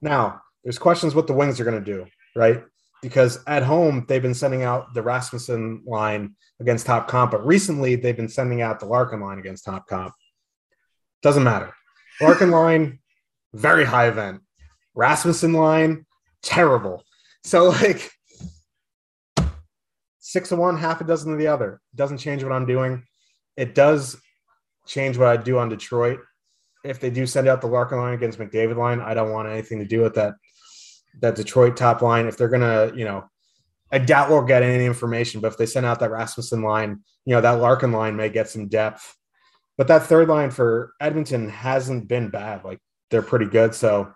Now, 0.00 0.40
there's 0.64 0.78
questions 0.78 1.14
what 1.14 1.26
the 1.26 1.32
wings 1.32 1.60
are 1.60 1.64
going 1.64 1.82
to 1.82 1.92
do, 1.92 2.06
right? 2.36 2.62
Because 3.02 3.38
at 3.46 3.62
home, 3.62 4.04
they've 4.08 4.22
been 4.22 4.34
sending 4.34 4.62
out 4.62 4.94
the 4.94 5.02
Rasmussen 5.02 5.82
line 5.86 6.34
against 6.60 6.86
top 6.86 7.08
comp, 7.08 7.30
but 7.30 7.44
recently 7.44 7.96
they've 7.96 8.16
been 8.16 8.28
sending 8.28 8.62
out 8.62 8.78
the 8.78 8.86
Larkin 8.86 9.20
line 9.20 9.38
against 9.38 9.64
top 9.64 9.86
comp. 9.86 10.12
Doesn't 11.22 11.44
matter. 11.44 11.72
Larkin 12.20 12.50
line, 12.50 12.98
very 13.52 13.84
high 13.84 14.08
event. 14.08 14.42
Rasmussen 14.94 15.52
line, 15.52 16.06
terrible. 16.42 17.04
So, 17.44 17.68
like, 17.70 18.10
six 20.18 20.52
of 20.52 20.58
one, 20.58 20.76
half 20.76 21.00
a 21.00 21.04
dozen 21.04 21.32
of 21.32 21.38
the 21.38 21.48
other. 21.48 21.80
Doesn't 21.94 22.18
change 22.18 22.42
what 22.42 22.52
I'm 22.52 22.66
doing. 22.66 23.04
It 23.56 23.74
does 23.74 24.16
change 24.86 25.18
what 25.18 25.28
I 25.28 25.36
do 25.36 25.58
on 25.58 25.68
Detroit. 25.68 26.20
If 26.84 27.00
they 27.00 27.10
do 27.10 27.26
send 27.26 27.48
out 27.48 27.60
the 27.60 27.66
Larkin 27.66 27.98
line 27.98 28.14
against 28.14 28.38
McDavid 28.38 28.76
line, 28.76 29.00
I 29.00 29.14
don't 29.14 29.32
want 29.32 29.48
anything 29.48 29.80
to 29.80 29.84
do 29.84 30.00
with 30.00 30.14
that 30.14 30.34
that 31.20 31.34
Detroit 31.34 31.76
top 31.76 32.02
line. 32.02 32.26
If 32.26 32.36
they're 32.36 32.48
gonna, 32.48 32.92
you 32.94 33.04
know, 33.04 33.24
I 33.92 33.98
doubt 33.98 34.30
we'll 34.30 34.42
get 34.42 34.62
any 34.62 34.86
information, 34.86 35.40
but 35.40 35.48
if 35.48 35.58
they 35.58 35.66
send 35.66 35.84
out 35.84 35.98
that 36.00 36.10
Rasmussen 36.10 36.62
line, 36.62 37.00
you 37.24 37.34
know, 37.34 37.40
that 37.40 37.60
Larkin 37.60 37.92
line 37.92 38.16
may 38.16 38.28
get 38.28 38.48
some 38.48 38.68
depth. 38.68 39.16
But 39.80 39.88
that 39.88 40.02
third 40.02 40.28
line 40.28 40.50
for 40.50 40.92
Edmonton 41.00 41.48
hasn't 41.48 42.06
been 42.06 42.28
bad. 42.28 42.66
Like 42.66 42.80
they're 43.10 43.22
pretty 43.22 43.46
good. 43.46 43.74
So 43.74 44.12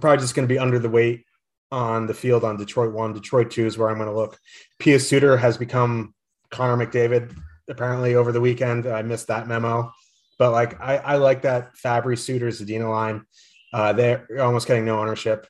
probably 0.00 0.20
just 0.20 0.34
going 0.34 0.48
to 0.48 0.52
be 0.52 0.58
under 0.58 0.80
the 0.80 0.90
weight 0.90 1.26
on 1.70 2.08
the 2.08 2.12
field 2.12 2.42
on 2.42 2.56
Detroit 2.56 2.92
one. 2.92 3.12
Detroit 3.12 3.52
two 3.52 3.66
is 3.66 3.78
where 3.78 3.88
I'm 3.88 3.98
going 3.98 4.08
to 4.08 4.16
look. 4.16 4.36
Pius 4.80 5.08
Suter 5.08 5.36
has 5.36 5.56
become 5.56 6.12
Connor 6.50 6.84
McDavid 6.84 7.38
apparently 7.68 8.16
over 8.16 8.32
the 8.32 8.40
weekend. 8.40 8.88
I 8.88 9.02
missed 9.02 9.28
that 9.28 9.46
memo, 9.46 9.92
but 10.40 10.50
like 10.50 10.80
I, 10.80 10.96
I 10.96 11.16
like 11.18 11.42
that 11.42 11.76
Fabbri 11.76 12.18
Suter 12.18 12.48
Zadina 12.48 12.90
line. 12.90 13.24
Uh, 13.72 13.92
they're 13.92 14.26
almost 14.40 14.66
getting 14.66 14.86
no 14.86 14.98
ownership. 14.98 15.46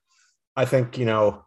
I 0.55 0.67
think 0.67 0.99
you 0.99 1.07
know 1.07 1.47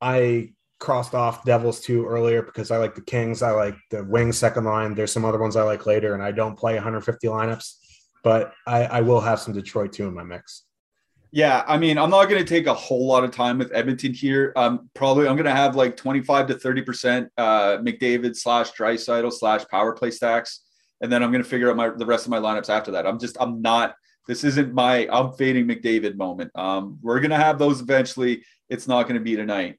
I 0.00 0.54
crossed 0.78 1.14
off 1.14 1.44
Devils 1.44 1.80
too 1.80 2.06
earlier 2.06 2.42
because 2.42 2.70
I 2.70 2.76
like 2.76 2.94
the 2.94 3.00
Kings. 3.00 3.42
I 3.42 3.50
like 3.50 3.76
the 3.90 4.04
Wings 4.04 4.38
second 4.38 4.64
line. 4.64 4.94
There's 4.94 5.12
some 5.12 5.24
other 5.24 5.38
ones 5.38 5.56
I 5.56 5.62
like 5.62 5.86
later, 5.86 6.14
and 6.14 6.22
I 6.22 6.32
don't 6.32 6.56
play 6.56 6.74
150 6.74 7.26
lineups, 7.26 7.74
but 8.22 8.54
I, 8.66 8.84
I 8.84 9.00
will 9.00 9.20
have 9.20 9.40
some 9.40 9.54
Detroit 9.54 9.92
too 9.92 10.06
in 10.06 10.14
my 10.14 10.24
mix. 10.24 10.64
Yeah, 11.30 11.62
I 11.66 11.76
mean, 11.76 11.98
I'm 11.98 12.08
not 12.08 12.26
going 12.30 12.42
to 12.42 12.48
take 12.48 12.66
a 12.66 12.74
whole 12.74 13.06
lot 13.06 13.22
of 13.22 13.32
time 13.32 13.58
with 13.58 13.70
Edmonton 13.74 14.14
here. 14.14 14.52
Um, 14.56 14.88
probably 14.94 15.28
I'm 15.28 15.36
going 15.36 15.44
to 15.44 15.50
have 15.54 15.76
like 15.76 15.96
25 15.96 16.46
to 16.46 16.54
30 16.54 16.82
percent 16.82 17.28
uh, 17.36 17.78
McDavid 17.78 18.34
slash 18.34 18.72
Draisaitl 18.72 19.32
slash 19.32 19.66
power 19.66 19.92
play 19.92 20.10
stacks, 20.10 20.60
and 21.02 21.12
then 21.12 21.22
I'm 21.22 21.30
going 21.30 21.42
to 21.42 21.48
figure 21.48 21.68
out 21.68 21.76
my 21.76 21.90
the 21.90 22.06
rest 22.06 22.24
of 22.24 22.30
my 22.30 22.38
lineups 22.38 22.70
after 22.70 22.92
that. 22.92 23.06
I'm 23.06 23.18
just 23.18 23.36
I'm 23.40 23.60
not. 23.60 23.94
This 24.26 24.44
isn't 24.44 24.72
my 24.72 25.08
I'm 25.10 25.32
fading 25.32 25.66
McDavid 25.66 26.16
moment. 26.16 26.50
Um, 26.54 26.98
we're 27.02 27.20
going 27.20 27.30
to 27.30 27.36
have 27.36 27.58
those 27.58 27.80
eventually. 27.80 28.42
It's 28.70 28.88
not 28.88 29.02
going 29.02 29.14
to 29.16 29.24
be 29.24 29.36
tonight. 29.36 29.78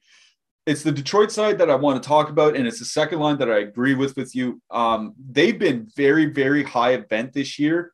It's 0.69 0.83
the 0.83 0.91
Detroit 0.91 1.31
side 1.31 1.57
that 1.57 1.69
I 1.69 1.75
want 1.75 2.01
to 2.01 2.07
talk 2.07 2.29
about, 2.29 2.55
and 2.55 2.67
it's 2.67 2.79
the 2.79 2.85
second 2.85 3.19
line 3.19 3.37
that 3.39 3.49
I 3.49 3.59
agree 3.59 3.95
with 3.95 4.15
with 4.15 4.35
you. 4.35 4.61
Um, 4.69 5.13
they've 5.31 5.57
been 5.57 5.89
very 5.95 6.27
very 6.27 6.63
high 6.63 6.93
event 6.93 7.33
this 7.33 7.57
year 7.57 7.93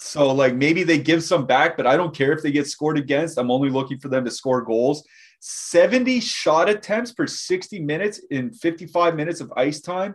so 0.00 0.32
like 0.32 0.54
maybe 0.54 0.82
they 0.82 0.98
give 0.98 1.22
some 1.22 1.46
back, 1.46 1.76
but 1.76 1.86
I 1.86 1.96
don't 1.96 2.14
care 2.14 2.32
if 2.32 2.42
they 2.42 2.50
get 2.50 2.66
scored 2.66 2.98
against. 2.98 3.38
I'm 3.38 3.50
only 3.50 3.70
looking 3.70 3.98
for 3.98 4.08
them 4.08 4.24
to 4.24 4.30
score 4.30 4.62
goals. 4.62 5.04
70 5.40 6.20
shot 6.20 6.68
attempts 6.68 7.12
per 7.12 7.26
60 7.26 7.80
minutes 7.80 8.20
in 8.30 8.52
55 8.52 9.14
minutes 9.14 9.40
of 9.40 9.52
ice 9.56 9.80
time. 9.80 10.14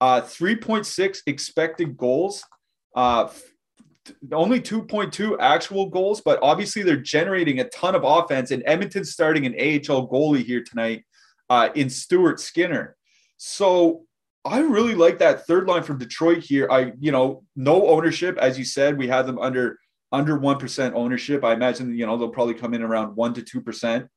Uh, 0.00 0.20
3.6 0.20 1.18
expected 1.26 1.96
goals. 1.96 2.42
Uh, 2.94 3.28
only 4.32 4.60
2.2 4.60 5.36
actual 5.38 5.86
goals, 5.88 6.20
but 6.20 6.38
obviously 6.42 6.82
they're 6.82 6.96
generating 6.96 7.60
a 7.60 7.68
ton 7.68 7.94
of 7.94 8.02
offense. 8.04 8.50
And 8.50 8.62
Edmonton's 8.66 9.12
starting 9.12 9.46
an 9.46 9.54
AHL 9.54 10.08
goalie 10.08 10.44
here 10.44 10.62
tonight 10.62 11.04
uh, 11.52 11.68
in 11.74 11.90
Stuart 11.90 12.40
Skinner. 12.40 12.96
So 13.36 14.06
I 14.42 14.60
really 14.60 14.94
like 14.94 15.18
that 15.18 15.46
third 15.46 15.68
line 15.68 15.82
from 15.82 15.98
Detroit 15.98 16.38
here. 16.38 16.66
I, 16.70 16.92
you 16.98 17.12
know, 17.12 17.44
no 17.54 17.88
ownership, 17.88 18.38
as 18.38 18.58
you 18.58 18.64
said, 18.64 18.96
we 18.96 19.06
have 19.08 19.26
them 19.26 19.38
under 19.38 19.78
under 20.12 20.38
one 20.38 20.58
percent 20.58 20.94
ownership. 20.94 21.44
I 21.44 21.52
imagine 21.52 21.94
you 21.94 22.06
know 22.06 22.16
they'll 22.16 22.30
probably 22.30 22.54
come 22.54 22.72
in 22.72 22.82
around 22.82 23.16
one 23.16 23.34
to 23.34 23.42
two 23.42 23.60
percent. 23.60 24.08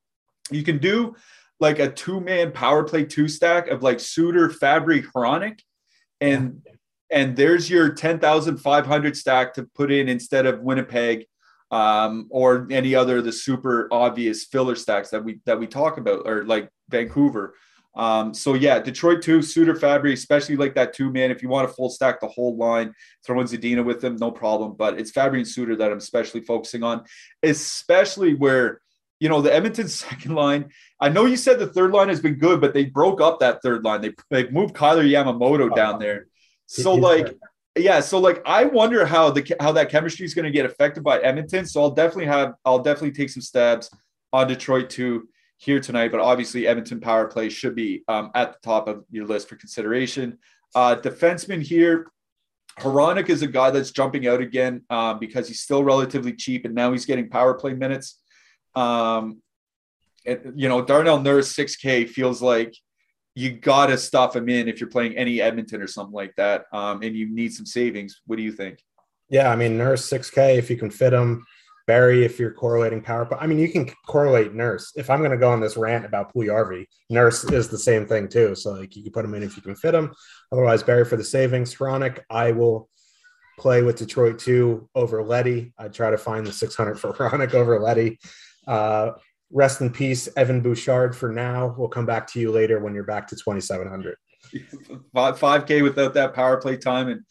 You 0.49 0.63
can 0.63 0.77
do 0.77 1.15
like 1.59 1.79
a 1.79 1.91
two 1.91 2.21
man 2.21 2.53
power 2.53 2.86
play 2.86 3.03
two 3.03 3.27
stack 3.27 3.67
of 3.67 3.83
like 3.83 3.99
Suter, 3.99 4.47
Fabbri, 4.47 5.05
Hronek, 5.05 5.59
and 6.21 6.61
and 7.11 7.36
there's 7.36 7.69
your 7.69 7.89
ten 7.89 8.17
thousand 8.17 8.59
five 8.59 8.86
hundred 8.86 9.17
stack 9.17 9.53
to 9.55 9.63
put 9.75 9.91
in 9.91 10.07
instead 10.07 10.45
of 10.45 10.61
Winnipeg 10.61 11.25
um, 11.69 12.27
or 12.29 12.65
any 12.71 12.95
other 12.95 13.21
the 13.21 13.33
super 13.33 13.89
obvious 13.91 14.45
filler 14.45 14.75
stacks 14.75 15.09
that 15.09 15.25
we 15.25 15.41
that 15.45 15.59
we 15.59 15.67
talk 15.67 15.97
about 15.97 16.25
or 16.25 16.45
like 16.45 16.69
Vancouver. 16.89 17.55
Um, 17.95 18.33
so 18.33 18.55
yeah, 18.55 18.79
Detroit 18.79 19.21
too, 19.21 19.41
Suter 19.41 19.73
Fabbri, 19.73 20.11
especially 20.11 20.57
like 20.57 20.75
that 20.75 20.93
two 20.93 21.11
man. 21.11 21.31
If 21.31 21.41
you 21.41 21.49
want 21.49 21.67
to 21.67 21.73
full 21.73 21.89
stack 21.89 22.19
the 22.19 22.27
whole 22.27 22.57
line, 22.57 22.93
throw 23.25 23.39
in 23.39 23.47
Zadina 23.47 23.86
with 23.86 24.01
them, 24.01 24.17
no 24.17 24.31
problem. 24.31 24.75
But 24.77 24.99
it's 24.99 25.11
Fabbri 25.11 25.38
and 25.38 25.47
Suter 25.47 25.75
that 25.77 25.91
I'm 25.91 25.99
especially 25.99 26.41
focusing 26.41 26.83
on, 26.83 27.05
especially 27.41 28.33
where 28.33 28.81
you 29.21 29.29
know 29.29 29.41
the 29.41 29.53
Edmonton 29.53 29.88
second 29.89 30.36
line. 30.36 30.71
I 30.99 31.09
know 31.09 31.25
you 31.25 31.38
said 31.38 31.57
the 31.57 31.67
third 31.67 31.91
line 31.91 32.09
has 32.09 32.19
been 32.19 32.36
good, 32.36 32.59
but 32.59 32.73
they 32.73 32.86
broke 32.86 33.21
up 33.21 33.39
that 33.39 33.61
third 33.61 33.86
line. 33.86 34.01
They 34.01 34.13
they 34.29 34.49
moved 34.49 34.75
Kailer 34.75 35.03
Yamamoto 35.03 35.73
down 35.73 35.99
there. 35.99 36.27
So 36.65 36.95
like 36.95 37.38
yeah, 37.77 38.01
so 38.01 38.19
like 38.19 38.41
I 38.45 38.65
wonder 38.65 39.05
how 39.05 39.31
the 39.31 39.55
how 39.61 39.71
that 39.71 39.89
chemistry 39.89 40.25
is 40.25 40.33
going 40.33 40.45
to 40.45 40.51
get 40.51 40.65
affected 40.65 41.03
by 41.03 41.19
Edmonton. 41.19 41.65
So 41.65 41.81
I'll 41.81 41.91
definitely 41.91 42.25
have 42.25 42.55
I'll 42.65 42.79
definitely 42.79 43.13
take 43.13 43.29
some 43.29 43.41
stabs 43.41 43.89
on 44.33 44.49
Detroit 44.49 44.89
too 44.89 45.29
here 45.58 45.80
tonight, 45.80 46.12
but 46.12 46.20
obviously 46.20 46.68
Edmonton 46.68 46.99
power 46.99 47.28
play 47.28 47.49
should 47.49 47.76
be 47.76 48.03
um, 48.08 48.32
at 48.36 48.53
the 48.53 48.60
top 48.64 48.88
of 48.88 49.06
your 49.10 49.26
list 49.26 49.49
for 49.49 49.56
consideration. 49.56 50.38
Uh, 50.74 50.95
defenseman 50.95 51.62
here, 51.62 52.12
Hronek 52.80 53.30
is 53.30 53.41
a 53.41 53.47
guy 53.47 53.72
that's 53.72 53.91
jumping 53.91 54.28
out 54.28 54.41
again 54.41 54.84
um, 54.89 55.20
because 55.20 55.47
he's 55.47 55.62
still 55.62 55.84
relatively 55.84 56.34
cheap 56.34 56.66
and 56.66 56.76
now 56.76 56.91
he's 56.91 57.06
getting 57.06 57.30
power 57.30 57.53
play 57.53 57.74
minutes. 57.74 58.22
Um, 58.76 59.41
you 60.26 60.68
know, 60.68 60.84
Darnell 60.84 61.20
Nurse 61.22 61.56
6K 61.56 62.10
feels 62.10 62.41
like 62.41 62.76
you 63.36 63.51
got 63.51 63.88
to 63.88 63.97
stuff 63.97 64.36
him 64.36 64.49
in 64.49 64.68
if 64.68 64.80
you're 64.80 64.89
playing 64.89 65.16
any 65.18 65.41
Edmonton 65.41 65.82
or 65.82 65.88
something 65.88 66.14
like 66.14 66.34
that 66.36 66.66
um, 66.74 67.01
and 67.01 67.16
you 67.16 67.34
need 67.34 67.53
some 67.53 67.66
savings. 67.66 68.22
What 68.26 68.36
do 68.38 68.43
you 68.43 68.51
think? 68.51 68.80
Yeah, 69.30 69.51
I 69.51 69.56
mean, 69.56 69.78
Nurse 69.78 70.10
6K, 70.10 70.58
if 70.58 70.70
you 70.70 70.78
can 70.78 70.91
fit 70.91 71.14
him, 71.14 71.45
Barrie, 71.88 72.25
if 72.25 72.39
you're 72.39 72.51
correlating 72.51 73.01
power, 73.01 73.27
I 73.39 73.45
mean, 73.45 73.59
you 73.59 73.69
can 73.69 73.89
correlate 74.07 74.53
Nurse. 74.53 74.91
If 74.95 75.09
I'm 75.09 75.19
going 75.19 75.31
to 75.31 75.38
go 75.38 75.51
on 75.51 75.61
this 75.61 75.77
rant 75.77 76.05
about 76.05 76.33
Puljujarvi, 76.33 76.88
Nurse 77.09 77.43
is 77.43 77.69
the 77.69 77.77
same 77.77 78.07
thing 78.07 78.27
too. 78.27 78.55
So 78.55 78.71
like 78.71 78.95
you 78.95 79.03
can 79.03 79.11
put 79.11 79.25
him 79.25 79.36
in 79.36 79.43
if 79.43 79.55
you 79.55 79.61
can 79.61 79.75
fit 79.75 79.93
him. 79.93 80.13
Otherwise, 80.51 80.81
Barrie 80.81 81.05
for 81.05 81.17
the 81.17 81.23
savings. 81.23 81.75
Hronek, 81.75 82.19
I 82.29 82.53
will 82.53 82.89
play 83.59 83.83
with 83.83 83.97
Detroit 83.97 84.39
too 84.39 84.89
over 84.95 85.23
Leddy. 85.23 85.73
I 85.77 85.88
try 85.88 86.09
to 86.09 86.17
find 86.17 86.45
the 86.45 86.51
600 86.51 86.99
for 86.99 87.13
Hronek 87.13 87.53
over 87.53 87.79
Leddy. 87.79 88.19
Uh, 88.67 89.11
rest 89.51 89.81
in 89.81 89.91
peace, 89.91 90.27
Evan 90.36 90.61
Bouchard. 90.61 91.15
For 91.15 91.31
now, 91.31 91.75
we'll 91.77 91.88
come 91.88 92.05
back 92.05 92.27
to 92.31 92.39
you 92.39 92.51
later 92.51 92.79
when 92.79 92.95
you're 92.95 93.03
back 93.03 93.27
to 93.27 93.36
2,700. 93.36 94.15
5K 95.15 95.83
without 95.83 96.13
that 96.15 96.33
power 96.33 96.57
play 96.57 96.77
time 96.77 97.09
and 97.09 97.21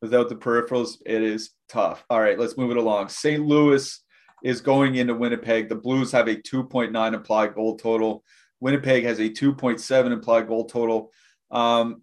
without 0.00 0.28
the 0.28 0.36
peripherals, 0.36 0.98
it 1.06 1.22
is 1.22 1.50
tough. 1.68 2.04
All 2.10 2.20
right, 2.20 2.38
let's 2.38 2.56
move 2.56 2.70
it 2.70 2.76
along. 2.76 3.08
St. 3.08 3.44
Louis 3.44 4.03
is 4.44 4.60
going 4.60 4.94
into 4.94 5.14
Winnipeg. 5.14 5.68
The 5.68 5.74
Blues 5.74 6.12
have 6.12 6.28
a 6.28 6.36
2.9 6.36 7.14
implied 7.14 7.54
goal 7.54 7.76
total. 7.76 8.22
Winnipeg 8.60 9.04
has 9.04 9.18
a 9.18 9.30
2.7 9.30 10.12
implied 10.12 10.46
goal 10.46 10.66
total. 10.66 11.10
Um, 11.50 12.02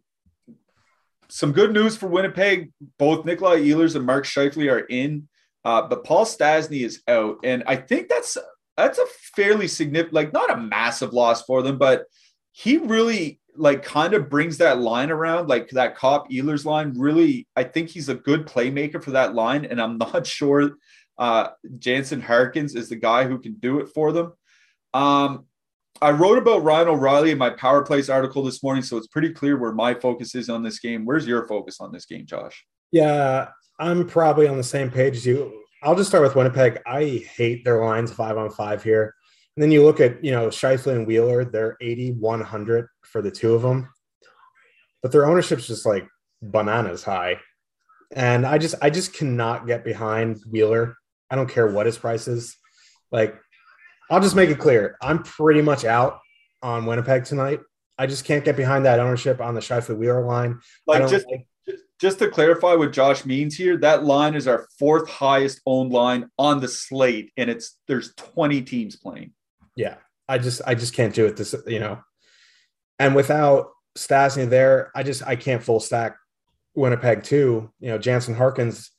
some 1.30 1.52
good 1.54 1.72
news 1.72 1.96
for 1.96 2.08
Winnipeg. 2.08 2.72
Both 2.98 3.26
Nikolai 3.26 3.58
Ehlers 3.60 3.96
and 3.96 4.06
Mark 4.06 4.26
Scheifele 4.26 4.72
are 4.72 4.80
in, 4.80 5.30
uh, 5.64 5.84
but 5.84 6.04
Paul 6.04 6.26
Stastny 6.26 6.84
is 6.84 7.02
out, 7.08 7.38
and 7.44 7.64
I 7.68 7.78
think 7.78 8.10
that's 8.10 8.38
that's 8.76 8.98
a 8.98 9.06
fairly 9.36 9.68
significant, 9.68 10.14
like 10.14 10.34
not 10.34 10.52
a 10.52 10.58
massive 10.58 11.14
loss 11.14 11.44
for 11.44 11.62
them, 11.62 11.78
but 11.78 12.06
he 12.52 12.78
really 12.78 13.40
like 13.56 13.84
kind 13.84 14.14
of 14.14 14.30
brings 14.30 14.58
that 14.58 14.80
line 14.80 15.12
around, 15.12 15.48
like 15.48 15.70
that 15.70 15.96
Copp 15.96 16.30
Ehlers 16.30 16.66
line. 16.66 16.94
Really, 16.98 17.48
I 17.56 17.64
think 17.64 17.90
he's 17.90 18.10
a 18.10 18.16
good 18.16 18.46
playmaker 18.46 19.04
for 19.04 19.12
that 19.12 19.36
line, 19.36 19.66
and 19.66 19.82
I'm 19.82 19.98
not 20.14 20.26
sure 20.26 20.72
uh, 21.18 21.50
Jansen 21.78 22.22
Harkins 22.22 22.76
is 22.76 22.90
the 22.90 22.96
guy 22.96 23.26
who 23.26 23.40
can 23.40 23.54
do 23.56 23.80
it 23.80 23.90
for 23.90 24.12
them. 24.12 24.34
Um, 24.94 25.46
I 26.02 26.12
wrote 26.12 26.40
about 26.40 26.64
Ryan 26.64 26.88
O'Reilly 26.88 27.32
in 27.32 27.38
my 27.38 27.52
Power 27.52 27.84
Plays 27.84 28.10
article 28.10 28.44
this 28.44 28.64
morning, 28.64 28.82
so 28.82 28.98
it's 28.98 29.08
pretty 29.08 29.32
clear 29.32 29.58
where 29.58 29.72
my 29.72 29.94
focus 29.94 30.34
is 30.34 30.50
on 30.50 30.64
this 30.64 30.80
game. 30.80 31.06
Where's 31.06 31.28
your 31.28 31.48
focus 31.48 31.80
on 31.80 31.92
this 31.92 32.06
game, 32.06 32.26
Josh? 32.26 32.66
Yeah, 32.92 33.50
I'm 33.80 34.08
probably 34.08 34.48
on 34.48 34.58
the 34.58 34.64
same 34.64 34.90
page 34.90 35.18
as 35.18 35.26
you. 35.26 35.62
I'll 35.84 35.96
just 35.96 36.10
start 36.10 36.24
with 36.24 36.36
Winnipeg. 36.36 36.80
I 36.86 37.24
hate 37.36 37.64
their 37.64 37.84
lines 37.84 38.12
five 38.12 38.38
on 38.38 38.50
five 38.50 38.84
here. 38.84 39.14
And 39.56 39.64
then 39.64 39.72
you 39.72 39.84
look 39.84 40.00
at, 40.00 40.24
you 40.24 40.32
know, 40.32 40.48
Scheifele 40.48 40.96
and 40.96 41.06
Wheeler, 41.06 41.44
they're 41.44 41.78
80, 41.82 42.12
100 42.14 42.88
for 43.04 43.22
the 43.22 43.32
two 43.32 43.54
of 43.54 43.62
them. 43.62 43.90
But 45.02 45.12
their 45.12 45.26
ownership's 45.26 45.68
just 45.68 45.86
like 45.86 46.08
bananas 46.42 47.04
high. 47.04 47.40
And 48.14 48.46
I 48.46 48.58
just, 48.58 48.76
I 48.82 48.90
just 48.90 49.14
cannot 49.14 49.68
get 49.68 49.84
behind 49.84 50.40
Wheeler. 50.50 50.96
I 51.30 51.36
don't 51.36 51.50
care 51.50 51.68
what 51.68 51.86
his 51.86 51.98
price 51.98 52.28
is. 52.28 52.58
Like, 53.12 53.36
I'll 54.10 54.22
just 54.22 54.36
make 54.36 54.50
it 54.50 54.60
clear. 54.60 54.98
I'm 55.02 55.24
pretty 55.24 55.62
much 55.62 55.86
out 55.86 56.20
on 56.62 56.86
Winnipeg 56.86 57.26
tonight. 57.26 57.60
I 57.98 58.08
just 58.08 58.26
can't 58.26 58.44
get 58.44 58.58
behind 58.58 58.86
that 58.86 59.00
ownership 59.00 59.40
on 59.40 59.54
the 59.54 59.62
Scheifele 59.62 59.98
Wheeler 59.98 60.26
line. 60.26 60.60
Like, 60.88 61.08
just, 61.10 61.26
like, 61.30 61.46
just 62.00 62.20
to 62.20 62.30
clarify 62.30 62.74
what 62.74 62.94
Josh 62.94 63.26
means 63.26 63.56
here, 63.56 63.78
that 63.78 64.04
line 64.04 64.36
is 64.36 64.48
our 64.48 64.68
fourth 64.80 65.08
highest 65.08 65.62
owned 65.66 65.92
line 65.92 66.30
on 66.38 66.60
the 66.60 66.68
slate, 66.68 67.32
and 67.38 67.50
it's 67.50 67.78
there's 67.88 68.14
20 68.16 68.64
teams 68.64 68.96
playing. 68.96 69.34
Yeah, 69.76 69.96
I 70.28 70.38
just 70.38 70.62
I 70.66 70.76
just 70.76 70.94
can't 70.94 71.14
do 71.14 71.26
it. 71.26 71.38
This 71.38 71.56
you 71.68 71.80
know, 71.80 72.00
and 73.00 73.16
without 73.16 73.70
Stastny 73.98 74.50
there, 74.50 74.92
I 74.96 75.04
just 75.04 75.24
I 75.26 75.36
can't 75.36 75.64
full 75.64 75.80
stack 75.80 76.18
Winnipeg 76.76 77.24
too. 77.24 77.72
You 77.80 77.90
know, 77.90 77.98
Jansen 77.98 78.36
Harkins 78.36 78.92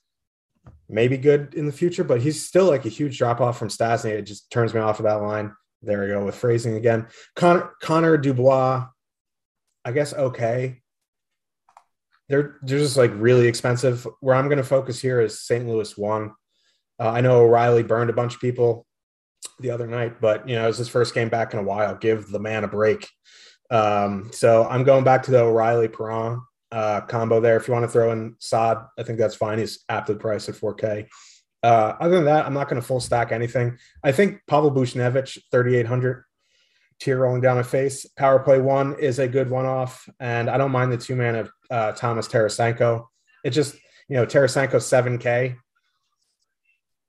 may 0.88 1.08
be 1.08 1.16
good 1.16 1.54
in 1.54 1.66
the 1.66 1.72
future, 1.72 2.04
but 2.04 2.20
he's 2.20 2.46
still 2.46 2.66
like 2.66 2.84
a 2.84 2.90
huge 2.90 3.18
drop 3.18 3.40
off 3.40 3.58
from 3.58 3.68
Stastny. 3.68 4.10
It 4.10 4.22
just 4.22 4.50
turns 4.50 4.74
me 4.74 4.80
off 4.80 4.98
of 4.98 5.04
that 5.04 5.22
line. 5.22 5.54
There 5.82 6.00
we 6.00 6.08
go 6.08 6.24
with 6.24 6.36
phrasing 6.36 6.76
again. 6.76 7.08
Connor, 7.34 7.72
Connor 7.80 8.16
Dubois, 8.16 8.86
I 9.84 9.92
guess 9.92 10.14
okay 10.14 10.82
they're 12.32 12.56
they're 12.62 12.78
just 12.78 12.96
like 12.96 13.12
really 13.14 13.46
expensive. 13.46 14.06
Where 14.20 14.34
I'm 14.34 14.46
going 14.46 14.56
to 14.56 14.64
focus 14.64 15.00
here 15.00 15.20
is 15.20 15.42
St. 15.42 15.68
Louis 15.68 15.96
one. 15.98 16.32
Uh, 16.98 17.10
I 17.10 17.20
know 17.20 17.40
O'Reilly 17.42 17.82
burned 17.82 18.08
a 18.08 18.14
bunch 18.14 18.34
of 18.34 18.40
people 18.40 18.86
the 19.60 19.70
other 19.70 19.86
night, 19.86 20.20
but 20.20 20.48
you 20.48 20.54
know 20.54 20.64
it 20.64 20.68
was 20.68 20.78
his 20.78 20.88
first 20.88 21.14
game 21.14 21.28
back 21.28 21.52
in 21.52 21.60
a 21.60 21.62
while. 21.62 21.96
Give 21.96 22.28
the 22.28 22.40
man 22.40 22.64
a 22.64 22.68
break. 22.68 23.08
Um, 23.70 24.30
so 24.32 24.66
I'm 24.68 24.84
going 24.84 25.04
back 25.04 25.22
to 25.24 25.30
the 25.30 25.40
O'Reilly 25.40 25.88
Perron 25.88 26.42
uh, 26.70 27.00
combo 27.02 27.40
there. 27.40 27.56
If 27.56 27.68
you 27.68 27.74
want 27.74 27.84
to 27.84 27.88
throw 27.88 28.12
in 28.12 28.36
Saad, 28.38 28.78
I 28.98 29.02
think 29.02 29.18
that's 29.18 29.34
fine. 29.34 29.58
He's 29.58 29.84
aptly 29.88 30.14
priced 30.14 30.48
at 30.48 30.56
4K. 30.56 31.08
Uh, 31.62 31.94
other 32.00 32.16
than 32.16 32.24
that, 32.24 32.44
I'm 32.44 32.54
not 32.54 32.68
going 32.68 32.80
to 32.80 32.86
full 32.86 33.00
stack 33.00 33.30
anything. 33.30 33.78
I 34.02 34.12
think 34.12 34.40
Pavel 34.48 34.72
Buchnevich, 34.72 35.38
3,800 35.50 36.24
tear 36.98 37.18
rolling 37.18 37.40
down 37.40 37.56
my 37.56 37.62
face. 37.62 38.06
Power 38.16 38.38
play 38.40 38.60
one 38.60 38.98
is 38.98 39.18
a 39.18 39.28
good 39.28 39.50
one 39.50 39.66
off, 39.66 40.08
and 40.20 40.50
I 40.50 40.58
don't 40.58 40.72
mind 40.72 40.92
the 40.92 40.96
two 40.96 41.16
man 41.16 41.36
of 41.36 41.50
uh, 41.70 41.92
Thomas 41.92 42.28
Tarasenko. 42.28 43.06
It 43.44 43.50
just, 43.50 43.74
you 44.08 44.16
know, 44.16 44.26
Tarasenko 44.26 44.76
7K, 44.76 45.56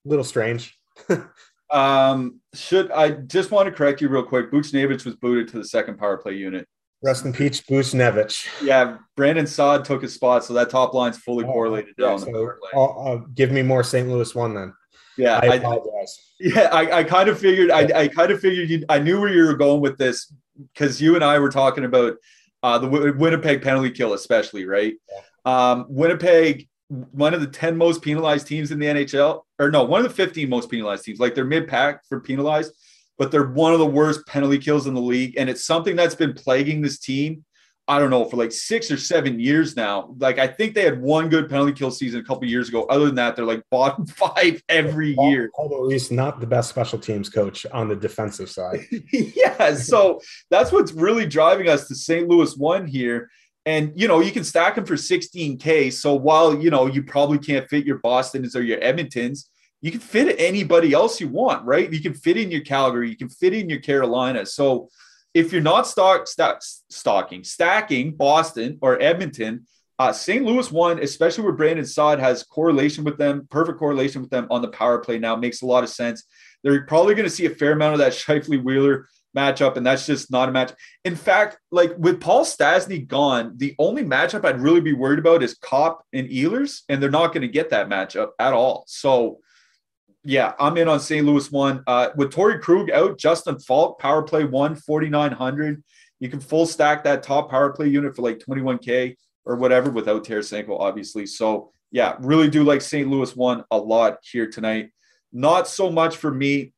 little 0.05 0.23
strange. 0.23 0.77
um, 1.73 2.39
should 2.53 2.91
I 2.91 3.11
just 3.11 3.51
want 3.51 3.67
to 3.67 3.71
correct 3.71 3.99
you 4.01 4.07
real 4.07 4.23
quick? 4.23 4.51
Buchnevich 4.51 5.05
was 5.05 5.15
booted 5.15 5.47
to 5.49 5.57
the 5.57 5.65
second 5.65 5.97
power 5.97 6.17
play 6.17 6.33
unit. 6.33 6.67
Rest 7.03 7.25
in 7.25 7.33
peace, 7.33 7.59
Buchnevich. 7.59 8.47
Yeah, 8.63 8.97
Brandon 9.17 9.45
Saad 9.45 9.83
took 9.83 10.01
his 10.01 10.13
spot, 10.13 10.45
so 10.45 10.53
that 10.53 10.69
top 10.69 10.93
line's 10.93 11.17
fully 11.17 11.43
oh, 11.43 11.51
correlated 11.51 11.95
yeah, 11.97 12.07
down. 12.07 12.19
So, 12.19 12.53
uh, 12.73 13.17
give 13.35 13.51
me 13.51 13.61
more 13.61 13.83
St. 13.83 14.07
Louis 14.07 14.33
one 14.33 14.53
then. 14.53 14.73
Yeah, 15.17 15.39
I 15.43 15.55
apologize. 15.55 16.17
I, 16.41 16.47
yeah, 16.47 16.69
I, 16.71 16.99
I 16.99 17.03
kind 17.03 17.27
of 17.27 17.37
figured. 17.37 17.71
I, 17.71 18.03
I 18.03 18.07
kind 18.07 18.31
of 18.31 18.39
figured. 18.39 18.69
You, 18.69 18.85
I 18.87 18.99
knew 18.99 19.19
where 19.19 19.33
you 19.33 19.45
were 19.45 19.55
going 19.55 19.81
with 19.81 19.97
this 19.97 20.31
because 20.73 21.01
you 21.01 21.15
and 21.15 21.23
I 21.23 21.39
were 21.39 21.49
talking 21.49 21.83
about 21.83 22.15
uh, 22.61 22.77
the 22.79 22.87
Winnipeg 23.17 23.61
penalty 23.61 23.91
kill, 23.91 24.13
especially 24.13 24.65
right. 24.65 24.93
Yeah. 25.11 25.21
Um, 25.71 25.85
Winnipeg, 25.89 26.69
one 27.11 27.33
of 27.33 27.41
the 27.41 27.47
ten 27.47 27.77
most 27.77 28.01
penalized 28.01 28.47
teams 28.47 28.71
in 28.71 28.79
the 28.79 28.85
NHL, 28.85 29.43
or 29.59 29.71
no, 29.71 29.83
one 29.83 30.01
of 30.01 30.07
the 30.07 30.13
fifteen 30.13 30.49
most 30.49 30.69
penalized 30.69 31.05
teams. 31.05 31.19
Like 31.19 31.35
they're 31.35 31.45
mid 31.45 31.67
pack 31.67 32.01
for 32.07 32.19
penalized, 32.19 32.73
but 33.17 33.31
they're 33.31 33.47
one 33.47 33.73
of 33.73 33.79
the 33.79 33.85
worst 33.85 34.25
penalty 34.27 34.57
kills 34.57 34.87
in 34.87 34.93
the 34.93 35.01
league, 35.01 35.35
and 35.37 35.49
it's 35.49 35.65
something 35.65 35.95
that's 35.95 36.15
been 36.15 36.33
plaguing 36.33 36.81
this 36.81 36.99
team 36.99 37.43
I 37.85 37.99
don't 37.99 38.09
know, 38.09 38.23
for 38.23 38.37
like 38.37 38.53
six 38.53 38.89
or 38.89 38.97
seven 38.97 39.41
years 39.41 39.75
now. 39.75 40.15
Like 40.17 40.39
I 40.39 40.47
think 40.47 40.73
they 40.73 40.83
had 40.83 41.01
one 41.01 41.27
good 41.27 41.49
penalty 41.49 41.73
kill 41.73 41.91
season 41.91 42.21
a 42.21 42.23
couple 42.23 42.45
years 42.45 42.69
ago. 42.69 42.83
Other 42.85 43.05
than 43.05 43.15
that, 43.15 43.35
they're 43.35 43.45
like 43.45 43.61
bottom 43.69 44.05
five 44.07 44.63
every 44.69 45.15
year. 45.19 45.49
Although 45.55 45.89
he's 45.89 46.09
not 46.09 46.39
the 46.39 46.47
best 46.47 46.69
special 46.69 46.97
teams 46.97 47.29
coach 47.29 47.65
on 47.73 47.89
the 47.89 47.95
defensive 47.95 48.49
side. 48.49 48.85
yeah, 49.11 49.75
so 49.75 50.21
that's 50.49 50.71
what's 50.71 50.93
really 50.93 51.25
driving 51.25 51.67
us 51.67 51.87
to 51.89 51.95
St. 51.95 52.27
Louis 52.27 52.55
one 52.55 52.87
here. 52.87 53.29
And 53.65 53.93
you 53.95 54.07
know, 54.07 54.19
you 54.19 54.31
can 54.31 54.43
stack 54.43 54.75
them 54.75 54.85
for 54.85 54.95
16K. 54.95 55.93
So 55.93 56.15
while 56.15 56.61
you 56.61 56.69
know 56.69 56.87
you 56.87 57.03
probably 57.03 57.37
can't 57.37 57.67
fit 57.69 57.85
your 57.85 57.99
Boston's 57.99 58.55
or 58.55 58.63
your 58.63 58.79
Edmontons, 58.79 59.45
you 59.81 59.91
can 59.91 59.99
fit 59.99 60.35
anybody 60.39 60.93
else 60.93 61.19
you 61.19 61.27
want, 61.27 61.65
right? 61.65 61.91
You 61.91 62.01
can 62.01 62.13
fit 62.13 62.37
in 62.37 62.51
your 62.51 62.61
Calgary, 62.61 63.09
you 63.09 63.17
can 63.17 63.29
fit 63.29 63.53
in 63.53 63.69
your 63.69 63.79
Carolina. 63.79 64.45
So 64.45 64.89
if 65.33 65.51
you're 65.51 65.61
not 65.61 65.87
stock, 65.87 66.27
stock 66.27 66.61
stocking, 66.89 67.43
stacking 67.43 68.15
Boston 68.15 68.77
or 68.81 69.01
Edmonton, 69.01 69.65
uh, 69.99 70.11
St. 70.11 70.43
Louis 70.43 70.71
one, 70.71 70.99
especially 70.99 71.43
where 71.43 71.53
Brandon 71.53 71.85
Saad 71.85 72.19
has 72.19 72.43
correlation 72.43 73.03
with 73.03 73.17
them, 73.17 73.47
perfect 73.49 73.79
correlation 73.79 74.21
with 74.21 74.31
them 74.31 74.47
on 74.49 74.61
the 74.61 74.67
power 74.69 74.99
play 74.99 75.19
now, 75.19 75.35
makes 75.35 75.61
a 75.61 75.65
lot 75.65 75.83
of 75.83 75.89
sense. 75.89 76.23
They're 76.63 76.85
probably 76.85 77.13
going 77.13 77.27
to 77.27 77.33
see 77.35 77.45
a 77.45 77.49
fair 77.49 77.73
amount 77.73 77.93
of 77.93 77.99
that 77.99 78.13
Scheifele 78.13 78.63
Wheeler 78.63 79.07
matchup, 79.35 79.77
and 79.77 79.85
that's 79.85 80.05
just 80.05 80.31
not 80.31 80.49
a 80.49 80.51
match. 80.51 80.73
In 81.05 81.15
fact, 81.15 81.57
like 81.71 81.93
with 81.97 82.21
Paul 82.21 82.45
Stastny 82.45 83.07
gone, 83.07 83.53
the 83.57 83.75
only 83.79 84.03
matchup 84.03 84.45
I'd 84.45 84.59
really 84.59 84.81
be 84.81 84.93
worried 84.93 85.19
about 85.19 85.43
is 85.43 85.55
Copp 85.55 86.03
and 86.13 86.29
Ehlers, 86.29 86.81
and 86.89 87.01
they're 87.01 87.09
not 87.09 87.33
going 87.33 87.41
to 87.41 87.47
get 87.47 87.69
that 87.71 87.89
matchup 87.89 88.29
at 88.39 88.53
all. 88.53 88.83
So 88.87 89.39
yeah, 90.23 90.53
I'm 90.59 90.77
in 90.77 90.87
on 90.87 90.99
St. 90.99 91.25
Louis 91.25 91.51
one. 91.51 91.83
Uh, 91.85 92.09
with 92.15 92.31
Torey 92.31 92.61
Krug 92.61 92.89
out, 92.91 93.17
Justin 93.17 93.59
Faulk, 93.59 93.99
power 93.99 94.23
play 94.23 94.45
one, 94.45 94.75
4,900. 94.75 95.83
You 96.19 96.29
can 96.29 96.39
full 96.39 96.65
stack 96.65 97.03
that 97.03 97.23
top 97.23 97.49
power 97.49 97.71
play 97.73 97.87
unit 97.87 98.15
for 98.15 98.21
like 98.21 98.39
21K 98.39 99.15
or 99.45 99.57
whatever 99.57 99.91
without 99.91 100.23
Tarasenko, 100.25 100.79
obviously. 100.79 101.25
So, 101.25 101.71
yeah, 101.91 102.15
really 102.21 102.49
do 102.49 102.63
like 102.63 102.81
St. 102.81 103.09
Louis 103.09 103.35
one 103.35 103.65
a 103.71 103.77
lot 103.77 104.17
here 104.23 104.49
tonight. 104.49 104.91
Not 105.33 105.67
so 105.67 105.91
much 105.91 106.15
for 106.15 106.31
me 106.31 106.72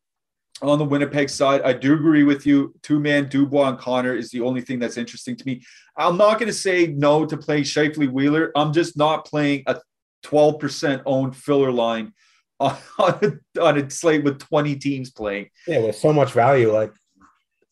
on 0.62 0.80
the 0.80 0.86
Winnipeg 0.86 1.30
side. 1.30 1.62
I 1.64 1.74
do 1.74 1.94
agree 1.94 2.24
with 2.24 2.46
you. 2.46 2.74
Two 2.82 3.00
man 3.00 3.28
Dubois 3.28 3.70
and 3.70 3.78
Connor 3.78 4.16
is 4.16 4.30
the 4.30 4.42
only 4.42 4.62
thing 4.62 4.80
that's 4.80 4.98
interesting 4.98 5.36
to 5.36 5.46
me. 5.46 5.62
I'm 5.98 6.18
not 6.18 6.40
going 6.40 6.48
to 6.48 6.54
say 6.54 6.88
no 6.88 7.26
to 7.26 7.38
playing 7.38 7.64
Scheifele 7.64 8.12
Wheeler. 8.12 8.52
I'm 8.56 8.74
just 8.74 8.98
not 8.98 9.26
playing 9.26 9.64
a 9.68 9.78
12% 10.26 11.04
owned 11.06 11.36
filler 11.36 11.72
line 11.72 12.14
on, 12.60 12.78
on, 13.00 13.40
a, 13.58 13.62
on 13.62 13.78
a 13.78 13.90
slate 13.90 14.24
with 14.24 14.40
20 14.40 14.76
teams 14.78 15.12
playing. 15.12 15.50
Yeah, 15.68 15.80
with 15.80 15.96
so 15.96 16.14
much 16.14 16.32
value, 16.32 16.72
like 16.72 16.94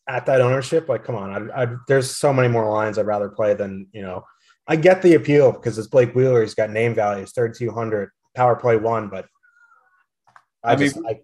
at 0.08 0.26
that 0.26 0.40
ownership, 0.40 0.88
like 0.88 1.04
come 1.04 1.14
on, 1.14 1.50
I, 1.50 1.62
I, 1.62 1.66
there's 1.88 2.10
so 2.10 2.32
many 2.32 2.48
more 2.48 2.70
lines 2.70 2.98
I'd 2.98 3.06
rather 3.06 3.28
play 3.28 3.54
than 3.54 3.86
you 3.92 4.02
know. 4.02 4.24
I 4.66 4.76
get 4.76 5.02
the 5.02 5.14
appeal 5.14 5.52
because 5.52 5.76
it's 5.76 5.88
Blake 5.88 6.14
Wheeler. 6.14 6.40
He's 6.40 6.54
got 6.54 6.70
name 6.70 6.94
values, 6.94 7.32
3,200 7.34 8.10
power 8.34 8.56
play 8.56 8.76
one, 8.76 9.08
but 9.08 9.26
I, 10.64 10.72
I 10.72 10.76
just, 10.76 10.96
mean, 10.96 11.06
I, 11.06 11.20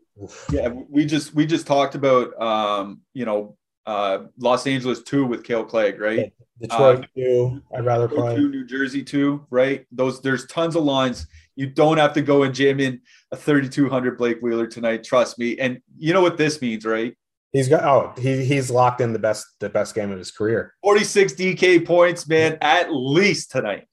yeah, 0.52 0.68
we 0.68 1.06
just 1.06 1.34
we 1.34 1.46
just 1.46 1.66
talked 1.66 1.94
about 1.94 2.40
um, 2.40 3.00
you 3.14 3.24
know 3.24 3.56
uh, 3.86 4.24
Los 4.38 4.66
Angeles 4.66 5.02
two 5.02 5.24
with 5.24 5.44
Kale 5.44 5.64
Clague, 5.64 6.00
right? 6.00 6.32
Detroit 6.60 7.04
uh, 7.04 7.06
two. 7.16 7.62
I'd 7.74 7.86
rather 7.86 8.06
play 8.06 8.36
two, 8.36 8.50
New 8.50 8.64
Jersey 8.66 9.02
two, 9.02 9.46
right? 9.50 9.86
Those 9.90 10.20
there's 10.20 10.46
tons 10.46 10.76
of 10.76 10.84
lines. 10.84 11.26
You 11.56 11.66
don't 11.66 11.98
have 11.98 12.12
to 12.14 12.22
go 12.22 12.42
and 12.42 12.54
jam 12.54 12.80
in 12.80 13.00
a 13.32 13.36
3200 13.36 14.16
Blake 14.16 14.40
Wheeler 14.40 14.66
tonight. 14.66 15.04
Trust 15.04 15.38
me. 15.38 15.58
And 15.58 15.80
you 15.98 16.12
know 16.12 16.22
what 16.22 16.36
this 16.36 16.60
means, 16.62 16.84
right? 16.84 17.14
He's 17.52 17.68
got 17.68 17.84
oh 17.84 18.12
he 18.20 18.44
he's 18.44 18.70
locked 18.70 19.00
in 19.00 19.12
the 19.12 19.18
best 19.18 19.46
the 19.58 19.68
best 19.68 19.94
game 19.94 20.12
of 20.12 20.18
his 20.18 20.30
career. 20.30 20.74
46 20.82 21.32
DK 21.34 21.84
points, 21.84 22.28
man, 22.28 22.58
at 22.60 22.92
least 22.92 23.50
tonight. 23.50 23.86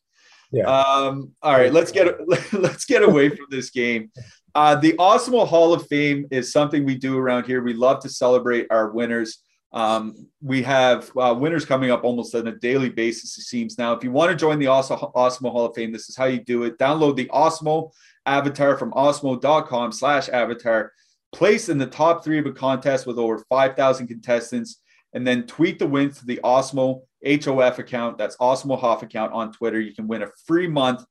Yeah. 0.52 0.66
Um, 0.66 1.34
all 1.41 1.54
right, 1.54 1.74
let's 1.74 1.91
get 1.91 2.16
let's 2.54 2.86
get 2.86 3.04
away 3.04 3.30
from 3.30 3.48
this 3.50 3.70
game. 3.70 4.12
Uh, 4.58 4.74
the 4.74 4.93
Awesemo 4.93 5.47
Hall 5.47 5.72
of 5.72 5.86
Fame 5.86 6.26
is 6.32 6.51
something 6.51 6.84
we 6.84 6.95
do 6.95 7.16
around 7.16 7.45
here. 7.45 7.62
We 7.62 7.76
love 7.76 7.99
to 7.99 8.10
celebrate 8.10 8.66
our 8.72 8.89
winners. 8.89 9.43
Um, 9.72 10.30
we 10.41 10.64
have 10.64 11.12
uh, 11.16 11.36
winners 11.38 11.64
coming 11.64 11.91
up 11.91 12.03
almost 12.03 12.34
on 12.34 12.47
a 12.47 12.55
daily 12.55 12.89
basis, 12.89 13.38
it 13.38 13.43
seems 13.43 13.78
now. 13.78 13.93
If 13.93 14.03
you 14.03 14.10
want 14.10 14.32
to 14.32 14.36
join 14.36 14.58
the 14.58 14.66
Awesemo, 14.66 15.14
Awesemo 15.14 15.51
Hall 15.51 15.68
of 15.68 15.76
Fame, 15.76 15.91
this 15.91 16.10
is 16.10 16.18
how 16.18 16.26
you 16.26 16.39
do 16.39 16.64
it. 16.64 16.80
Download 16.80 17.16
the 17.16 17.28
Awesemo 17.28 17.91
avatar 18.26 18.80
from 18.80 18.93
awesemo.com 18.93 19.91
slash 19.91 20.28
avatar. 20.30 20.91
Place 21.32 21.70
in 21.70 21.78
the 21.78 21.86
top 21.86 22.24
three 22.24 22.39
of 22.39 22.47
a 22.47 22.51
contest 22.51 23.05
with 23.05 23.20
over 23.20 23.38
5,000 23.49 24.08
contestants, 24.08 24.82
and 25.14 25.28
then 25.28 25.45
tweet 25.45 25.78
the 25.78 25.86
win 25.86 26.10
to 26.10 26.26
the 26.26 26.39
Awesemo 26.43 27.01
HOF 27.24 27.78
account. 27.78 28.18
That's 28.18 28.38
Awesemo 28.38 28.80
Hoff 28.80 29.03
account 29.03 29.34
on 29.34 29.51
Twitter. 29.51 29.80
You 29.80 29.93
can 29.93 30.08
win 30.08 30.24
a 30.24 30.32
free 30.47 30.68
month 30.68 31.05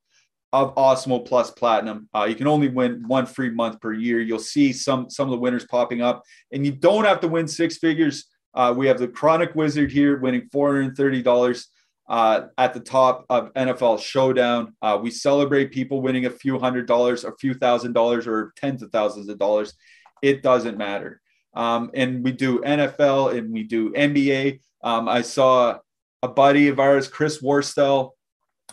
of 0.62 0.74
Awesemo 0.74 1.24
Plus 1.26 1.50
Platinum. 1.50 2.08
Uh, 2.14 2.24
you 2.24 2.34
can 2.34 2.46
only 2.46 2.68
win 2.68 3.04
one 3.06 3.26
free 3.26 3.50
month 3.50 3.80
per 3.80 3.92
year. 3.92 4.20
You'll 4.20 4.38
see 4.38 4.72
some 4.72 5.10
some 5.10 5.28
of 5.28 5.32
the 5.32 5.38
winners 5.38 5.66
popping 5.66 6.02
up, 6.02 6.22
and 6.52 6.64
you 6.64 6.72
don't 6.72 7.04
have 7.04 7.20
to 7.20 7.28
win 7.28 7.46
six 7.46 7.78
figures. 7.78 8.24
Uh, 8.54 8.72
we 8.76 8.86
have 8.86 8.98
the 8.98 9.08
Chronic 9.08 9.54
Wizard 9.54 9.92
here 9.92 10.18
winning 10.18 10.48
four 10.50 10.74
hundred 10.74 10.96
thirty 10.96 11.22
dollars 11.22 11.68
uh, 12.08 12.42
at 12.56 12.72
the 12.72 12.80
top 12.80 13.26
of 13.28 13.52
NFL 13.54 14.00
Showdown. 14.00 14.74
Uh, 14.80 14.98
we 15.00 15.10
celebrate 15.10 15.72
people 15.72 16.00
winning 16.00 16.26
a 16.26 16.30
few 16.30 16.58
hundred 16.58 16.86
dollars, 16.86 17.24
a 17.24 17.36
few 17.36 17.54
thousand 17.54 17.92
dollars, 17.92 18.26
or 18.26 18.52
tens 18.56 18.82
of 18.82 18.90
thousands 18.90 19.28
of 19.28 19.38
dollars. 19.38 19.74
It 20.22 20.42
doesn't 20.42 20.78
matter. 20.78 21.20
Um, 21.54 21.90
and 21.94 22.22
we 22.22 22.32
do 22.32 22.60
NFL 22.60 23.36
and 23.36 23.52
we 23.52 23.62
do 23.62 23.92
NBA. 23.92 24.60
Um, 24.82 25.08
I 25.08 25.22
saw 25.22 25.78
a 26.22 26.28
buddy 26.28 26.68
of 26.68 26.78
ours, 26.78 27.08
Chris 27.08 27.42
Warstell, 27.42 28.12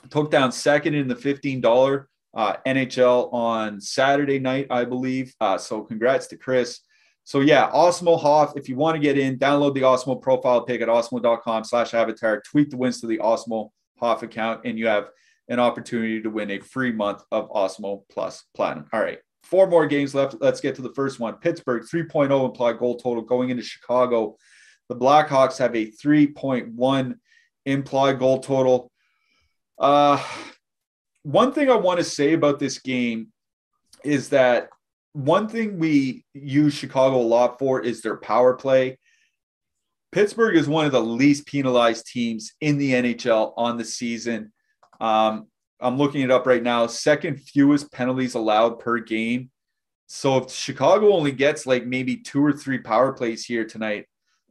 took 0.10 0.32
down 0.32 0.52
second 0.52 0.96
in 0.96 1.08
the 1.08 1.16
$15 1.16 2.06
uh, 2.36 2.56
NHL 2.66 3.34
on 3.34 3.80
Saturday 3.80 4.40
night, 4.40 4.68
I 4.70 4.86
believe. 4.86 5.34
Uh, 5.40 5.58
so 5.58 5.82
congrats 5.82 6.28
to 6.28 6.38
Chris. 6.38 6.80
So 7.24 7.40
yeah, 7.40 7.70
Awesemo 7.72 8.20
Hoff. 8.20 8.58
If 8.58 8.68
you 8.68 8.76
want 8.76 8.96
to 8.96 9.00
get 9.00 9.18
in, 9.18 9.38
download 9.38 9.76
the 9.76 9.82
Awesemo 9.82 10.22
profile 10.22 10.62
pick 10.62 10.82
at 10.82 10.90
awesemo.com 10.90 11.64
slash 11.64 11.94
avatar. 11.94 12.42
Tweet 12.42 12.70
the 12.70 12.78
wins 12.78 13.00
to 13.02 13.08
the 13.08 13.20
Awesemo 13.20 13.70
Hoff 14.00 14.24
account, 14.24 14.62
and 14.66 14.78
you 14.78 14.88
have 14.88 15.10
an 15.48 15.60
opportunity 15.60 16.22
to 16.22 16.30
win 16.30 16.52
a 16.52 16.60
free 16.60 16.92
month 16.92 17.24
of 17.32 17.50
Awesemo 17.50 18.04
Plus 18.12 18.44
Platinum. 18.56 18.88
All 18.92 19.02
right. 19.02 19.20
Four 19.44 19.68
more 19.68 19.86
games 19.88 20.16
left. 20.16 20.36
Let's 20.40 20.62
get 20.62 20.76
to 20.76 20.82
the 20.82 20.94
first 20.94 21.20
one. 21.20 21.36
Pittsburgh 21.36 21.84
3.0 21.84 22.46
implied 22.46 22.80
goal 22.80 22.98
total 22.98 23.24
going 23.24 23.50
into 23.50 23.64
Chicago. 23.64 24.38
The 24.90 24.96
Blackhawks 24.96 25.58
have 25.58 25.76
a 25.76 25.92
3.1 25.92 27.16
implied 27.66 28.20
goal 28.20 28.40
total. 28.40 28.90
Uh, 29.78 30.24
one 31.24 31.54
thing 31.54 31.70
I 31.70 31.76
want 31.76 32.00
to 32.00 32.04
say 32.04 32.34
about 32.34 32.60
this 32.60 32.80
game 32.80 33.28
is 34.04 34.30
that 34.30 34.70
one 35.14 35.48
thing 35.48 35.80
we 35.80 36.26
use 36.34 36.74
Chicago 36.74 37.18
a 37.18 37.22
lot 37.22 37.60
for 37.60 37.82
is 37.82 38.02
their 38.02 38.18
power 38.18 38.54
play. 38.56 38.98
Pittsburgh 40.12 40.56
is 40.56 40.68
one 40.68 40.86
of 40.86 40.92
the 40.92 41.02
least 41.02 41.48
penalized 41.48 42.06
teams 42.08 42.54
in 42.62 42.78
the 42.78 42.92
NHL 42.94 43.54
on 43.58 43.78
the 43.78 43.86
season. 43.86 44.52
Um, 45.00 45.48
I'm 45.80 45.98
looking 45.98 46.22
it 46.22 46.32
up 46.32 46.46
right 46.46 46.62
now. 46.62 46.88
Second 46.88 47.42
fewest 47.42 47.92
penalties 47.92 48.36
allowed 48.36 48.80
per 48.80 49.00
game. 49.00 49.50
So 50.08 50.38
if 50.38 50.52
Chicago 50.52 51.14
only 51.14 51.32
gets 51.32 51.66
like 51.66 51.86
maybe 51.86 52.18
two 52.18 52.44
or 52.44 52.54
three 52.54 52.78
power 52.80 53.14
plays 53.14 53.46
here 53.46 53.66
tonight, 53.66 54.06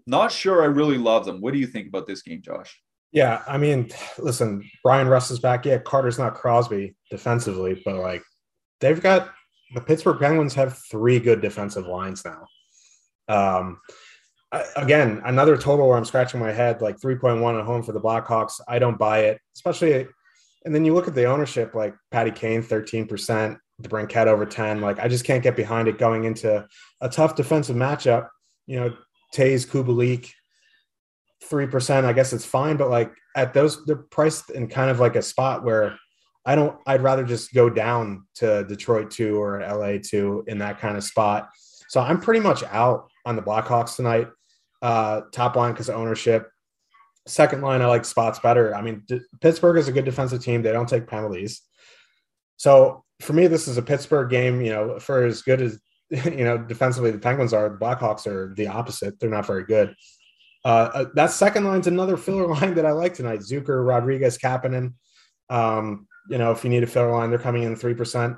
not 0.06 0.32
sure 0.32 0.62
I 0.62 0.66
really 0.66 0.98
love 0.98 1.24
them. 1.24 1.40
What 1.40 1.52
do 1.52 1.60
you 1.60 1.66
think 1.66 1.88
about 1.88 2.06
this 2.06 2.22
game, 2.22 2.42
Josh? 2.42 2.80
Yeah, 3.12 3.42
I 3.46 3.58
mean, 3.58 3.90
listen, 4.18 4.68
Bryan 4.82 5.06
Rust 5.06 5.30
is 5.30 5.38
back. 5.38 5.66
Yeah, 5.66 5.78
Carter's 5.78 6.18
not 6.18 6.34
Crosby 6.34 6.96
defensively, 7.10 7.80
but 7.84 7.96
like 7.96 8.22
they've 8.80 9.00
got 9.00 9.30
the 9.74 9.80
Pittsburgh 9.80 10.18
Penguins 10.18 10.54
have 10.54 10.78
three 10.90 11.20
good 11.20 11.40
defensive 11.40 11.86
lines 11.86 12.24
now. 12.24 12.46
Um, 13.28 13.80
I, 14.50 14.64
again, 14.76 15.22
another 15.24 15.56
total 15.56 15.88
where 15.88 15.96
I'm 15.96 16.04
scratching 16.04 16.40
my 16.40 16.52
head, 16.52 16.82
like 16.82 16.98
3.1 16.98 17.58
at 17.58 17.64
home 17.64 17.82
for 17.82 17.92
the 17.92 18.00
Blackhawks. 18.00 18.60
I 18.68 18.78
don't 18.78 18.98
buy 18.98 19.20
it, 19.20 19.40
especially. 19.56 20.06
And 20.64 20.74
then 20.74 20.84
you 20.84 20.94
look 20.94 21.08
at 21.08 21.14
the 21.14 21.24
ownership, 21.24 21.74
like 21.74 21.94
Patty 22.10 22.30
Kane, 22.30 22.62
13%, 22.62 23.56
DeBrincat 23.82 24.26
over 24.26 24.46
10. 24.46 24.80
Like 24.80 24.98
I 25.00 25.08
just 25.08 25.24
can't 25.24 25.42
get 25.42 25.56
behind 25.56 25.88
it 25.88 25.98
going 25.98 26.24
into 26.24 26.66
a 27.00 27.08
tough 27.08 27.34
defensive 27.34 27.76
matchup. 27.76 28.28
You 28.66 28.80
know, 28.80 28.96
Toews, 29.34 29.66
Kubalik, 29.66 30.30
3%. 31.50 32.04
I 32.04 32.12
guess 32.12 32.32
it's 32.32 32.44
fine, 32.44 32.76
but 32.76 32.90
like 32.90 33.12
at 33.36 33.54
those, 33.54 33.84
they're 33.84 33.96
priced 33.96 34.50
in 34.50 34.68
kind 34.68 34.90
of 34.90 35.00
like 35.00 35.16
a 35.16 35.22
spot 35.22 35.64
where 35.64 35.98
I 36.44 36.54
don't. 36.54 36.76
I'd 36.86 37.02
rather 37.02 37.24
just 37.24 37.54
go 37.54 37.70
down 37.70 38.26
to 38.36 38.64
Detroit 38.64 39.10
two 39.10 39.40
or 39.40 39.60
LA 39.60 39.98
two 40.02 40.44
in 40.48 40.58
that 40.58 40.80
kind 40.80 40.96
of 40.96 41.04
spot. 41.04 41.48
So 41.88 42.00
I'm 42.00 42.20
pretty 42.20 42.40
much 42.40 42.64
out 42.64 43.10
on 43.24 43.36
the 43.36 43.42
Blackhawks 43.42 43.96
tonight. 43.96 44.28
Uh, 44.80 45.22
top 45.32 45.54
line 45.56 45.72
because 45.72 45.88
ownership. 45.88 46.50
Second 47.28 47.62
line, 47.62 47.80
I 47.80 47.86
like 47.86 48.04
spots 48.04 48.40
better. 48.40 48.74
I 48.74 48.82
mean, 48.82 49.04
D- 49.06 49.20
Pittsburgh 49.40 49.78
is 49.78 49.86
a 49.86 49.92
good 49.92 50.04
defensive 50.04 50.42
team. 50.42 50.62
They 50.62 50.72
don't 50.72 50.88
take 50.88 51.06
penalties. 51.06 51.62
So 52.56 53.04
for 53.20 53.32
me, 53.32 53.46
this 53.46 53.68
is 53.68 53.78
a 53.78 53.82
Pittsburgh 53.82 54.28
game. 54.28 54.60
You 54.60 54.72
know, 54.72 54.98
for 54.98 55.24
as 55.24 55.42
good 55.42 55.62
as 55.62 55.78
you 56.10 56.44
know 56.44 56.58
defensively 56.58 57.12
the 57.12 57.18
Penguins 57.18 57.52
are, 57.52 57.68
the 57.68 57.76
Blackhawks 57.76 58.26
are 58.26 58.52
the 58.56 58.66
opposite. 58.66 59.20
They're 59.20 59.30
not 59.30 59.46
very 59.46 59.64
good. 59.64 59.94
Uh, 60.64 60.90
uh 60.94 61.04
that 61.14 61.30
second 61.30 61.64
line's 61.64 61.86
another 61.86 62.16
filler 62.16 62.46
line 62.54 62.74
that 62.74 62.86
I 62.86 62.92
like 62.92 63.14
tonight. 63.14 63.40
Zucker, 63.40 63.86
Rodriguez, 63.86 64.38
Kapanen. 64.38 64.94
Um, 65.50 66.06
you 66.28 66.38
know, 66.38 66.52
if 66.52 66.64
you 66.64 66.70
need 66.70 66.82
a 66.82 66.86
filler 66.86 67.10
line, 67.10 67.30
they're 67.30 67.38
coming 67.38 67.64
in 67.64 67.76
three 67.76 67.94
percent. 67.94 68.36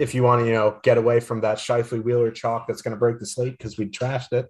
If 0.00 0.14
you 0.14 0.22
want 0.22 0.42
to, 0.42 0.46
you 0.46 0.52
know, 0.52 0.78
get 0.82 0.96
away 0.96 1.20
from 1.20 1.42
that 1.42 1.58
Scheifele 1.58 2.02
Wheeler 2.02 2.30
chalk 2.30 2.66
that's 2.66 2.80
going 2.80 2.92
to 2.92 2.98
break 2.98 3.18
the 3.18 3.26
slate 3.26 3.58
because 3.58 3.76
we 3.76 3.86
trashed 3.86 4.32
it. 4.32 4.48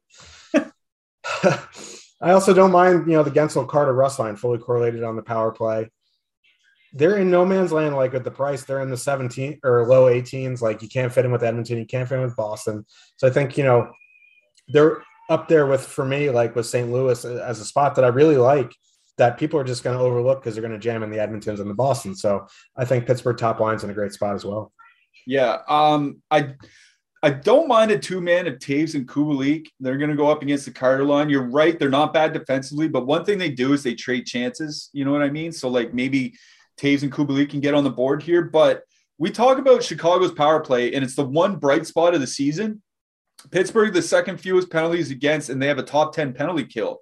I 2.20 2.32
also 2.32 2.52
don't 2.52 2.72
mind, 2.72 3.06
you 3.06 3.12
know, 3.12 3.22
the 3.22 3.30
Guentzel 3.30 3.68
Carter 3.68 3.92
Rust 3.92 4.18
line 4.18 4.36
fully 4.36 4.58
correlated 4.58 5.02
on 5.04 5.16
the 5.16 5.22
power 5.22 5.52
play. 5.52 5.90
They're 6.92 7.18
in 7.18 7.30
no 7.30 7.44
man's 7.44 7.70
land, 7.70 7.94
like 7.96 8.14
at 8.14 8.24
the 8.24 8.30
price. 8.30 8.64
They're 8.64 8.80
in 8.80 8.90
the 8.90 8.96
17 8.96 9.60
or 9.62 9.86
low 9.86 10.10
18s. 10.10 10.62
Like 10.62 10.82
you 10.82 10.88
can't 10.88 11.12
fit 11.12 11.24
in 11.24 11.32
with 11.32 11.44
Edmonton, 11.44 11.78
you 11.78 11.86
can't 11.86 12.08
fit 12.08 12.16
in 12.16 12.22
with 12.22 12.36
Boston. 12.36 12.86
So 13.16 13.28
I 13.28 13.30
think, 13.30 13.56
you 13.56 13.64
know, 13.64 13.90
they're 14.68 15.02
up 15.28 15.48
there 15.48 15.66
with, 15.66 15.84
for 15.84 16.04
me, 16.04 16.30
like 16.30 16.56
with 16.56 16.66
St. 16.66 16.90
Louis 16.90 17.24
as 17.24 17.60
a 17.60 17.64
spot 17.64 17.94
that 17.96 18.04
I 18.04 18.08
really 18.08 18.36
like 18.36 18.72
that 19.18 19.36
people 19.36 19.58
are 19.60 19.64
just 19.64 19.84
going 19.84 19.96
to 19.98 20.02
overlook 20.02 20.40
because 20.40 20.54
they're 20.54 20.62
going 20.62 20.72
to 20.72 20.78
jam 20.78 21.02
in 21.02 21.10
the 21.10 21.18
Edmontons 21.18 21.60
and 21.60 21.68
the 21.68 21.74
Boston. 21.74 22.14
So 22.14 22.46
I 22.76 22.84
think 22.84 23.06
Pittsburgh 23.06 23.36
top 23.36 23.60
line's 23.60 23.84
in 23.84 23.90
a 23.90 23.94
great 23.94 24.12
spot 24.12 24.34
as 24.34 24.44
well. 24.44 24.72
Yeah, 25.26 25.58
um, 25.68 26.22
I 26.30 26.54
I 27.22 27.30
don't 27.30 27.68
mind 27.68 27.90
a 27.90 27.98
two 27.98 28.20
man 28.20 28.46
of 28.46 28.54
Toews 28.54 28.94
and 28.94 29.06
Kubalik. 29.06 29.66
They're 29.80 29.98
going 29.98 30.10
to 30.10 30.16
go 30.16 30.30
up 30.30 30.42
against 30.42 30.64
the 30.64 30.70
Carter 30.70 31.04
line. 31.04 31.28
You're 31.28 31.50
right; 31.50 31.78
they're 31.78 31.90
not 31.90 32.14
bad 32.14 32.32
defensively, 32.32 32.88
but 32.88 33.06
one 33.06 33.24
thing 33.24 33.36
they 33.38 33.50
do 33.50 33.72
is 33.72 33.82
they 33.82 33.94
trade 33.94 34.24
chances. 34.24 34.88
You 34.92 35.04
know 35.04 35.12
what 35.12 35.22
I 35.22 35.30
mean? 35.30 35.52
So 35.52 35.68
like 35.68 35.92
maybe 35.92 36.34
Toews 36.80 37.02
and 37.02 37.12
Kubalik 37.12 37.50
can 37.50 37.60
get 37.60 37.74
on 37.74 37.84
the 37.84 37.90
board 37.90 38.22
here, 38.22 38.42
but 38.42 38.84
we 39.18 39.30
talk 39.30 39.58
about 39.58 39.82
Chicago's 39.82 40.32
power 40.32 40.60
play, 40.60 40.94
and 40.94 41.04
it's 41.04 41.16
the 41.16 41.24
one 41.24 41.56
bright 41.56 41.86
spot 41.86 42.14
of 42.14 42.20
the 42.20 42.26
season. 42.26 42.82
Pittsburgh, 43.50 43.92
the 43.92 44.02
second 44.02 44.38
fewest 44.38 44.70
penalties 44.70 45.10
against, 45.10 45.48
and 45.48 45.60
they 45.60 45.68
have 45.68 45.78
a 45.78 45.82
top 45.82 46.14
10 46.14 46.32
penalty 46.32 46.64
kill. 46.64 47.00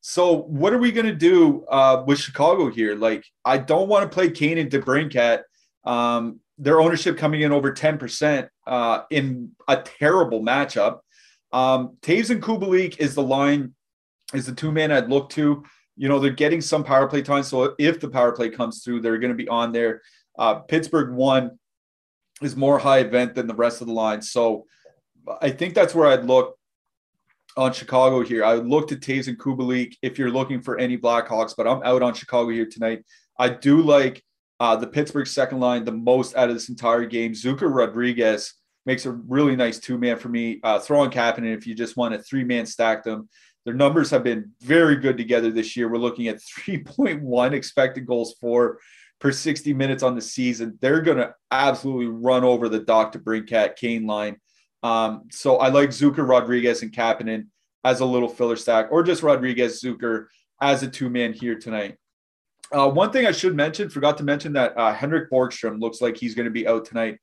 So 0.00 0.42
what 0.42 0.72
are 0.72 0.78
we 0.78 0.92
going 0.92 1.06
to 1.06 1.14
do 1.14 1.64
uh, 1.66 2.04
with 2.06 2.18
Chicago 2.18 2.70
here? 2.70 2.94
Like, 2.94 3.24
I 3.44 3.58
don't 3.58 3.88
want 3.88 4.10
to 4.10 4.14
play 4.14 4.30
Kane 4.30 4.58
and 4.58 4.70
DeBrincat. 4.70 5.42
Um, 5.84 6.40
their 6.56 6.80
ownership 6.80 7.16
coming 7.16 7.42
in 7.42 7.52
over 7.52 7.72
10% 7.72 8.48
uh, 8.66 9.02
in 9.10 9.52
a 9.68 9.76
terrible 9.76 10.40
matchup. 10.40 11.00
Um, 11.52 11.96
Toews 12.02 12.30
and 12.30 12.42
Kubalik 12.42 12.98
is 12.98 13.14
the 13.14 13.22
line, 13.22 13.74
is 14.34 14.46
the 14.46 14.54
two 14.54 14.72
man 14.72 14.92
I'd 14.92 15.08
look 15.08 15.30
to. 15.30 15.64
You 15.96 16.08
know, 16.08 16.18
they're 16.18 16.30
getting 16.30 16.60
some 16.60 16.84
power 16.84 17.06
play 17.06 17.22
time. 17.22 17.42
So 17.42 17.74
if 17.78 18.00
the 18.00 18.08
power 18.08 18.32
play 18.32 18.50
comes 18.50 18.82
through, 18.82 19.00
they're 19.00 19.18
going 19.18 19.32
to 19.32 19.36
be 19.36 19.48
on 19.48 19.72
there. 19.72 20.02
Uh, 20.38 20.56
Pittsburgh 20.56 21.14
one 21.14 21.58
is 22.42 22.54
more 22.54 22.78
high 22.78 22.98
event 22.98 23.34
than 23.34 23.46
the 23.46 23.54
rest 23.54 23.80
of 23.80 23.88
the 23.88 23.92
line. 23.92 24.22
So 24.22 24.66
I 25.40 25.50
think 25.50 25.74
that's 25.74 25.94
where 25.94 26.08
I'd 26.08 26.24
look 26.24 26.58
on 27.56 27.72
Chicago 27.72 28.22
here. 28.22 28.44
I 28.44 28.54
would 28.54 28.68
look 28.68 28.88
to 28.88 28.96
Toews 28.96 29.28
and 29.28 29.38
Kubalik 29.38 29.96
if 30.02 30.18
you're 30.18 30.30
looking 30.30 30.60
for 30.60 30.78
any 30.78 30.96
Blackhawks, 30.96 31.54
but 31.56 31.66
I'm 31.66 31.82
out 31.82 32.02
on 32.02 32.14
Chicago 32.14 32.50
here 32.50 32.66
tonight. 32.66 33.04
I 33.38 33.48
do 33.48 33.82
like 33.82 34.22
uh, 34.60 34.76
the 34.76 34.86
Pittsburgh 34.86 35.26
second 35.26 35.60
line 35.60 35.84
the 35.84 35.92
most 35.92 36.36
out 36.36 36.48
of 36.48 36.54
this 36.54 36.68
entire 36.68 37.04
game. 37.04 37.32
Zucker 37.32 37.72
Rodriguez 37.72 38.54
makes 38.86 39.06
a 39.06 39.12
really 39.12 39.56
nice 39.56 39.78
two 39.78 39.98
man 39.98 40.18
for 40.18 40.28
me. 40.28 40.60
Uh, 40.62 40.78
throw 40.78 41.00
on 41.00 41.10
Kapanen 41.10 41.56
if 41.56 41.66
you 41.66 41.74
just 41.74 41.96
want 41.96 42.14
a 42.14 42.18
three 42.18 42.44
man 42.44 42.66
stack 42.66 43.04
them. 43.04 43.28
Their 43.64 43.74
numbers 43.74 44.10
have 44.10 44.24
been 44.24 44.52
very 44.62 44.96
good 44.96 45.16
together 45.16 45.50
this 45.50 45.76
year. 45.76 45.90
We're 45.90 45.98
looking 45.98 46.28
at 46.28 46.36
3.1 46.66 47.52
expected 47.52 48.06
goals 48.06 48.34
for 48.40 48.78
per 49.20 49.32
60 49.32 49.74
minutes 49.74 50.02
on 50.02 50.14
the 50.14 50.22
season. 50.22 50.78
They're 50.80 51.02
going 51.02 51.18
to 51.18 51.34
absolutely 51.50 52.06
run 52.06 52.44
over 52.44 52.68
the 52.68 52.80
Dach 52.80 53.12
DeBrincat 53.12 53.76
Kane 53.76 54.06
line. 54.06 54.36
Um, 54.82 55.24
so 55.30 55.56
I 55.56 55.68
like 55.68 55.90
Zucker, 55.90 56.28
Rodriguez, 56.28 56.82
and 56.82 56.92
Kapanen 56.92 57.46
as 57.84 58.00
a 58.00 58.04
little 58.04 58.28
filler 58.28 58.56
stack, 58.56 58.88
or 58.90 59.02
just 59.02 59.22
Rodriguez, 59.22 59.80
Zucker 59.82 60.26
as 60.60 60.82
a 60.82 60.88
two 60.88 61.08
man 61.08 61.32
here 61.32 61.58
tonight. 61.58 61.96
Uh, 62.70 62.88
one 62.88 63.10
thing 63.10 63.26
I 63.26 63.32
should 63.32 63.56
mention, 63.56 63.88
forgot 63.88 64.18
to 64.18 64.24
mention 64.24 64.52
that 64.52 64.76
uh, 64.76 64.92
Henrik 64.92 65.30
Borgstrom 65.30 65.80
looks 65.80 66.00
like 66.00 66.16
he's 66.16 66.34
going 66.34 66.44
to 66.44 66.50
be 66.50 66.68
out 66.68 66.84
tonight 66.84 67.18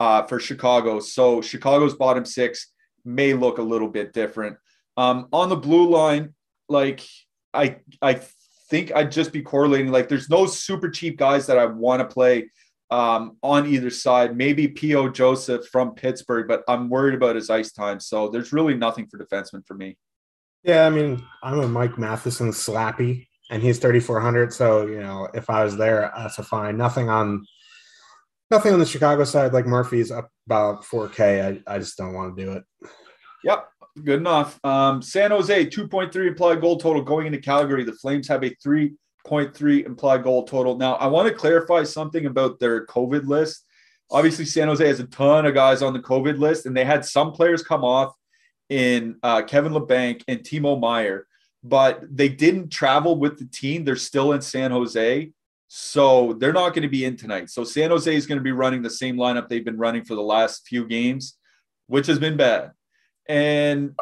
uh, 0.00 0.24
for 0.24 0.40
Chicago. 0.40 0.98
So 0.98 1.40
Chicago's 1.40 1.94
bottom 1.94 2.24
six 2.24 2.72
may 3.04 3.32
look 3.32 3.58
a 3.58 3.62
little 3.62 3.88
bit 3.88 4.12
different. 4.12 4.56
Um, 4.96 5.28
on 5.32 5.48
the 5.48 5.56
blue 5.56 5.88
line, 5.88 6.34
like 6.68 7.00
I, 7.54 7.76
I 8.02 8.20
think 8.70 8.92
I'd 8.94 9.12
just 9.12 9.32
be 9.32 9.42
correlating. 9.42 9.92
Like, 9.92 10.08
there's 10.08 10.28
no 10.28 10.46
super 10.46 10.90
cheap 10.90 11.16
guys 11.16 11.46
that 11.46 11.58
I 11.58 11.66
want 11.66 12.00
to 12.00 12.12
play 12.12 12.50
um, 12.90 13.36
on 13.42 13.66
either 13.66 13.90
side. 13.90 14.36
Maybe 14.36 14.68
P.O. 14.68 15.10
Joseph 15.10 15.66
from 15.66 15.94
Pittsburgh, 15.94 16.48
but 16.48 16.62
I'm 16.68 16.88
worried 16.88 17.14
about 17.14 17.36
his 17.36 17.50
ice 17.50 17.72
time. 17.72 18.00
So 18.00 18.28
there's 18.28 18.52
really 18.52 18.74
nothing 18.74 19.06
for 19.06 19.18
defensemen 19.18 19.66
for 19.66 19.74
me. 19.74 19.96
Yeah, 20.62 20.86
I 20.86 20.90
mean, 20.90 21.24
I'm 21.42 21.60
a 21.60 21.68
Mike 21.68 21.98
Matheson 21.98 22.50
slappy. 22.50 23.26
and 23.50 23.62
he's 23.62 23.78
3,400. 23.78 24.52
So, 24.52 24.86
you 24.86 25.00
know, 25.00 25.28
if 25.34 25.48
I 25.48 25.64
was 25.64 25.76
there, 25.76 26.12
that's 26.16 26.38
a 26.38 26.42
fine. 26.42 26.76
Nothing 26.76 27.08
on 27.08 27.46
nothing 28.50 28.72
on 28.72 28.78
the 28.78 28.86
Chicago 28.86 29.24
side. 29.24 29.52
Like 29.52 29.66
Murphy's 29.66 30.10
up 30.10 30.30
about 30.46 30.84
4K. 30.84 31.62
I, 31.66 31.74
I 31.74 31.78
just 31.78 31.96
don't 31.96 32.14
want 32.14 32.36
to 32.36 32.44
do 32.44 32.52
it. 32.52 32.64
Yep. 33.44 33.68
Good 34.04 34.20
enough. 34.20 34.58
Um, 34.64 35.02
San 35.02 35.30
Jose, 35.30 35.66
2.3 35.66 36.28
implied 36.28 36.60
goal 36.60 36.78
total 36.78 37.02
going 37.02 37.26
into 37.26 37.40
Calgary. 37.40 37.84
The 37.84 37.92
Flames 37.94 38.28
have 38.28 38.44
a 38.44 38.54
3.3 39.28 39.86
implied 39.86 40.22
goal 40.22 40.44
total. 40.44 40.76
Now, 40.76 40.94
I 40.94 41.06
want 41.06 41.28
to 41.28 41.34
clarify 41.34 41.84
something 41.84 42.26
about 42.26 42.58
their 42.58 42.86
COVID 42.86 43.26
list. 43.26 43.64
Obviously, 44.10 44.44
San 44.44 44.68
Jose 44.68 44.86
has 44.86 45.00
a 45.00 45.06
ton 45.06 45.46
of 45.46 45.54
guys 45.54 45.82
on 45.82 45.92
the 45.92 45.98
COVID 46.00 46.38
list, 46.38 46.66
and 46.66 46.76
they 46.76 46.84
had 46.84 47.04
some 47.04 47.32
players 47.32 47.62
come 47.62 47.84
off 47.84 48.14
in 48.68 49.16
uh, 49.22 49.42
Kevin 49.42 49.72
Labanc 49.72 50.22
and 50.28 50.40
Timo 50.40 50.78
Meier, 50.78 51.26
but 51.62 52.02
they 52.10 52.28
didn't 52.28 52.70
travel 52.70 53.18
with 53.18 53.38
the 53.38 53.46
team. 53.46 53.84
They're 53.84 53.96
still 53.96 54.32
in 54.32 54.40
San 54.40 54.70
Jose. 54.70 55.32
So 55.68 56.32
they're 56.34 56.54
not 56.54 56.70
going 56.70 56.82
to 56.82 56.88
be 56.88 57.04
in 57.04 57.16
tonight. 57.16 57.50
So 57.50 57.62
San 57.62 57.90
Jose 57.90 58.14
is 58.14 58.26
going 58.26 58.38
to 58.38 58.44
be 58.44 58.52
running 58.52 58.80
the 58.80 58.88
same 58.88 59.16
lineup 59.16 59.48
they've 59.48 59.64
been 59.64 59.76
running 59.76 60.04
for 60.04 60.14
the 60.14 60.22
last 60.22 60.66
few 60.66 60.86
games, 60.86 61.36
which 61.88 62.06
has 62.06 62.18
been 62.18 62.38
bad. 62.38 62.72
And 63.28 63.94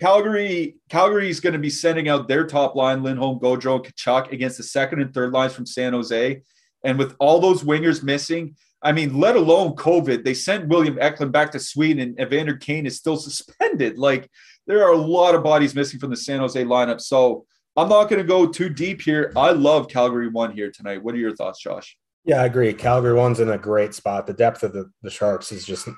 Calgary, 0.00 0.76
Calgary 0.88 1.30
is 1.30 1.40
going 1.40 1.54
to 1.54 1.58
be 1.58 1.70
sending 1.70 2.08
out 2.08 2.28
their 2.28 2.46
top 2.46 2.74
line, 2.74 3.02
Lindholm, 3.02 3.38
Gaudreau, 3.38 3.84
and 3.84 3.94
Tkachuk 3.94 4.32
against 4.32 4.58
the 4.58 4.62
second 4.62 5.00
and 5.00 5.12
third 5.12 5.32
lines 5.32 5.54
from 5.54 5.66
San 5.66 5.92
Jose. 5.92 6.42
And 6.84 6.98
with 6.98 7.16
all 7.18 7.40
those 7.40 7.62
wingers 7.62 8.02
missing, 8.02 8.56
I 8.82 8.92
mean, 8.92 9.18
let 9.18 9.36
alone 9.36 9.74
COVID, 9.74 10.22
they 10.22 10.34
sent 10.34 10.68
William 10.68 10.98
Eklund 11.00 11.32
back 11.32 11.50
to 11.52 11.58
Sweden, 11.58 12.00
and 12.00 12.20
Evander 12.20 12.56
Kane 12.56 12.86
is 12.86 12.96
still 12.96 13.16
suspended. 13.16 13.98
Like 13.98 14.30
there 14.66 14.84
are 14.84 14.92
a 14.92 14.98
lot 14.98 15.34
of 15.34 15.42
bodies 15.42 15.74
missing 15.74 15.98
from 15.98 16.10
the 16.10 16.16
San 16.16 16.40
Jose 16.40 16.62
lineup. 16.62 17.00
So 17.00 17.46
I'm 17.76 17.88
not 17.88 18.08
going 18.08 18.20
to 18.20 18.28
go 18.28 18.46
too 18.46 18.68
deep 18.68 19.02
here. 19.02 19.32
I 19.36 19.50
love 19.50 19.88
Calgary 19.88 20.28
one 20.28 20.52
here 20.52 20.70
tonight. 20.70 21.02
What 21.02 21.14
are 21.14 21.18
your 21.18 21.34
thoughts, 21.34 21.60
Josh? 21.60 21.96
Yeah, 22.24 22.42
I 22.42 22.46
agree. 22.46 22.72
Calgary 22.74 23.14
one's 23.14 23.40
in 23.40 23.50
a 23.50 23.58
great 23.58 23.94
spot. 23.94 24.26
The 24.26 24.32
depth 24.32 24.62
of 24.62 24.72
the, 24.72 24.90
the 25.02 25.10
Sharks 25.10 25.52
is 25.52 25.64
just 25.64 25.88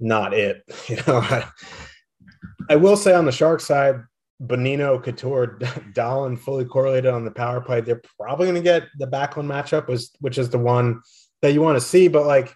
not 0.00 0.34
it. 0.34 0.62
You 0.88 0.96
know, 1.06 1.42
I, 2.68 2.76
will 2.76 2.96
say 2.96 3.14
on 3.14 3.24
the 3.24 3.32
Shark 3.32 3.60
side, 3.60 4.02
Bonino, 4.42 5.02
Couture, 5.02 5.58
Dahlen 5.94 6.38
fully 6.38 6.64
correlated 6.64 7.10
on 7.10 7.24
the 7.24 7.30
power 7.30 7.60
play. 7.60 7.80
They're 7.80 8.02
probably 8.18 8.46
going 8.46 8.56
to 8.56 8.62
get 8.62 8.84
the 8.98 9.06
backline 9.06 9.46
matchup, 9.46 9.88
was 9.88 10.12
which 10.20 10.38
is 10.38 10.50
the 10.50 10.58
one 10.58 11.00
that 11.42 11.52
you 11.52 11.62
want 11.62 11.76
to 11.76 11.86
see. 11.86 12.08
But 12.08 12.26
like 12.26 12.54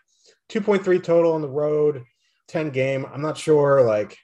2.3 0.51 1.03
total 1.03 1.33
on 1.33 1.43
the 1.43 1.49
road, 1.49 2.05
10 2.49 2.71
game. 2.71 3.07
I'm 3.13 3.23
not 3.23 3.39
sure 3.39 3.83
like 3.83 4.17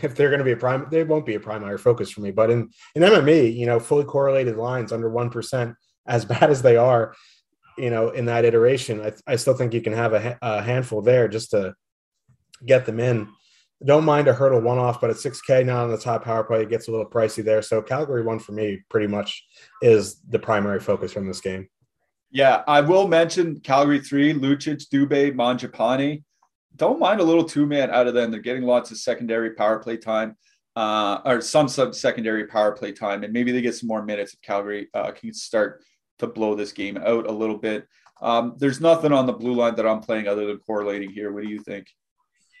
if 0.00 0.14
they're 0.14 0.30
going 0.30 0.38
to 0.38 0.44
be 0.44 0.52
a 0.52 0.56
prime. 0.56 0.86
They 0.90 1.04
won't 1.04 1.26
be 1.26 1.34
a 1.34 1.40
primary 1.40 1.78
focus 1.78 2.10
for 2.10 2.20
me. 2.20 2.30
But 2.30 2.50
in 2.50 2.70
in 2.94 3.02
MME, 3.02 3.54
you 3.54 3.66
know, 3.66 3.78
fully 3.78 4.04
correlated 4.04 4.56
lines 4.56 4.92
under 4.92 5.10
one 5.10 5.30
percent, 5.30 5.74
as 6.06 6.24
bad 6.32 6.50
as 6.50 6.62
they 6.62 6.76
are, 6.76 7.14
you 7.76 7.90
know, 7.90 8.10
in 8.10 8.26
that 8.26 8.44
iteration, 8.44 9.02
I, 9.02 9.12
I 9.26 9.36
still 9.36 9.54
think 9.54 9.74
you 9.74 9.82
can 9.82 9.92
have 9.92 10.12
a, 10.14 10.38
a 10.40 10.62
handful 10.62 11.02
there 11.02 11.28
just 11.28 11.50
to 11.50 11.74
get 12.64 12.86
them 12.86 13.00
in. 13.00 13.28
Don't 13.84 14.04
mind 14.04 14.28
a 14.28 14.32
hurdle 14.32 14.60
one 14.60 14.78
off, 14.78 15.00
but 15.00 15.10
at 15.10 15.16
6K 15.16 15.66
now 15.66 15.82
on 15.82 15.90
the 15.90 15.98
top 15.98 16.24
power 16.24 16.44
play, 16.44 16.62
it 16.62 16.68
gets 16.68 16.88
a 16.88 16.90
little 16.90 17.08
pricey 17.08 17.44
there. 17.44 17.62
So 17.62 17.82
Calgary 17.82 18.22
one 18.22 18.38
for 18.38 18.52
me 18.52 18.80
pretty 18.88 19.06
much 19.06 19.44
is 19.80 20.20
the 20.28 20.38
primary 20.38 20.80
focus 20.80 21.12
from 21.12 21.26
this 21.26 21.40
game. 21.40 21.68
Yeah, 22.30 22.62
I 22.66 22.80
will 22.80 23.08
mention 23.08 23.60
Calgary 23.60 24.00
three, 24.00 24.32
Lucic, 24.32 24.88
Dubé, 24.88 25.34
Mangiapane. 25.34 26.22
Don't 26.76 26.98
mind 26.98 27.20
a 27.20 27.24
little 27.24 27.44
two 27.44 27.66
man 27.66 27.90
out 27.90 28.06
of 28.06 28.14
them. 28.14 28.30
They're 28.30 28.40
getting 28.40 28.62
lots 28.62 28.90
of 28.90 28.96
secondary 28.96 29.50
power 29.50 29.78
play 29.78 29.98
time, 29.98 30.36
uh, 30.74 31.20
or 31.24 31.40
some 31.42 31.68
sub 31.68 31.94
secondary 31.94 32.46
power 32.46 32.72
play 32.72 32.92
time, 32.92 33.24
and 33.24 33.32
maybe 33.32 33.52
they 33.52 33.60
get 33.60 33.74
some 33.74 33.88
more 33.88 34.02
minutes 34.02 34.32
if 34.32 34.40
Calgary 34.40 34.88
uh, 34.94 35.10
can 35.10 35.34
start 35.34 35.82
to 36.20 36.26
blow 36.26 36.54
this 36.54 36.72
game 36.72 36.96
out 36.96 37.26
a 37.26 37.32
little 37.32 37.58
bit. 37.58 37.86
Um, 38.22 38.54
there's 38.56 38.80
nothing 38.80 39.12
on 39.12 39.26
the 39.26 39.32
blue 39.32 39.54
line 39.54 39.74
that 39.74 39.86
I'm 39.86 40.00
playing 40.00 40.28
other 40.28 40.46
than 40.46 40.58
correlating 40.58 41.10
here. 41.10 41.32
What 41.32 41.42
do 41.42 41.50
you 41.50 41.58
think? 41.58 41.88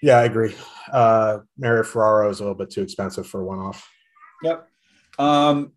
Yeah, 0.02 0.18
I 0.18 0.24
agree. 0.24 0.54
Uh, 0.92 1.38
Mario 1.56 1.84
Ferraro 1.84 2.28
is 2.28 2.40
a 2.40 2.42
little 2.42 2.58
bit 2.58 2.70
too 2.70 2.82
expensive 2.82 3.26
for 3.26 3.44
one 3.44 3.60
off. 3.60 3.88
Yep. 4.42 4.68
Um, 5.18 5.72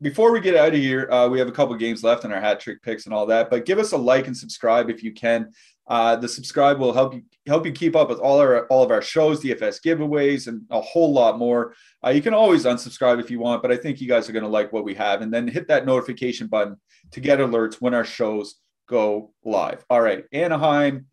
before 0.00 0.30
we 0.30 0.40
get 0.40 0.54
out 0.54 0.68
of 0.68 0.78
here, 0.78 1.10
uh, 1.10 1.28
we 1.28 1.40
have 1.40 1.48
a 1.48 1.52
couple 1.52 1.74
games 1.74 2.04
left 2.04 2.24
in 2.24 2.32
our 2.32 2.40
hat 2.40 2.60
trick 2.60 2.80
picks 2.82 3.06
and 3.06 3.14
all 3.14 3.26
that. 3.26 3.50
But 3.50 3.66
give 3.66 3.80
us 3.80 3.90
a 3.90 3.96
like 3.96 4.28
and 4.28 4.36
subscribe 4.36 4.90
if 4.90 5.02
you 5.02 5.12
can. 5.12 5.50
Uh, 5.88 6.14
the 6.14 6.28
subscribe 6.28 6.78
will 6.78 6.92
help 6.92 7.14
you 7.14 7.22
help 7.46 7.66
you 7.66 7.72
keep 7.72 7.96
up 7.96 8.08
with 8.08 8.18
all 8.20 8.38
our 8.38 8.66
all 8.66 8.84
of 8.84 8.92
our 8.92 9.02
shows, 9.02 9.42
DFS 9.42 9.82
giveaways, 9.84 10.46
and 10.46 10.62
a 10.70 10.80
whole 10.80 11.12
lot 11.12 11.38
more. 11.38 11.74
Uh, 12.04 12.10
you 12.10 12.22
can 12.22 12.34
always 12.34 12.64
unsubscribe 12.64 13.18
if 13.18 13.30
you 13.30 13.40
want, 13.40 13.62
but 13.62 13.72
I 13.72 13.76
think 13.76 14.00
you 14.00 14.06
guys 14.06 14.28
are 14.28 14.32
going 14.32 14.44
to 14.44 14.48
like 14.48 14.72
what 14.72 14.84
we 14.84 14.94
have, 14.94 15.22
and 15.22 15.32
then 15.34 15.48
hit 15.48 15.66
that 15.68 15.86
notification 15.86 16.46
button 16.46 16.76
to 17.12 17.20
get 17.20 17.40
alerts 17.40 17.80
when 17.80 17.94
our 17.94 18.04
shows 18.04 18.56
go 18.86 19.32
live. 19.44 19.84
All 19.90 20.00
right, 20.00 20.24
Anaheim 20.32 21.06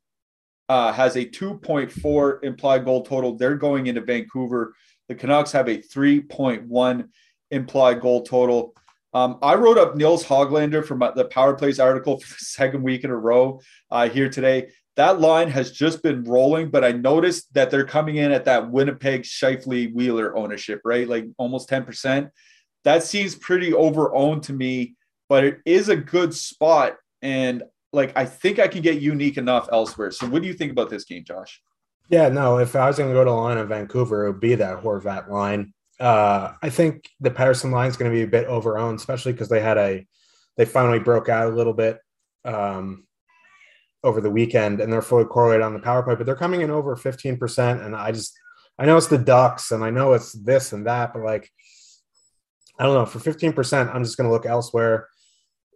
uh, 0.69 0.91
has 0.91 1.15
a 1.15 1.25
2.4 1.25 2.43
implied 2.43 2.85
goal 2.85 3.03
total. 3.05 3.35
They're 3.35 3.55
going 3.55 3.87
into 3.87 4.01
Vancouver. 4.01 4.73
The 5.07 5.15
Canucks 5.15 5.51
have 5.51 5.67
a 5.67 5.77
3.1 5.77 7.07
implied 7.51 8.01
goal 8.01 8.23
total. 8.23 8.73
Um, 9.13 9.37
I 9.41 9.55
wrote 9.55 9.77
up 9.77 9.95
Nils 9.95 10.25
Hoglander 10.25 10.85
from 10.85 10.99
the 11.15 11.25
Power 11.25 11.53
Plays 11.53 11.79
article 11.79 12.19
for 12.19 12.27
the 12.27 12.43
second 12.43 12.83
week 12.83 13.03
in 13.03 13.11
a 13.11 13.15
row 13.15 13.61
uh, 13.91 14.09
here 14.09 14.29
today. 14.29 14.69
That 14.97 15.19
line 15.19 15.49
has 15.49 15.71
just 15.71 16.01
been 16.01 16.23
rolling, 16.23 16.69
but 16.69 16.83
I 16.83 16.93
noticed 16.93 17.53
that 17.53 17.69
they're 17.69 17.85
coming 17.85 18.15
in 18.15 18.31
at 18.31 18.45
that 18.45 18.71
Winnipeg 18.71 19.23
Scheifele 19.23 19.93
Wheeler 19.93 20.35
ownership, 20.35 20.81
right? 20.85 21.07
Like 21.07 21.25
almost 21.37 21.69
10%. 21.69 22.29
That 22.85 23.03
seems 23.03 23.35
pretty 23.35 23.73
over 23.73 24.15
owned 24.15 24.43
to 24.43 24.53
me, 24.53 24.95
but 25.27 25.43
it 25.43 25.59
is 25.65 25.89
a 25.89 25.97
good 25.97 26.33
spot. 26.33 26.95
And 27.21 27.63
like, 27.95 28.15
I 28.15 28.25
think 28.25 28.59
I 28.59 28.67
can 28.67 28.81
get 28.81 29.01
unique 29.01 29.37
enough 29.37 29.67
elsewhere. 29.71 30.11
So, 30.11 30.27
what 30.27 30.41
do 30.41 30.47
you 30.47 30.53
think 30.53 30.71
about 30.71 30.89
this 30.89 31.05
game, 31.05 31.23
Josh? 31.23 31.61
Yeah, 32.09 32.29
no, 32.29 32.59
if 32.59 32.75
I 32.75 32.87
was 32.87 32.97
going 32.97 33.09
to 33.09 33.15
go 33.15 33.23
to 33.23 33.31
line 33.31 33.57
in 33.57 33.67
Vancouver, 33.67 34.25
it 34.25 34.31
would 34.33 34.39
be 34.39 34.55
that 34.55 34.83
Horvat 34.83 35.29
line. 35.29 35.73
Uh, 35.99 36.53
I 36.61 36.69
think 36.69 37.09
the 37.19 37.31
Pettersson 37.31 37.71
line 37.71 37.89
is 37.89 37.97
going 37.97 38.11
to 38.11 38.15
be 38.15 38.23
a 38.23 38.27
bit 38.27 38.47
overowned, 38.47 38.95
especially 38.95 39.31
because 39.31 39.49
they 39.49 39.61
had 39.61 39.77
a 39.77 40.05
they 40.57 40.65
finally 40.65 40.99
broke 40.99 41.29
out 41.29 41.51
a 41.51 41.55
little 41.55 41.73
bit 41.73 41.99
um, 42.43 43.07
over 44.03 44.21
the 44.21 44.29
weekend, 44.29 44.81
and 44.81 44.91
they're 44.91 45.01
fully 45.01 45.25
correlated 45.25 45.63
on 45.63 45.73
the 45.73 45.79
power 45.79 46.03
play. 46.03 46.15
But 46.15 46.25
they're 46.25 46.35
coming 46.35 46.61
in 46.61 46.69
over 46.69 46.95
fifteen 46.95 47.37
percent, 47.37 47.81
and 47.81 47.95
I 47.95 48.11
just 48.11 48.37
I 48.77 48.85
know 48.85 48.97
it's 48.97 49.07
the 49.07 49.17
Ducks, 49.17 49.71
and 49.71 49.83
I 49.83 49.89
know 49.89 50.13
it's 50.13 50.33
this 50.33 50.73
and 50.73 50.85
that, 50.85 51.13
but 51.13 51.23
like 51.23 51.49
I 52.77 52.83
don't 52.83 52.93
know 52.93 53.05
for 53.05 53.19
fifteen 53.19 53.53
percent, 53.53 53.89
I'm 53.89 54.03
just 54.03 54.17
going 54.17 54.29
to 54.29 54.33
look 54.33 54.45
elsewhere. 54.45 55.07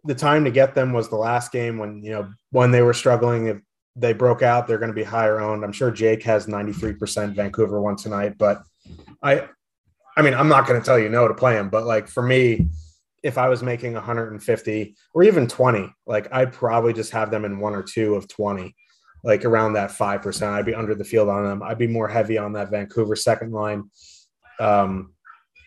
The 0.04 0.14
time 0.14 0.44
to 0.44 0.50
get 0.50 0.74
them 0.74 0.92
was 0.92 1.08
the 1.08 1.16
last 1.16 1.52
game 1.52 1.78
when 1.78 2.02
you 2.02 2.12
know 2.12 2.32
when 2.50 2.70
they 2.70 2.82
were 2.82 2.94
struggling. 2.94 3.46
If 3.46 3.58
they 3.96 4.12
broke 4.12 4.42
out, 4.42 4.66
they're 4.66 4.78
going 4.78 4.90
to 4.90 4.94
be 4.94 5.02
higher 5.02 5.40
owned. 5.40 5.64
I'm 5.64 5.72
sure 5.72 5.90
Jake 5.90 6.22
has 6.22 6.46
93% 6.46 7.34
Vancouver 7.34 7.80
one 7.80 7.96
tonight, 7.96 8.38
but 8.38 8.62
I 9.22 9.48
I 10.16 10.22
mean, 10.22 10.34
I'm 10.34 10.48
not 10.48 10.66
going 10.66 10.80
to 10.80 10.84
tell 10.84 10.98
you 10.98 11.08
no 11.08 11.28
to 11.28 11.34
play 11.34 11.56
him, 11.56 11.68
but 11.68 11.84
like 11.84 12.08
for 12.08 12.22
me, 12.22 12.68
if 13.22 13.38
I 13.38 13.48
was 13.48 13.62
making 13.62 13.94
150 13.94 14.96
or 15.14 15.22
even 15.22 15.46
20, 15.46 15.92
like 16.06 16.32
I'd 16.32 16.52
probably 16.52 16.92
just 16.92 17.12
have 17.12 17.30
them 17.30 17.44
in 17.44 17.58
one 17.58 17.74
or 17.74 17.82
two 17.82 18.14
of 18.14 18.28
20, 18.28 18.74
like 19.22 19.44
around 19.44 19.74
that 19.74 19.90
5%. 19.90 20.42
I'd 20.48 20.66
be 20.66 20.74
under 20.74 20.94
the 20.94 21.04
field 21.04 21.28
on 21.28 21.44
them. 21.44 21.62
I'd 21.62 21.78
be 21.78 21.86
more 21.86 22.08
heavy 22.08 22.38
on 22.38 22.54
that 22.54 22.70
Vancouver 22.70 23.16
second 23.16 23.52
line. 23.52 23.90
Um, 24.58 25.12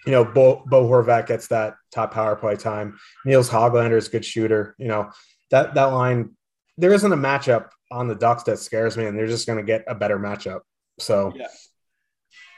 you 0.06 0.12
know, 0.12 0.26
Bo, 0.26 0.64
Bo 0.66 0.88
Horvat 0.88 1.28
gets 1.28 1.48
that 1.48 1.76
top 1.92 2.14
power 2.14 2.36
play 2.36 2.56
time. 2.56 2.98
Nils 3.26 3.50
Hoglander 3.50 3.98
is 3.98 4.08
a 4.08 4.12
good 4.12 4.26
shooter. 4.26 4.76
You 4.78 4.88
know, 4.88 5.12
that, 5.52 5.74
that 5.76 5.86
line, 5.86 6.32
there 6.78 6.94
isn't 6.94 7.12
a 7.12 7.18
matchup 7.18 7.70
on 7.92 8.08
the 8.08 8.16
Ducks 8.16 8.44
that 8.44 8.60
scares 8.60 8.98
me, 8.98 9.06
and 9.06 9.18
they're 9.18 9.28
just 9.28 9.48
going 9.48 9.60
to 9.60 9.64
get 9.64 9.84
a 9.88 9.96
better 9.96 10.20
matchup. 10.20 10.62
So, 11.00 11.34
yeah. 11.36 11.48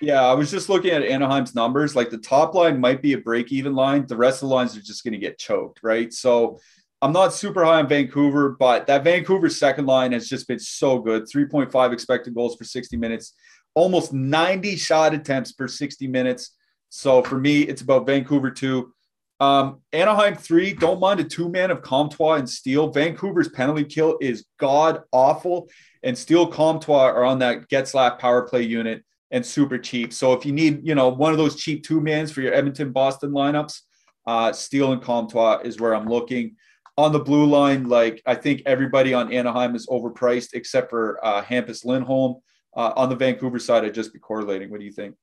Yeah, 0.01 0.21
I 0.21 0.33
was 0.33 0.51
just 0.51 0.69
looking 0.69 0.91
at 0.91 1.03
Anaheim's 1.03 1.55
numbers. 1.55 1.95
Like 1.95 2.09
the 2.09 2.17
top 2.17 2.53
line 2.53 2.79
might 2.79 3.01
be 3.01 3.13
a 3.13 3.17
break 3.17 3.51
even 3.51 3.75
line. 3.75 4.05
The 4.05 4.17
rest 4.17 4.43
of 4.43 4.49
the 4.49 4.55
lines 4.55 4.75
are 4.75 4.81
just 4.81 5.03
going 5.03 5.13
to 5.13 5.17
get 5.17 5.39
choked, 5.39 5.79
right? 5.83 6.11
So 6.11 6.59
I'm 7.01 7.13
not 7.13 7.33
super 7.33 7.63
high 7.63 7.79
on 7.79 7.87
Vancouver, 7.87 8.55
but 8.59 8.87
that 8.87 9.03
Vancouver 9.03 9.49
second 9.49 9.85
line 9.85 10.11
has 10.11 10.27
just 10.27 10.47
been 10.47 10.59
so 10.59 10.99
good 10.99 11.23
3.5 11.23 11.93
expected 11.93 12.35
goals 12.35 12.55
for 12.55 12.63
60 12.65 12.97
minutes, 12.97 13.33
almost 13.73 14.13
90 14.13 14.75
shot 14.75 15.13
attempts 15.13 15.51
per 15.51 15.67
60 15.67 16.07
minutes. 16.07 16.55
So 16.95 17.21
for 17.21 17.37
me, 17.37 17.63
it's 17.63 17.81
about 17.81 18.05
Vancouver 18.05 18.49
two. 18.49 18.93
Um, 19.41 19.81
Anaheim 19.91 20.33
three, 20.33 20.71
don't 20.71 21.01
mind 21.01 21.19
a 21.19 21.25
two 21.25 21.49
man 21.49 21.69
of 21.69 21.81
Comtois 21.81 22.35
and 22.35 22.49
Steel. 22.49 22.87
Vancouver's 22.87 23.49
penalty 23.49 23.83
kill 23.83 24.17
is 24.21 24.45
god 24.61 25.01
awful, 25.11 25.67
and 26.03 26.17
Steel 26.17 26.47
Comtois 26.47 27.07
are 27.07 27.25
on 27.25 27.39
that 27.39 27.67
Getzlaf 27.67 28.17
power 28.17 28.47
play 28.47 28.61
unit 28.61 29.03
and 29.29 29.45
super 29.45 29.77
cheap. 29.77 30.13
So 30.13 30.31
if 30.31 30.45
you 30.45 30.53
need, 30.53 30.87
you 30.87 30.95
know, 30.95 31.09
one 31.09 31.33
of 31.33 31.37
those 31.37 31.57
cheap 31.57 31.83
two 31.83 31.99
mans 31.99 32.31
for 32.31 32.39
your 32.39 32.53
Edmonton 32.53 32.93
Boston 32.93 33.31
lineups, 33.31 33.81
uh, 34.25 34.53
Steel 34.53 34.93
and 34.93 35.01
Comtois 35.01 35.59
is 35.65 35.77
where 35.77 35.93
I'm 35.93 36.07
looking. 36.07 36.55
On 36.97 37.11
the 37.11 37.19
blue 37.19 37.45
line, 37.45 37.89
like 37.89 38.21
I 38.25 38.35
think 38.35 38.61
everybody 38.65 39.13
on 39.13 39.33
Anaheim 39.33 39.75
is 39.75 39.85
overpriced 39.87 40.53
except 40.53 40.89
for 40.89 41.19
uh, 41.21 41.43
Hampus 41.43 41.83
Lindholm. 41.83 42.37
Uh, 42.73 42.93
on 42.95 43.09
the 43.09 43.17
Vancouver 43.17 43.59
side, 43.59 43.83
I'd 43.83 43.93
just 43.93 44.13
be 44.13 44.19
correlating. 44.19 44.69
What 44.69 44.79
do 44.79 44.85
you 44.85 44.93
think? 44.93 45.15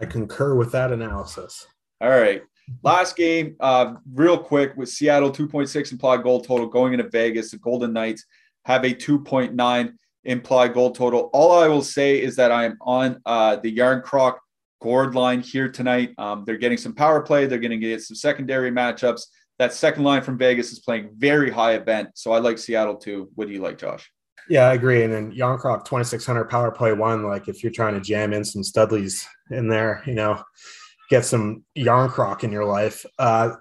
I 0.00 0.06
concur 0.06 0.54
with 0.54 0.72
that 0.72 0.92
analysis. 0.92 1.66
All 2.00 2.08
right. 2.10 2.42
Last 2.82 3.16
game, 3.16 3.56
uh, 3.60 3.94
real 4.14 4.38
quick, 4.38 4.76
with 4.76 4.88
Seattle 4.88 5.30
2.6 5.30 5.92
implied 5.92 6.22
goal 6.22 6.40
total 6.40 6.66
going 6.66 6.92
into 6.92 7.08
Vegas. 7.08 7.50
The 7.50 7.58
Golden 7.58 7.92
Knights 7.92 8.24
have 8.64 8.84
a 8.84 8.94
2.9 8.94 9.92
implied 10.24 10.74
goal 10.74 10.92
total. 10.92 11.30
All 11.32 11.58
I 11.58 11.68
will 11.68 11.82
say 11.82 12.20
is 12.20 12.36
that 12.36 12.52
I 12.52 12.64
am 12.64 12.78
on 12.80 13.20
uh, 13.26 13.56
the 13.56 13.76
Järnkrok 13.76 14.36
Gourde 14.80 15.14
line 15.14 15.40
here 15.40 15.68
tonight. 15.68 16.14
Um, 16.16 16.44
they're 16.46 16.56
getting 16.56 16.78
some 16.78 16.94
power 16.94 17.20
play. 17.20 17.46
They're 17.46 17.58
going 17.58 17.70
to 17.72 17.76
get 17.76 18.02
some 18.02 18.16
secondary 18.16 18.70
matchups. 18.70 19.22
That 19.58 19.74
second 19.74 20.04
line 20.04 20.22
from 20.22 20.38
Vegas 20.38 20.72
is 20.72 20.78
playing 20.78 21.10
very 21.16 21.50
high 21.50 21.74
event. 21.74 22.10
So 22.14 22.32
I 22.32 22.38
like 22.38 22.56
Seattle 22.56 22.96
too. 22.96 23.30
What 23.34 23.48
do 23.48 23.52
you 23.52 23.60
like, 23.60 23.76
Josh? 23.76 24.10
Yeah, 24.50 24.66
I 24.68 24.74
agree. 24.74 25.04
And 25.04 25.12
then 25.12 25.32
Järnkrok 25.32 25.84
2600 25.84 26.46
power 26.46 26.72
play 26.72 26.92
one, 26.92 27.22
like 27.22 27.46
if 27.46 27.62
you're 27.62 27.70
trying 27.70 27.94
to 27.94 28.00
jam 28.00 28.32
in 28.32 28.44
some 28.44 28.62
Studleys 28.62 29.24
in 29.48 29.68
there, 29.68 30.02
you 30.06 30.14
know, 30.14 30.42
get 31.08 31.24
some 31.24 31.62
Järnkrok 31.78 32.42
in 32.42 32.50
your 32.50 32.64
life. 32.64 33.06
Uh, 33.16 33.52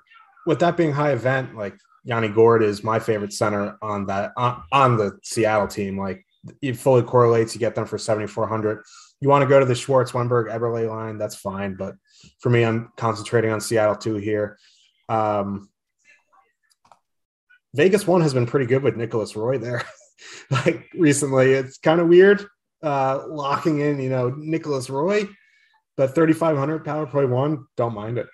with 0.48 0.58
that 0.60 0.78
being 0.78 0.92
high 0.92 1.12
event, 1.12 1.56
like 1.56 1.76
Yanni 2.06 2.28
Gourde 2.28 2.64
is 2.64 2.84
my 2.84 2.98
favorite 2.98 3.34
center 3.34 3.78
on 3.84 4.08
that 4.08 4.32
on, 4.36 4.64
on 4.72 4.98
the 4.98 5.20
Seattle 5.24 5.68
team. 5.68 5.96
Like 5.96 6.26
it 6.64 6.76
fully 6.76 7.04
correlates. 7.04 7.54
You 7.54 7.60
get 7.60 7.76
them 7.76 7.86
for 7.86 8.00
7,400. 8.00 8.82
You 9.22 9.30
want 9.30 9.44
to 9.44 9.48
go 9.48 9.60
to 9.60 9.68
the 9.68 9.76
Schwartz, 9.76 10.14
Wennberg, 10.14 10.50
Eberle 10.50 10.90
line, 10.90 11.20
that's 11.20 11.36
fine. 11.36 11.76
But 11.76 11.98
for 12.40 12.50
me, 12.50 12.64
I'm 12.64 12.92
concentrating 12.98 13.52
on 13.52 13.62
Seattle 13.62 13.96
too 13.96 14.16
here. 14.16 14.58
Um, 15.08 15.70
Vegas 17.76 18.08
one 18.08 18.22
has 18.22 18.34
been 18.34 18.48
pretty 18.48 18.66
good 18.66 18.82
with 18.82 18.96
Nicolas 18.96 19.36
Roy 19.36 19.60
there. 19.60 19.84
like 20.52 20.90
recently, 20.94 21.52
it's 21.54 21.78
kind 21.78 22.00
of 22.00 22.08
weird 22.08 22.46
uh, 22.84 23.24
locking 23.28 23.80
in, 23.80 24.00
you 24.00 24.10
know, 24.10 24.30
Nicolas 24.38 24.90
Roy, 24.90 25.28
but 25.98 26.16
3,500 26.16 26.86
power 26.86 27.06
play 27.06 27.26
one, 27.26 27.66
don't 27.76 27.94
mind 27.94 28.18
it. 28.18 28.28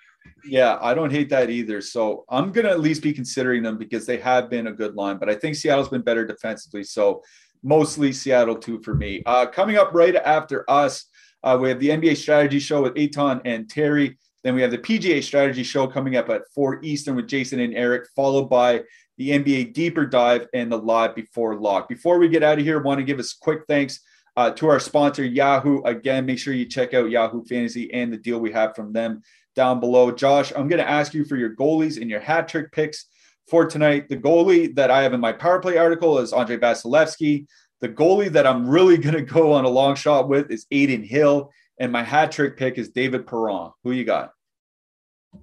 Yeah, 0.44 0.78
I 0.82 0.94
don't 0.94 1.12
hate 1.12 1.30
that 1.30 1.50
either. 1.50 1.82
So 1.82 2.26
I'm 2.30 2.52
going 2.52 2.66
to 2.66 2.72
at 2.72 2.80
least 2.80 3.02
be 3.02 3.14
considering 3.14 3.64
them 3.64 3.78
because 3.78 4.06
they 4.06 4.18
have 4.18 4.50
been 4.50 4.68
a 4.68 4.74
good 4.74 4.96
line, 4.96 5.18
but 5.18 5.30
I 5.30 5.36
think 5.36 5.56
Seattle's 5.56 5.90
been 5.90 6.02
better 6.02 6.26
defensively. 6.26 6.84
So 6.84 7.24
mostly 7.64 8.14
Seattle 8.14 8.56
two 8.56 8.82
for 8.84 8.94
me. 8.94 9.24
Uh, 9.26 9.46
coming 9.48 9.78
up 9.78 9.94
right 9.94 10.16
after 10.16 10.70
us, 10.70 11.06
uh, 11.44 11.58
we 11.60 11.70
have 11.70 11.80
the 11.80 11.90
NBA 11.90 12.18
strategy 12.18 12.60
show 12.60 12.82
with 12.82 12.98
Aton 12.98 13.42
and 13.46 13.70
Terry. 13.70 14.18
Then 14.44 14.54
we 14.54 14.62
have 14.62 14.72
the 14.72 14.78
PGA 14.78 15.24
strategy 15.24 15.64
show 15.64 15.88
coming 15.88 16.16
up 16.16 16.30
at 16.30 16.44
4 16.54 16.84
Eastern 16.84 17.16
with 17.16 17.28
Jason 17.28 17.60
and 17.60 17.76
Eric, 17.76 18.08
followed 18.16 18.50
by 18.50 18.84
the 19.18 19.30
NBA 19.30 19.74
deeper 19.74 20.06
dive 20.06 20.48
and 20.54 20.72
the 20.72 20.78
live 20.78 21.16
before 21.16 21.56
lock. 21.56 21.88
Before 21.88 22.18
we 22.18 22.28
get 22.28 22.44
out 22.44 22.60
of 22.60 22.66
here, 22.66 22.82
want 22.82 23.00
to 23.00 23.06
give 23.06 23.20
us 23.20 23.34
a 23.34 23.44
quick 23.44 23.62
thanks 23.68 24.00
uh, 24.38 24.52
to 24.52 24.68
our 24.68 24.80
sponsor, 24.80 25.24
Yahoo. 25.24 25.82
Again, 25.84 26.26
make 26.26 26.40
sure 26.40 26.54
you 26.54 26.66
check 26.66 26.94
out 26.94 27.10
Yahoo 27.10 27.44
Fantasy 27.46 27.94
and 27.94 28.12
the 28.12 28.18
deal 28.18 28.40
we 28.40 28.52
have 28.52 28.76
from 28.76 28.92
them 28.92 29.22
down 29.56 29.80
below. 29.80 30.12
Josh, 30.12 30.52
I'm 30.56 30.68
going 30.68 30.82
to 30.82 30.90
ask 30.90 31.14
you 31.14 31.24
for 31.24 31.38
your 31.38 31.56
goalies 31.56 32.00
and 32.00 32.10
your 32.10 32.20
hat 32.20 32.48
trick 32.48 32.72
picks 32.72 33.06
for 33.48 33.66
tonight. 33.66 34.10
The 34.10 34.18
goalie 34.18 34.76
that 34.76 34.92
I 34.92 35.04
have 35.04 35.14
in 35.14 35.22
my 35.22 35.32
power 35.32 35.60
play 35.60 35.78
article 35.78 36.20
is 36.20 36.34
Andrei 36.34 36.58
Vasilevskiy. 36.58 37.46
The 37.82 37.90
goalie 37.90 38.30
that 38.30 38.46
I'm 38.46 38.68
really 38.68 38.98
going 39.06 39.16
to 39.16 39.22
go 39.22 39.54
on 39.54 39.66
a 39.66 39.70
long 39.70 39.96
shot 39.96 40.28
with 40.28 40.52
is 40.52 40.66
Adin 40.72 41.04
Hill. 41.04 41.52
And 41.80 41.92
my 41.92 42.04
hat 42.04 42.32
trick 42.32 42.58
pick 42.58 42.78
is 42.78 42.90
David 42.90 43.28
Perron. 43.28 43.72
Who 43.84 43.92
you 43.92 44.06
got? 44.06 44.32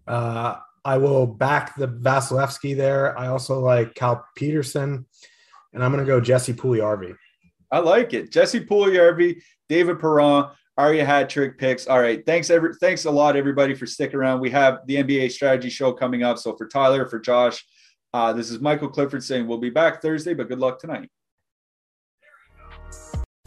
Uh, 0.07 0.59
I 0.85 0.99
will 0.99 1.26
back 1.26 1.76
the 1.76 1.89
Vasilevskiy 1.89 2.76
there. 2.76 3.16
I 3.18 3.28
also 3.28 3.61
like 3.61 3.95
Cal 3.95 4.24
Petersen, 4.37 5.07
and 5.72 5.85
I'm 5.85 5.93
going 5.93 6.05
to 6.05 6.11
go 6.11 6.20
Jesse 6.20 6.53
Puljujarvi. 6.53 7.16
I 7.70 7.78
like 7.78 8.12
it. 8.14 8.33
Jesse 8.33 8.61
Puljujarvi, 8.61 9.41
David 9.68 9.99
Perron, 9.99 10.51
are 10.76 10.95
your 10.95 11.05
hat 11.05 11.28
trick 11.28 11.59
picks. 11.59 11.87
All 11.87 12.01
right. 12.01 12.24
Thanks, 12.24 12.51
every 12.51 12.74
thanks 12.80 13.05
a 13.05 13.11
lot, 13.11 13.37
everybody, 13.37 13.74
for 13.74 13.87
sticking 13.87 14.16
around. 14.16 14.41
We 14.41 14.51
have 14.51 14.80
the 14.87 14.97
NBA 14.97 15.30
strategy 15.30 15.70
show 15.70 15.93
coming 15.93 16.22
up. 16.22 16.39
So 16.39 16.57
for 16.57 16.66
Tyler, 16.66 17.07
for 17.07 17.18
Josh, 17.18 17.64
uh, 18.14 18.33
this 18.33 18.51
is 18.51 18.61
Michael 18.61 18.89
Clifford 18.89 19.22
saying 19.22 19.47
we'll 19.47 19.59
be 19.59 19.70
back 19.70 20.03
Thursday, 20.03 20.35
but 20.35 20.49
good 20.49 20.59
luck 20.59 20.78
tonight. 20.78 21.09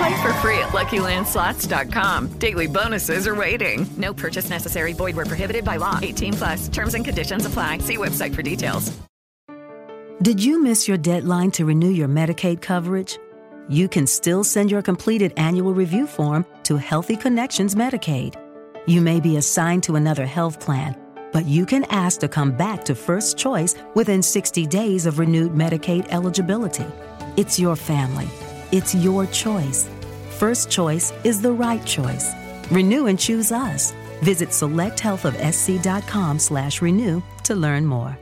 Play 0.00 0.22
for 0.22 0.32
free 0.34 0.58
at 0.58 0.70
LuckyLandSlots.com. 0.70 2.28
Daily 2.38 2.66
bonuses 2.66 3.26
are 3.26 3.34
waiting. 3.34 3.86
No 3.98 4.14
purchase 4.14 4.48
necessary. 4.48 4.94
Void 4.94 5.14
where 5.14 5.26
prohibited 5.26 5.62
by 5.62 5.76
law. 5.76 5.98
18 6.00 6.32
plus. 6.32 6.68
Terms 6.68 6.94
and 6.94 7.04
conditions 7.04 7.44
apply. 7.44 7.78
See 7.78 7.98
website 7.98 8.34
for 8.34 8.40
details. 8.40 8.98
Did 10.22 10.42
you 10.42 10.62
miss 10.62 10.88
your 10.88 10.96
deadline 10.96 11.50
to 11.52 11.66
renew 11.66 11.90
your 11.90 12.08
Medicaid 12.08 12.62
coverage? 12.62 13.18
You 13.68 13.88
can 13.88 14.06
still 14.06 14.42
send 14.42 14.70
your 14.70 14.80
completed 14.80 15.34
annual 15.36 15.74
review 15.74 16.06
form 16.06 16.46
to 16.62 16.78
Healthy 16.78 17.16
Connections 17.16 17.74
Medicaid. 17.74 18.36
You 18.86 19.02
may 19.02 19.20
be 19.20 19.36
assigned 19.36 19.82
to 19.82 19.96
another 19.96 20.24
health 20.24 20.60
plan, 20.60 20.98
but 21.30 21.44
you 21.44 21.66
can 21.66 21.84
ask 21.90 22.20
to 22.20 22.28
come 22.28 22.52
back 22.52 22.86
to 22.86 22.94
First 22.94 23.36
Choice 23.36 23.74
within 23.94 24.22
60 24.22 24.66
days 24.66 25.04
of 25.04 25.18
renewed 25.18 25.52
Medicaid 25.52 26.08
eligibility. 26.08 26.86
It's 27.36 27.58
your 27.58 27.76
family. 27.76 28.28
It's 28.72 28.94
your 28.94 29.26
choice. 29.26 29.88
First 30.38 30.70
Choice 30.70 31.12
is 31.24 31.42
the 31.42 31.50
right 31.50 31.84
choice. 31.84 32.32
Renew 32.70 33.06
and 33.06 33.18
choose 33.18 33.50
us. 33.50 33.92
Visit 34.22 34.50
selecthealthofsc.com 34.50 36.38
slash 36.38 36.80
renew 36.80 37.20
to 37.44 37.54
learn 37.56 37.84
more. 37.84 38.16